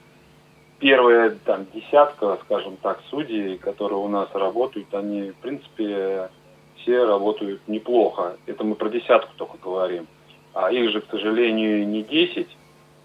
первая 0.79 1.37
там 1.45 1.65
десятка, 1.73 2.39
скажем 2.45 2.77
так, 2.77 2.99
судей, 3.09 3.57
которые 3.57 3.99
у 3.99 4.07
нас 4.07 4.29
работают, 4.33 4.93
они, 4.93 5.31
в 5.31 5.35
принципе, 5.35 6.29
все 6.77 7.05
работают 7.05 7.61
неплохо. 7.67 8.37
Это 8.45 8.63
мы 8.63 8.75
про 8.75 8.89
десятку 8.89 9.31
только 9.37 9.57
говорим. 9.57 10.07
А 10.53 10.71
их 10.71 10.91
же, 10.91 11.01
к 11.01 11.09
сожалению, 11.09 11.87
не 11.87 12.03
10. 12.03 12.47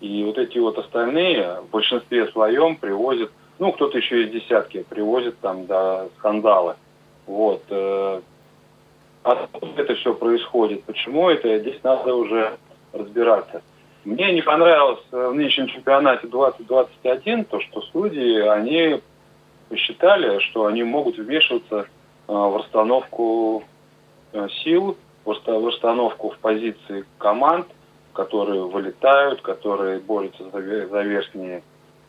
И 0.01 0.25
вот 0.25 0.37
эти 0.39 0.59
вот 0.59 0.79
остальные 0.79 1.61
в 1.63 1.71
большинстве 1.71 2.27
своем 2.29 2.77
привозят, 2.77 3.31
ну, 3.59 3.73
кто-то 3.73 3.97
еще 3.97 4.25
из 4.25 4.31
десятки 4.31 4.85
привозит 4.89 5.39
там 5.41 5.67
до 5.67 6.09
скандала. 6.19 6.77
Вот. 7.27 7.63
Э, 7.71 8.21
откуда 9.23 9.83
это 9.83 9.95
все 9.95 10.15
происходит? 10.15 10.85
Почему 10.85 11.31
это? 11.31 11.59
Здесь 11.59 11.83
надо 11.83 12.15
уже 12.15 12.57
разбираться. 12.93 13.63
Мне 14.07 14.33
не 14.33 14.41
понравилось 14.41 15.01
в 15.11 15.33
нынешнем 15.33 15.67
чемпионате 15.67 16.29
2021 16.29 17.45
то, 17.47 17.61
что 17.61 17.81
судьи, 17.81 18.39
они 18.39 19.01
посчитали, 19.69 20.39
что 20.39 20.67
они 20.67 20.85
могут 20.85 21.19
вмешиваться 21.19 21.81
э, 21.81 21.87
в 22.33 22.57
расстановку 22.57 23.65
э, 24.33 24.47
сил, 24.63 24.97
в 25.25 25.67
расстановку 25.67 26.31
в 26.31 26.39
позиции 26.39 27.05
команд, 27.19 27.67
которые 28.13 28.63
вылетают, 28.63 29.43
которые 29.43 29.99
борются 29.99 30.45
за, 30.51 30.61
верхние 30.61 31.65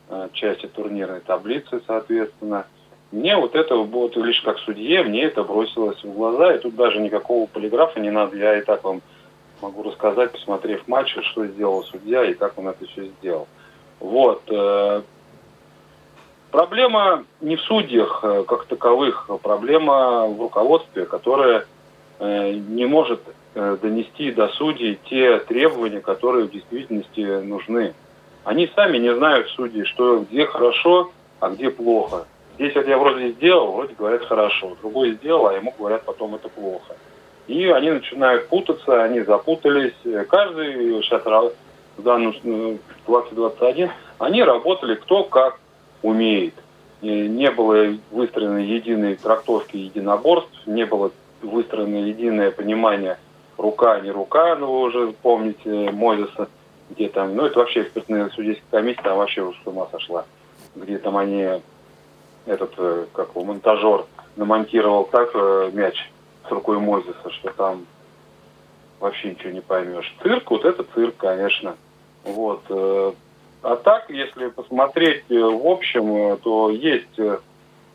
э, 0.10 0.30
части 0.34 0.68
турнирной 0.68 1.22
таблицы, 1.22 1.82
соответственно. 1.88 2.68
Мне 3.12 3.36
вот 3.38 3.56
это 3.56 3.76
вот 3.76 4.16
лишь 4.18 4.42
как 4.42 4.60
судье, 4.60 5.02
мне 5.02 5.24
это 5.24 5.44
бросилось 5.44 6.04
в 6.04 6.14
глаза, 6.14 6.54
и 6.54 6.60
тут 6.60 6.76
даже 6.76 7.00
никакого 7.00 7.48
полиграфа 7.48 8.00
не 8.00 8.12
надо, 8.12 8.38
я 8.38 8.60
и 8.60 8.62
так 8.62 8.84
вам 8.84 9.02
могу 9.62 9.84
рассказать, 9.84 10.32
посмотрев 10.32 10.88
матч, 10.88 11.16
что 11.32 11.46
сделал 11.46 11.84
судья 11.84 12.24
и 12.24 12.34
как 12.34 12.58
он 12.58 12.68
это 12.68 12.86
все 12.88 13.06
сделал. 13.20 13.48
Вот. 14.00 14.44
Э, 14.50 15.02
проблема 16.52 17.26
не 17.42 17.56
в 17.56 17.62
судьях 17.62 18.20
э, 18.24 18.44
как 18.48 18.66
таковых, 18.66 19.26
а 19.30 19.38
проблема 19.38 20.28
в 20.28 20.40
руководстве, 20.40 21.06
которое 21.06 21.66
э, 22.20 22.54
не 22.54 22.86
может 22.86 23.22
донести 23.56 24.32
до 24.32 24.50
судей 24.50 25.00
те 25.10 25.40
требования, 25.40 26.00
которые 26.00 26.46
в 26.46 26.52
действительности 26.52 27.42
нужны. 27.42 27.96
Они 28.44 28.70
сами 28.76 29.00
не 29.00 29.16
знают 29.16 29.50
судьи, 29.50 29.84
что 29.84 30.20
где 30.20 30.46
хорошо, 30.46 31.12
а 31.40 31.50
где 31.50 31.72
плохо. 31.72 32.28
Здесь 32.56 32.76
вот 32.76 32.88
я 32.88 33.00
вроде 33.00 33.32
сделал, 33.32 33.72
вроде 33.72 33.96
говорят 33.96 34.26
хорошо, 34.26 34.78
другой 34.80 35.14
сделал, 35.14 35.48
а 35.48 35.54
ему 35.54 35.74
говорят 35.78 36.04
потом 36.04 36.36
это 36.36 36.50
плохо. 36.50 36.96
И 37.48 37.66
они 37.68 37.92
начинают 37.92 38.48
путаться, 38.50 39.04
они 39.04 39.22
запутались. 39.22 39.94
Каждый 40.30 41.02
сейчас 41.02 41.24
в 41.24 42.04
данном 42.04 42.34
2021 43.08 43.90
они 44.20 44.44
работали 44.44 44.96
кто 44.96 45.24
как 45.24 45.60
умеет. 46.02 46.54
Не 47.02 47.52
было 47.52 47.96
выстроено 48.12 48.58
единой 48.58 49.16
трактовки 49.16 49.78
единоборств, 49.78 50.52
не 50.66 50.86
было 50.86 51.12
выстроено 51.42 51.98
единое 51.98 52.52
понимание 52.52 53.18
рука, 53.58 54.00
не 54.00 54.12
рука, 54.12 54.56
ну 54.56 54.72
вы 54.72 54.82
уже 54.88 55.14
помните 55.22 55.92
Мойзеса, 55.92 56.48
где 56.90 57.10
там, 57.10 57.36
ну 57.36 57.46
это 57.46 57.60
вообще 57.60 57.82
экспертная 57.82 58.30
судейская 58.30 58.82
комиссия, 58.82 59.02
там 59.02 59.18
вообще 59.18 59.42
уже 59.42 59.58
с 59.64 59.68
ума 59.68 59.88
сошла, 59.92 60.26
где 60.76 60.98
там 60.98 61.18
они, 61.18 61.62
этот, 62.46 62.74
э, 62.78 63.06
как 63.14 63.30
его, 63.30 63.44
монтажер 63.44 64.06
намонтировал 64.36 65.06
так 65.06 65.32
э, 65.34 65.72
мяч, 65.74 66.12
с 66.48 66.52
рукой 66.52 66.80
Мозеса, 66.80 67.30
что 67.32 67.52
там 67.52 67.86
вообще 69.00 69.32
ничего 69.32 69.52
не 69.52 69.62
поймешь. 69.62 70.14
Цирк, 70.22 70.50
вот 70.52 70.66
это 70.66 70.84
цирк, 70.96 71.18
конечно. 71.18 71.76
Вот. 72.24 72.64
Э, 72.70 73.14
а 73.62 73.76
так, 73.76 74.10
если 74.10 74.48
посмотреть 74.48 75.24
э, 75.30 75.40
в 75.40 75.66
общем, 75.68 76.34
э, 76.34 76.38
то 76.38 76.70
есть 76.70 77.20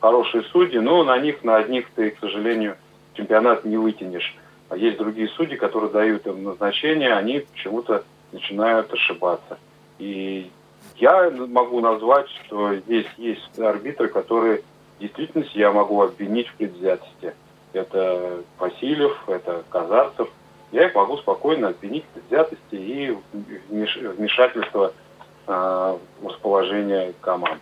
хорошие 0.01 0.43
судьи, 0.45 0.79
но 0.79 1.05
на 1.05 1.19
них, 1.19 1.45
на 1.45 1.57
одних 1.57 1.91
ты, 1.95 2.11
к 2.11 2.19
сожалению, 2.21 2.77
чемпионат 3.15 3.65
не 3.65 3.77
вытянешь. 3.77 4.37
А 4.69 4.77
есть 4.77 4.99
другие 4.99 5.29
судьи, 5.29 5.57
которые 5.57 5.91
дают 5.91 6.27
им 6.27 6.45
назначение, 6.45 7.15
они 7.15 7.41
почему-то 7.41 8.05
начинают 8.33 8.93
ошибаться. 8.93 9.59
И 9.99 10.51
я 10.97 11.31
могу 11.31 11.81
назвать, 11.81 12.29
что 12.47 12.75
здесь 12.75 13.07
есть 13.19 13.59
арбитры, 13.59 14.09
которые 14.09 14.63
в 14.97 15.01
действительности 15.01 15.59
я 15.59 15.73
могу 15.73 16.01
обвинить 16.01 16.49
в 16.49 16.55
предвзятости 16.55 17.35
это 17.73 18.43
Васильев, 18.59 19.17
это 19.29 19.65
Казарцев. 19.71 20.29
Я 20.71 20.87
их 20.87 20.95
могу 20.95 21.19
спокойно 21.19 21.69
обвинить 21.69 22.05
в 22.15 22.27
взятости 22.29 22.75
и 22.75 23.17
вмешательство 23.69 24.93
э, 25.47 25.97
в 26.21 26.27
расположение 26.27 27.13
команд. 27.21 27.61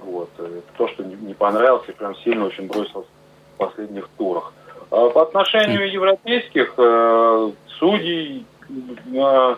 Вот. 0.00 0.30
Это 0.38 0.62
то, 0.76 0.88
что 0.88 1.02
не 1.02 1.34
понравилось 1.34 1.88
и 1.88 1.92
прям 1.92 2.14
сильно 2.16 2.46
очень 2.46 2.66
бросилось 2.66 3.06
в 3.54 3.58
последних 3.58 4.08
турах. 4.18 4.52
А 4.90 5.08
по 5.10 5.22
отношению 5.22 5.90
европейских 5.90 6.74
э, 6.76 7.50
судей, 7.78 8.44
э, 8.68 9.56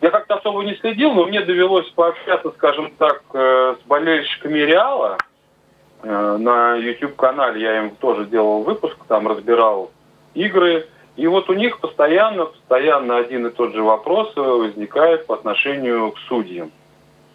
я 0.00 0.10
как-то 0.10 0.36
особо 0.36 0.62
не 0.62 0.74
следил, 0.76 1.12
но 1.12 1.26
мне 1.26 1.42
довелось 1.42 1.88
пообщаться, 1.90 2.50
скажем 2.52 2.92
так, 2.98 3.22
э, 3.34 3.76
с 3.78 3.86
болельщиками 3.86 4.58
Реала– 4.58 5.18
Э, 5.31 5.31
на 6.02 6.74
YouTube-канале 6.76 7.60
я 7.60 7.78
им 7.78 7.90
тоже 7.96 8.26
делал 8.26 8.62
выпуск, 8.62 8.96
там 9.08 9.28
разбирал 9.28 9.90
игры. 10.34 10.86
И 11.16 11.26
вот 11.26 11.50
у 11.50 11.52
них 11.52 11.78
постоянно, 11.78 12.46
постоянно 12.46 13.18
один 13.18 13.46
и 13.46 13.50
тот 13.50 13.74
же 13.74 13.82
вопрос 13.82 14.34
возникает 14.34 15.26
по 15.26 15.34
отношению 15.34 16.12
к 16.12 16.18
судьям. 16.28 16.72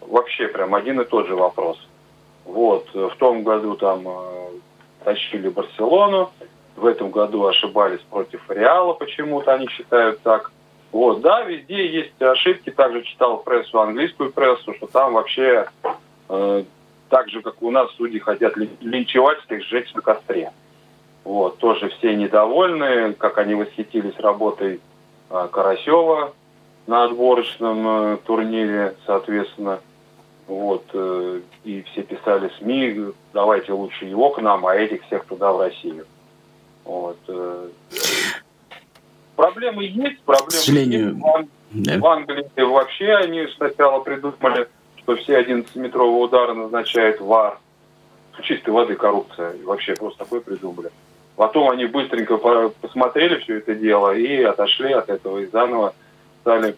Вообще 0.00 0.48
прям 0.48 0.74
один 0.74 1.00
и 1.00 1.04
тот 1.04 1.28
же 1.28 1.36
вопрос. 1.36 1.78
Вот, 2.44 2.88
в 2.94 3.14
том 3.18 3.44
году 3.44 3.76
там 3.76 4.08
э, 4.08 4.48
тащили 5.04 5.48
Барселону, 5.50 6.30
в 6.76 6.86
этом 6.86 7.10
году 7.10 7.46
ошибались 7.46 8.00
против 8.10 8.40
Реала 8.48 8.94
почему-то, 8.94 9.52
они 9.52 9.68
считают 9.68 10.20
так. 10.22 10.50
Вот, 10.90 11.20
да, 11.20 11.42
везде 11.42 11.86
есть 11.86 12.20
ошибки, 12.22 12.70
также 12.70 13.02
читал 13.02 13.38
прессу, 13.38 13.80
английскую 13.80 14.32
прессу, 14.32 14.72
что 14.74 14.86
там 14.86 15.12
вообще 15.12 15.68
э, 16.30 16.64
так 17.08 17.28
же, 17.28 17.42
как 17.42 17.62
у 17.62 17.70
нас 17.70 17.90
судьи 17.92 18.18
хотят 18.18 18.56
линчевать, 18.80 19.38
всех 19.40 19.62
сжечь 19.64 19.92
на 19.94 20.02
костре. 20.02 20.52
Вот, 21.24 21.58
тоже 21.58 21.88
все 21.90 22.14
недовольны, 22.14 23.12
как 23.14 23.38
они 23.38 23.54
восхитились 23.54 24.18
работой 24.18 24.80
а, 25.28 25.48
Карасева 25.48 26.32
на 26.86 27.04
отборочном 27.04 27.86
э, 27.86 28.16
турнире, 28.24 28.96
соответственно. 29.04 29.80
Вот, 30.46 30.84
э, 30.94 31.40
и 31.64 31.82
все 31.82 32.02
писали 32.02 32.50
СМИ, 32.58 33.12
давайте 33.34 33.72
лучше 33.72 34.06
его 34.06 34.30
к 34.30 34.40
нам, 34.40 34.66
а 34.66 34.74
этих 34.74 35.04
всех 35.04 35.26
туда, 35.26 35.52
в 35.52 35.60
Россию. 35.60 36.06
Вот. 36.84 37.18
Э. 37.28 37.68
проблемы 39.36 39.84
есть, 39.84 40.22
проблемы 40.22 40.48
К 40.48 40.52
сожалению, 40.52 41.08
есть. 41.08 41.20
В, 41.20 41.26
Ан... 41.26 41.48
да? 41.72 41.98
в 41.98 42.06
Англии 42.06 42.62
вообще 42.62 43.12
они 43.12 43.46
сначала 43.56 44.00
придумали, 44.00 44.66
что 45.08 45.16
все 45.16 45.40
11-метровые 45.40 46.22
удары 46.22 46.52
назначает 46.52 47.18
ВАР. 47.18 47.58
Чистой 48.42 48.70
воды 48.70 48.94
коррупция. 48.94 49.54
Вообще 49.64 49.94
просто 49.94 50.18
такое 50.18 50.42
придумали. 50.42 50.90
Потом 51.34 51.70
они 51.70 51.86
быстренько 51.86 52.36
посмотрели 52.36 53.38
все 53.38 53.56
это 53.56 53.74
дело 53.74 54.14
и 54.14 54.42
отошли 54.42 54.92
от 54.92 55.08
этого 55.08 55.38
и 55.38 55.46
заново 55.46 55.94
стали 56.42 56.76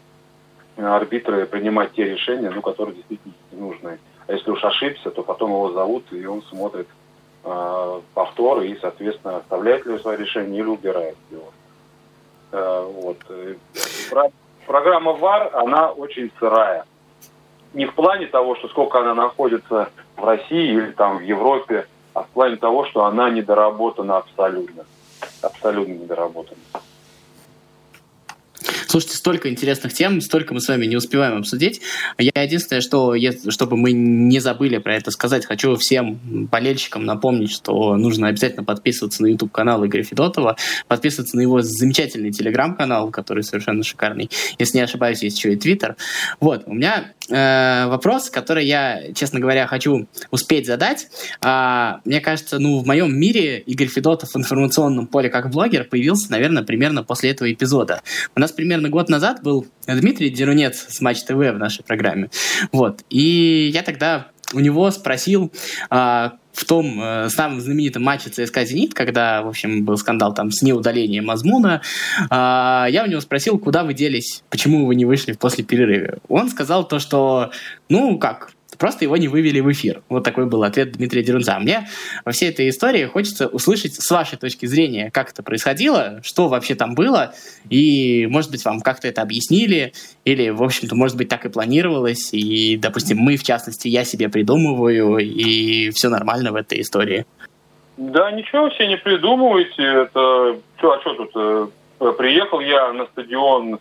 арбитры 0.76 1.44
принимать 1.46 1.92
те 1.92 2.04
решения, 2.04 2.50
ну, 2.50 2.62
которые 2.62 2.94
действительно 2.94 3.34
нужны. 3.50 3.98
А 4.28 4.32
если 4.32 4.50
уж 4.52 4.64
ошибся, 4.64 5.10
то 5.10 5.24
потом 5.24 5.50
его 5.50 5.72
зовут, 5.72 6.04
и 6.12 6.24
он 6.24 6.42
смотрит 6.42 6.86
э, 7.42 8.00
повтор 8.14 8.62
и, 8.62 8.78
соответственно, 8.80 9.38
оставляет 9.38 9.86
ли 9.86 9.98
свое 9.98 10.18
решение 10.18 10.60
или 10.60 10.68
убирает 10.68 11.16
его. 11.32 11.52
Э, 12.52 12.88
вот. 12.92 13.18
Про, 14.08 14.30
программа 14.66 15.14
ВАР, 15.14 15.50
она 15.54 15.90
очень 15.90 16.30
сырая. 16.38 16.86
Не 17.74 17.86
в 17.86 17.94
плане 17.94 18.26
того, 18.26 18.56
что 18.56 18.68
сколько 18.68 19.00
она 19.00 19.14
находится 19.14 19.90
в 20.16 20.24
России 20.24 20.72
или 20.72 20.90
там 20.90 21.18
в 21.18 21.22
Европе, 21.22 21.86
а 22.14 22.22
в 22.22 22.28
плане 22.28 22.56
того, 22.56 22.84
что 22.86 23.04
она 23.04 23.30
недоработана 23.30 24.18
абсолютно. 24.18 24.84
Абсолютно 25.42 25.92
недоработана. 25.92 26.60
Слушайте, 28.90 29.18
столько 29.18 29.48
интересных 29.48 29.92
тем, 29.92 30.20
столько 30.20 30.52
мы 30.52 30.60
с 30.60 30.66
вами 30.66 30.84
не 30.84 30.96
успеваем 30.96 31.38
обсудить. 31.38 31.80
Я 32.18 32.42
единственное, 32.42 32.80
что, 32.80 33.14
чтобы 33.48 33.76
мы 33.76 33.92
не 33.92 34.40
забыли 34.40 34.78
про 34.78 34.96
это 34.96 35.12
сказать, 35.12 35.46
хочу 35.46 35.76
всем 35.76 36.18
болельщикам 36.50 37.04
напомнить, 37.04 37.52
что 37.52 37.94
нужно 37.94 38.26
обязательно 38.26 38.64
подписываться 38.64 39.22
на 39.22 39.28
YouTube-канал 39.28 39.86
Игоря 39.86 40.02
Федотова, 40.02 40.56
подписываться 40.88 41.36
на 41.36 41.42
его 41.42 41.62
замечательный 41.62 42.32
телеграм-канал, 42.32 43.10
который 43.12 43.44
совершенно 43.44 43.84
шикарный. 43.84 44.28
Если 44.58 44.78
не 44.78 44.82
ошибаюсь, 44.82 45.22
есть 45.22 45.38
еще 45.38 45.52
и 45.52 45.56
Твиттер. 45.56 45.94
Вот, 46.40 46.64
у 46.66 46.74
меня 46.74 47.12
э, 47.30 47.86
вопрос, 47.86 48.30
который 48.30 48.66
я, 48.66 49.12
честно 49.14 49.40
говоря, 49.40 49.66
хочу 49.66 50.08
успеть 50.30 50.66
задать. 50.66 51.08
А, 51.40 52.00
мне 52.04 52.20
кажется, 52.20 52.58
ну, 52.58 52.80
в 52.80 52.86
моем 52.86 53.16
мире 53.18 53.60
Игорь 53.60 53.88
Федотов 53.88 54.30
в 54.30 54.36
информационном 54.36 55.06
поле 55.06 55.28
как 55.28 55.50
блогер 55.50 55.84
появился, 55.84 56.30
наверное, 56.30 56.62
примерно 56.62 57.02
после 57.02 57.30
этого 57.30 57.52
эпизода. 57.52 58.02
У 58.34 58.40
нас 58.40 58.52
примерно 58.52 58.88
год 58.88 59.08
назад 59.08 59.42
был 59.42 59.66
Дмитрий 59.86 60.30
Дерунец 60.30 60.86
с 60.88 61.00
Матч 61.00 61.22
ТВ 61.22 61.34
в 61.34 61.58
нашей 61.58 61.84
программе. 61.84 62.30
Вот. 62.72 63.04
И 63.10 63.70
я 63.72 63.82
тогда 63.82 64.28
у 64.52 64.60
него 64.60 64.90
спросил, 64.90 65.52
а, 65.90 66.34
в 66.52 66.64
том 66.64 67.00
э, 67.02 67.28
самом 67.28 67.60
знаменитом 67.60 68.02
матче 68.02 68.30
ЦСКА 68.30 68.64
«Зенит», 68.64 68.94
когда, 68.94 69.42
в 69.42 69.48
общем, 69.48 69.84
был 69.84 69.96
скандал 69.96 70.34
там 70.34 70.50
с 70.50 70.62
неудалением 70.62 71.30
Азмуна, 71.30 71.82
э, 72.18 72.24
я 72.30 73.04
у 73.06 73.10
него 73.10 73.20
спросил, 73.20 73.58
куда 73.58 73.84
вы 73.84 73.94
делись, 73.94 74.42
почему 74.50 74.86
вы 74.86 74.94
не 74.94 75.04
вышли 75.04 75.32
после 75.32 75.64
перерыва. 75.64 76.18
Он 76.28 76.48
сказал 76.48 76.86
то, 76.86 76.98
что, 76.98 77.50
ну, 77.88 78.18
как, 78.18 78.52
Просто 78.80 79.04
его 79.04 79.18
не 79.18 79.28
вывели 79.28 79.60
в 79.60 79.70
эфир. 79.70 80.02
Вот 80.08 80.24
такой 80.24 80.46
был 80.46 80.64
ответ 80.64 80.92
Дмитрия 80.92 81.22
Дерунца. 81.22 81.58
Мне 81.58 81.86
во 82.24 82.32
всей 82.32 82.48
этой 82.48 82.70
истории 82.70 83.04
хочется 83.04 83.46
услышать 83.46 83.94
с 83.94 84.10
вашей 84.10 84.38
точки 84.38 84.64
зрения, 84.64 85.10
как 85.10 85.32
это 85.32 85.42
происходило, 85.42 86.22
что 86.24 86.48
вообще 86.48 86.74
там 86.74 86.94
было, 86.94 87.34
и, 87.68 88.26
может 88.30 88.50
быть, 88.50 88.64
вам 88.64 88.80
как-то 88.80 89.06
это 89.06 89.20
объяснили, 89.20 89.92
или, 90.24 90.48
в 90.48 90.62
общем-то, 90.62 90.96
может 90.96 91.18
быть, 91.18 91.28
так 91.28 91.44
и 91.44 91.50
планировалось, 91.50 92.32
и, 92.32 92.78
допустим, 92.78 93.18
мы, 93.18 93.36
в 93.36 93.42
частности, 93.42 93.86
я 93.86 94.04
себе 94.04 94.30
придумываю, 94.30 95.18
и 95.18 95.90
все 95.90 96.08
нормально 96.08 96.50
в 96.50 96.56
этой 96.56 96.80
истории. 96.80 97.26
Да, 97.98 98.30
ничего 98.30 98.70
себе 98.70 98.88
не 98.88 98.96
придумывайте. 98.96 99.82
Это 99.82 100.56
что, 100.78 100.92
а 100.92 101.00
что 101.02 101.14
тут? 101.14 101.30
Э, 102.00 102.12
приехал 102.16 102.60
я 102.60 102.94
на 102.94 103.04
стадион 103.08 103.74
э, 103.74 103.78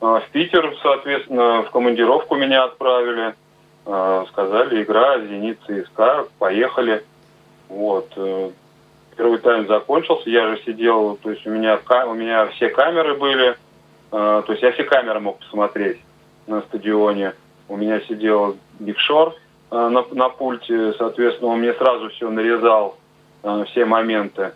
в 0.00 0.24
Питер, 0.32 0.74
соответственно, 0.82 1.64
в 1.64 1.70
командировку 1.70 2.34
меня 2.36 2.64
отправили. 2.64 3.34
Э, 3.84 4.24
сказали, 4.28 4.82
игра, 4.82 5.18
Зенит, 5.20 5.58
ЦСКА, 5.66 6.26
поехали. 6.38 7.04
Вот. 7.68 8.08
Э, 8.14 8.50
первый 9.16 9.38
тайм 9.38 9.66
закончился, 9.66 10.30
я 10.30 10.48
же 10.54 10.62
сидел, 10.62 11.18
то 11.20 11.30
есть 11.30 11.44
у 11.46 11.50
меня, 11.50 11.80
у 12.06 12.14
меня 12.14 12.46
все 12.48 12.68
камеры 12.68 13.14
были, 13.14 13.50
э, 13.50 13.54
то 14.10 14.44
есть 14.48 14.62
я 14.62 14.70
все 14.72 14.84
камеры 14.84 15.18
мог 15.18 15.38
посмотреть 15.38 16.00
на 16.46 16.60
стадионе. 16.62 17.34
У 17.68 17.76
меня 17.76 18.00
сидел 18.02 18.56
Бигшор 18.78 19.34
на, 19.70 20.04
на 20.12 20.28
пульте, 20.28 20.92
соответственно, 20.92 21.52
он 21.52 21.60
мне 21.60 21.72
сразу 21.72 22.10
все 22.10 22.28
нарезал, 22.28 22.98
все 23.68 23.86
моменты. 23.86 24.52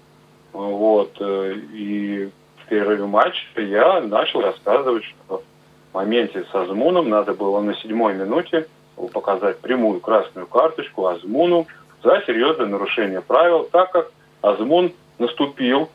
Вот. 0.53 1.13
И 1.21 2.29
в 2.59 2.69
перерыве 2.69 3.07
матча 3.07 3.41
я 3.57 4.01
начал 4.03 4.43
рассказывать, 4.43 5.05
что 5.05 5.43
в 5.91 5.95
моменте 5.95 6.45
с 6.45 6.55
Азмуном 6.55 7.09
надо 7.09 7.33
было 7.33 7.63
на 7.63 7.75
седьмой 7.77 8.15
минуте 8.15 8.67
показать 9.13 9.59
прямую 9.61 10.01
красную 10.01 10.47
карточку 10.47 11.07
Азмуну 11.07 11.67
за 12.03 12.23
серьезное 12.27 12.67
нарушение 12.67 13.21
правил, 13.21 13.65
так 13.71 13.93
как 13.93 14.11
Азмун 14.43 14.93
наступил 15.19 15.89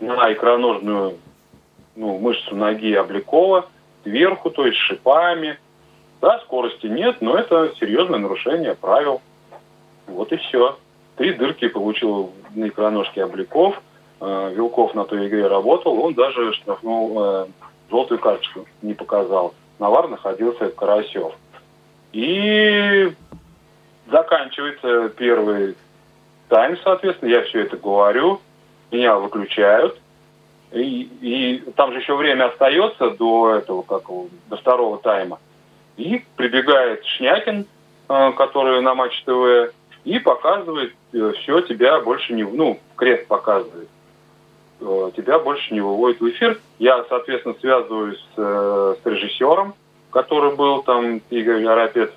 на 0.00 0.32
икроножную 0.32 1.14
ну, 1.96 2.18
мышцу 2.18 2.54
ноги 2.54 2.94
Обликова 2.94 3.66
сверху, 4.02 4.50
то 4.50 4.66
есть 4.66 4.78
шипами. 4.78 5.58
Да, 6.20 6.40
скорости 6.40 6.86
нет, 6.86 7.16
но 7.20 7.36
это 7.36 7.72
серьезное 7.78 8.18
нарушение 8.18 8.74
правил. 8.74 9.20
Вот 10.06 10.32
и 10.32 10.36
все. 10.36 10.76
Три 11.16 11.32
дырки 11.32 11.68
получил 11.68 12.32
на 12.54 12.68
икроножке 12.68 13.24
Обликов. 13.24 13.80
Э, 14.20 14.52
Вилков 14.54 14.94
на 14.94 15.04
той 15.04 15.28
игре 15.28 15.46
работал, 15.46 16.00
он 16.00 16.14
даже 16.14 16.52
штрафнул 16.54 17.22
э, 17.22 17.46
желтую 17.90 18.18
карточку 18.18 18.66
не 18.82 18.94
показал. 18.94 19.54
На 19.78 19.90
вар 19.90 20.08
находился 20.08 20.70
Карасев. 20.70 21.32
И 22.12 23.12
заканчивается 24.10 25.10
первый 25.10 25.76
тайм, 26.48 26.78
соответственно, 26.82 27.30
я 27.30 27.42
все 27.42 27.62
это 27.62 27.76
говорю, 27.76 28.40
меня 28.90 29.16
выключают. 29.16 29.98
И, 30.72 31.08
и 31.20 31.58
там 31.76 31.92
же 31.92 31.98
еще 31.98 32.14
время 32.14 32.48
остается 32.48 33.10
до 33.10 33.54
этого, 33.56 33.82
как 33.82 34.02
до 34.48 34.56
второго 34.56 34.98
тайма. 34.98 35.38
И 35.96 36.24
прибегает 36.36 37.04
Шнякин, 37.04 37.66
э, 38.08 38.32
который 38.32 38.80
на 38.82 38.94
Матч 38.94 39.22
ТВ, 39.24 39.72
и 40.04 40.18
показывает, 40.18 40.94
э, 41.12 41.32
все, 41.38 41.60
тебя 41.62 42.00
больше 42.00 42.34
не... 42.34 42.42
Ну, 42.44 42.78
крест 42.96 43.26
показывает. 43.26 43.88
Э, 44.80 45.10
тебя 45.16 45.38
больше 45.38 45.72
не 45.72 45.80
выводит 45.80 46.20
в 46.20 46.28
эфир. 46.28 46.60
Я, 46.78 47.04
соответственно, 47.08 47.54
связываюсь 47.60 48.22
с, 48.36 48.98
с 49.02 49.06
режиссером, 49.06 49.74
который 50.10 50.54
был 50.54 50.82
там, 50.82 51.20
Игорь 51.30 51.64
Арапец, 51.66 52.10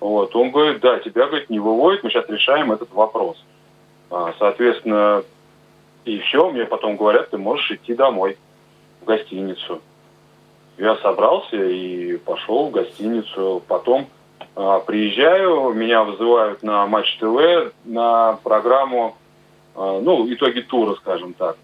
вот, 0.00 0.34
он 0.34 0.50
говорит, 0.50 0.80
да, 0.80 0.98
тебя, 0.98 1.26
говорит, 1.26 1.50
не 1.50 1.58
выводит, 1.58 2.02
мы 2.02 2.10
сейчас 2.10 2.28
решаем 2.28 2.72
этот 2.72 2.92
вопрос. 2.92 3.36
А, 4.10 4.34
соответственно, 4.38 5.22
и 6.04 6.18
все, 6.20 6.50
мне 6.50 6.64
потом 6.64 6.96
говорят, 6.96 7.30
ты 7.30 7.38
можешь 7.38 7.70
идти 7.70 7.94
домой, 7.94 8.38
в 9.02 9.04
гостиницу. 9.04 9.80
Я 10.78 10.96
собрался 10.96 11.56
и 11.56 12.16
пошел 12.16 12.68
в 12.68 12.70
гостиницу. 12.70 13.62
Потом 13.68 14.08
а, 14.56 14.80
приезжаю, 14.80 15.72
меня 15.74 16.04
вызывают 16.04 16.62
на 16.62 16.86
Матч 16.86 17.18
ТВ, 17.18 17.72
на 17.84 18.38
программу, 18.42 19.16
а, 19.74 20.00
ну, 20.00 20.32
итоги 20.32 20.60
тура, 20.60 20.94
скажем 20.96 21.34
так. 21.34 21.56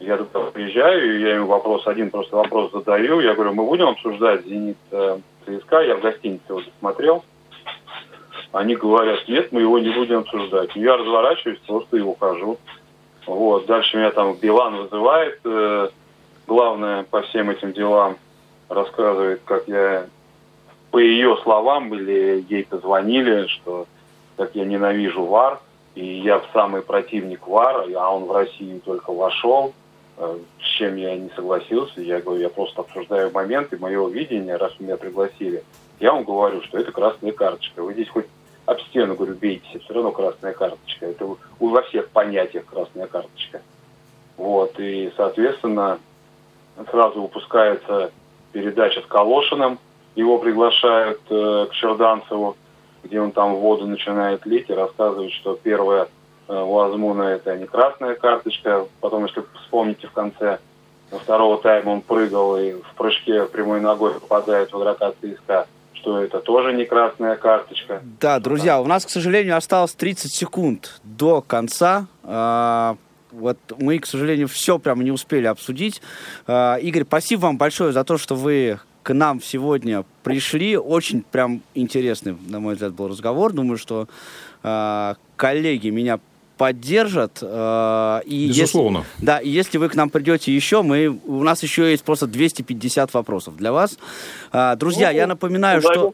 Я 0.00 0.16
туда 0.16 0.50
приезжаю, 0.52 1.18
я 1.20 1.36
им 1.36 1.46
вопрос, 1.46 1.86
один 1.86 2.10
просто 2.10 2.36
вопрос 2.36 2.70
задаю. 2.72 3.20
Я 3.20 3.34
говорю, 3.34 3.54
мы 3.54 3.64
будем 3.64 3.88
обсуждать 3.88 4.44
«Зенит» 4.44 4.76
э, 4.92 5.18
ЦСКА. 5.44 5.80
Я 5.80 5.96
в 5.96 6.00
гостинице 6.00 6.54
уже 6.54 6.68
смотрел. 6.78 7.24
Они 8.52 8.76
говорят, 8.76 9.26
нет, 9.28 9.50
мы 9.50 9.62
его 9.62 9.78
не 9.78 9.90
будем 9.90 10.18
обсуждать. 10.20 10.74
Я 10.76 10.96
разворачиваюсь, 10.96 11.58
просто 11.66 11.96
и 11.96 12.00
ухожу. 12.00 12.58
Вот. 13.26 13.66
Дальше 13.66 13.96
меня 13.96 14.10
там 14.12 14.34
Билан 14.36 14.76
вызывает, 14.76 15.40
э, 15.44 15.88
главное 16.46 17.02
по 17.02 17.22
всем 17.22 17.50
этим 17.50 17.72
делам, 17.72 18.16
рассказывает, 18.68 19.42
как 19.44 19.66
я 19.66 20.06
по 20.90 20.98
ее 20.98 21.36
словам 21.42 21.92
или 21.94 22.44
ей 22.48 22.64
позвонили, 22.64 23.46
что 23.48 23.86
как 24.36 24.54
я 24.54 24.64
ненавижу 24.64 25.24
ВАР, 25.24 25.58
и 25.94 26.04
я 26.20 26.40
самый 26.52 26.82
противник 26.82 27.46
ВАР, 27.46 27.86
а 27.96 28.14
он 28.14 28.24
в 28.24 28.32
Россию 28.32 28.80
только 28.80 29.12
вошел. 29.12 29.74
Э, 30.20 30.36
с 30.60 30.66
чем 30.78 30.96
я 30.96 31.16
не 31.16 31.30
согласился. 31.30 32.00
Я 32.00 32.20
говорю, 32.20 32.40
я 32.40 32.48
просто 32.48 32.80
обсуждаю 32.80 33.30
моменты 33.30 33.78
моего 33.78 34.08
видения, 34.08 34.56
раз 34.56 34.72
меня 34.80 34.96
пригласили. 34.96 35.62
Я 36.00 36.12
вам 36.12 36.24
говорю, 36.24 36.60
что 36.62 36.78
это 36.78 36.90
красная 36.90 37.30
карточка. 37.30 37.82
Вы 37.82 37.92
здесь 37.92 38.08
хоть 38.08 38.26
об 38.66 38.80
стену, 38.80 39.14
говорю, 39.14 39.34
бейтесь, 39.34 39.80
все 39.80 39.94
равно 39.94 40.10
красная 40.10 40.52
карточка. 40.52 41.06
Это 41.06 41.36
во 41.60 41.82
всех 41.82 42.08
понятиях 42.08 42.66
красная 42.66 43.06
карточка. 43.06 43.62
Вот, 44.36 44.78
и, 44.78 45.12
соответственно, 45.16 46.00
сразу 46.90 47.22
выпускается 47.22 48.10
передача 48.52 49.00
с 49.00 49.06
Калошиным, 49.06 49.78
его 50.16 50.38
приглашают 50.38 51.20
э, 51.30 51.66
к 51.70 51.74
Черданцеву, 51.74 52.56
где 53.04 53.20
он 53.20 53.30
там 53.30 53.54
воду 53.54 53.86
начинает 53.86 54.44
лить 54.46 54.68
и 54.68 54.74
рассказывает, 54.74 55.32
что 55.32 55.54
первое 55.54 56.08
у 56.48 56.78
Азмуна 56.78 57.22
это 57.22 57.56
не 57.56 57.66
красная 57.66 58.14
карточка. 58.14 58.86
Потом, 59.00 59.26
если 59.26 59.44
вспомните 59.62 60.06
в 60.06 60.12
конце 60.12 60.58
второго 61.10 61.58
тайма 61.58 61.90
он 61.90 62.00
прыгал 62.02 62.58
и 62.58 62.72
в 62.72 62.94
прыжке 62.96 63.44
прямой 63.46 63.80
ногой 63.80 64.14
попадает 64.14 64.72
в 64.72 64.78
игрока 64.78 65.12
ЦСКА, 65.12 65.66
что 65.94 66.20
это 66.20 66.40
тоже 66.40 66.72
не 66.74 66.84
красная 66.84 67.36
карточка. 67.36 68.02
Да, 68.20 68.38
друзья, 68.38 68.80
у 68.80 68.86
нас, 68.86 69.06
к 69.06 69.10
сожалению, 69.10 69.56
осталось 69.56 69.92
30 69.94 70.32
секунд 70.32 71.00
до 71.04 71.40
конца. 71.40 72.06
А, 72.24 72.96
вот 73.30 73.58
мы, 73.78 73.98
к 73.98 74.06
сожалению, 74.06 74.48
все 74.48 74.78
прямо 74.78 75.02
не 75.02 75.10
успели 75.10 75.46
обсудить. 75.46 76.02
А, 76.46 76.76
Игорь, 76.76 77.04
спасибо 77.04 77.40
вам 77.40 77.58
большое 77.58 77.92
за 77.92 78.04
то, 78.04 78.18
что 78.18 78.34
вы 78.34 78.78
к 79.02 79.14
нам 79.14 79.40
сегодня 79.42 80.04
пришли. 80.22 80.76
Очень 80.76 81.22
прям 81.22 81.62
интересный, 81.74 82.36
на 82.46 82.60
мой 82.60 82.74
взгляд, 82.74 82.92
был 82.92 83.08
разговор. 83.08 83.52
Думаю, 83.52 83.78
что 83.78 84.06
а, 84.62 85.16
коллеги 85.36 85.88
меня 85.88 86.20
поддержат. 86.58 87.38
Э, 87.40 88.20
и 88.26 88.48
Безусловно. 88.48 88.98
Если, 88.98 89.24
да, 89.24 89.38
и 89.38 89.48
если 89.48 89.78
вы 89.78 89.88
к 89.88 89.94
нам 89.94 90.10
придете 90.10 90.54
еще, 90.54 90.82
мы, 90.82 91.18
у 91.26 91.42
нас 91.42 91.62
еще 91.62 91.90
есть 91.90 92.04
просто 92.04 92.26
250 92.26 93.14
вопросов 93.14 93.56
для 93.56 93.72
вас. 93.72 93.98
Э, 94.52 94.76
друзья, 94.76 95.10
ну, 95.10 95.16
я 95.16 95.26
напоминаю, 95.26 95.80
что... 95.80 96.12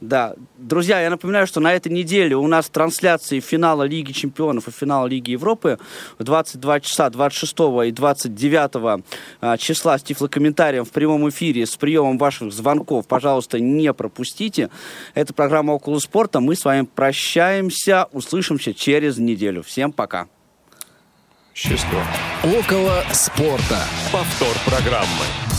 Да, 0.00 0.34
друзья, 0.58 1.00
я 1.00 1.08
напоминаю, 1.08 1.46
что 1.46 1.58
на 1.58 1.72
этой 1.72 1.90
неделе 1.90 2.36
у 2.36 2.46
нас 2.46 2.68
трансляции 2.68 3.40
финала 3.40 3.84
Лиги 3.84 4.12
Чемпионов 4.12 4.68
и 4.68 4.70
финала 4.70 5.06
Лиги 5.06 5.30
Европы 5.30 5.78
в 6.18 6.24
22 6.24 6.80
часа 6.80 7.08
26 7.08 7.54
и 7.86 7.92
29 7.92 9.04
а, 9.40 9.56
числа 9.56 9.98
с 9.98 10.02
тифлокомментарием 10.02 10.84
в 10.84 10.90
прямом 10.90 11.26
эфире 11.30 11.64
с 11.64 11.76
приемом 11.76 12.18
ваших 12.18 12.52
звонков. 12.52 13.06
Пожалуйста, 13.06 13.58
не 13.58 13.90
пропустите. 13.94 14.68
Это 15.14 15.32
программа 15.32 15.72
«Около 15.72 15.98
спорта». 15.98 16.40
Мы 16.40 16.56
с 16.56 16.64
вами 16.66 16.86
прощаемся, 16.94 18.06
услышимся 18.12 18.74
через 18.74 19.16
неделю. 19.16 19.62
Всем 19.62 19.92
пока. 19.92 20.28
Счастливо. 21.54 22.04
Около 22.44 23.02
спорта. 23.12 23.82
Повтор 24.12 24.54
программы. 24.66 25.55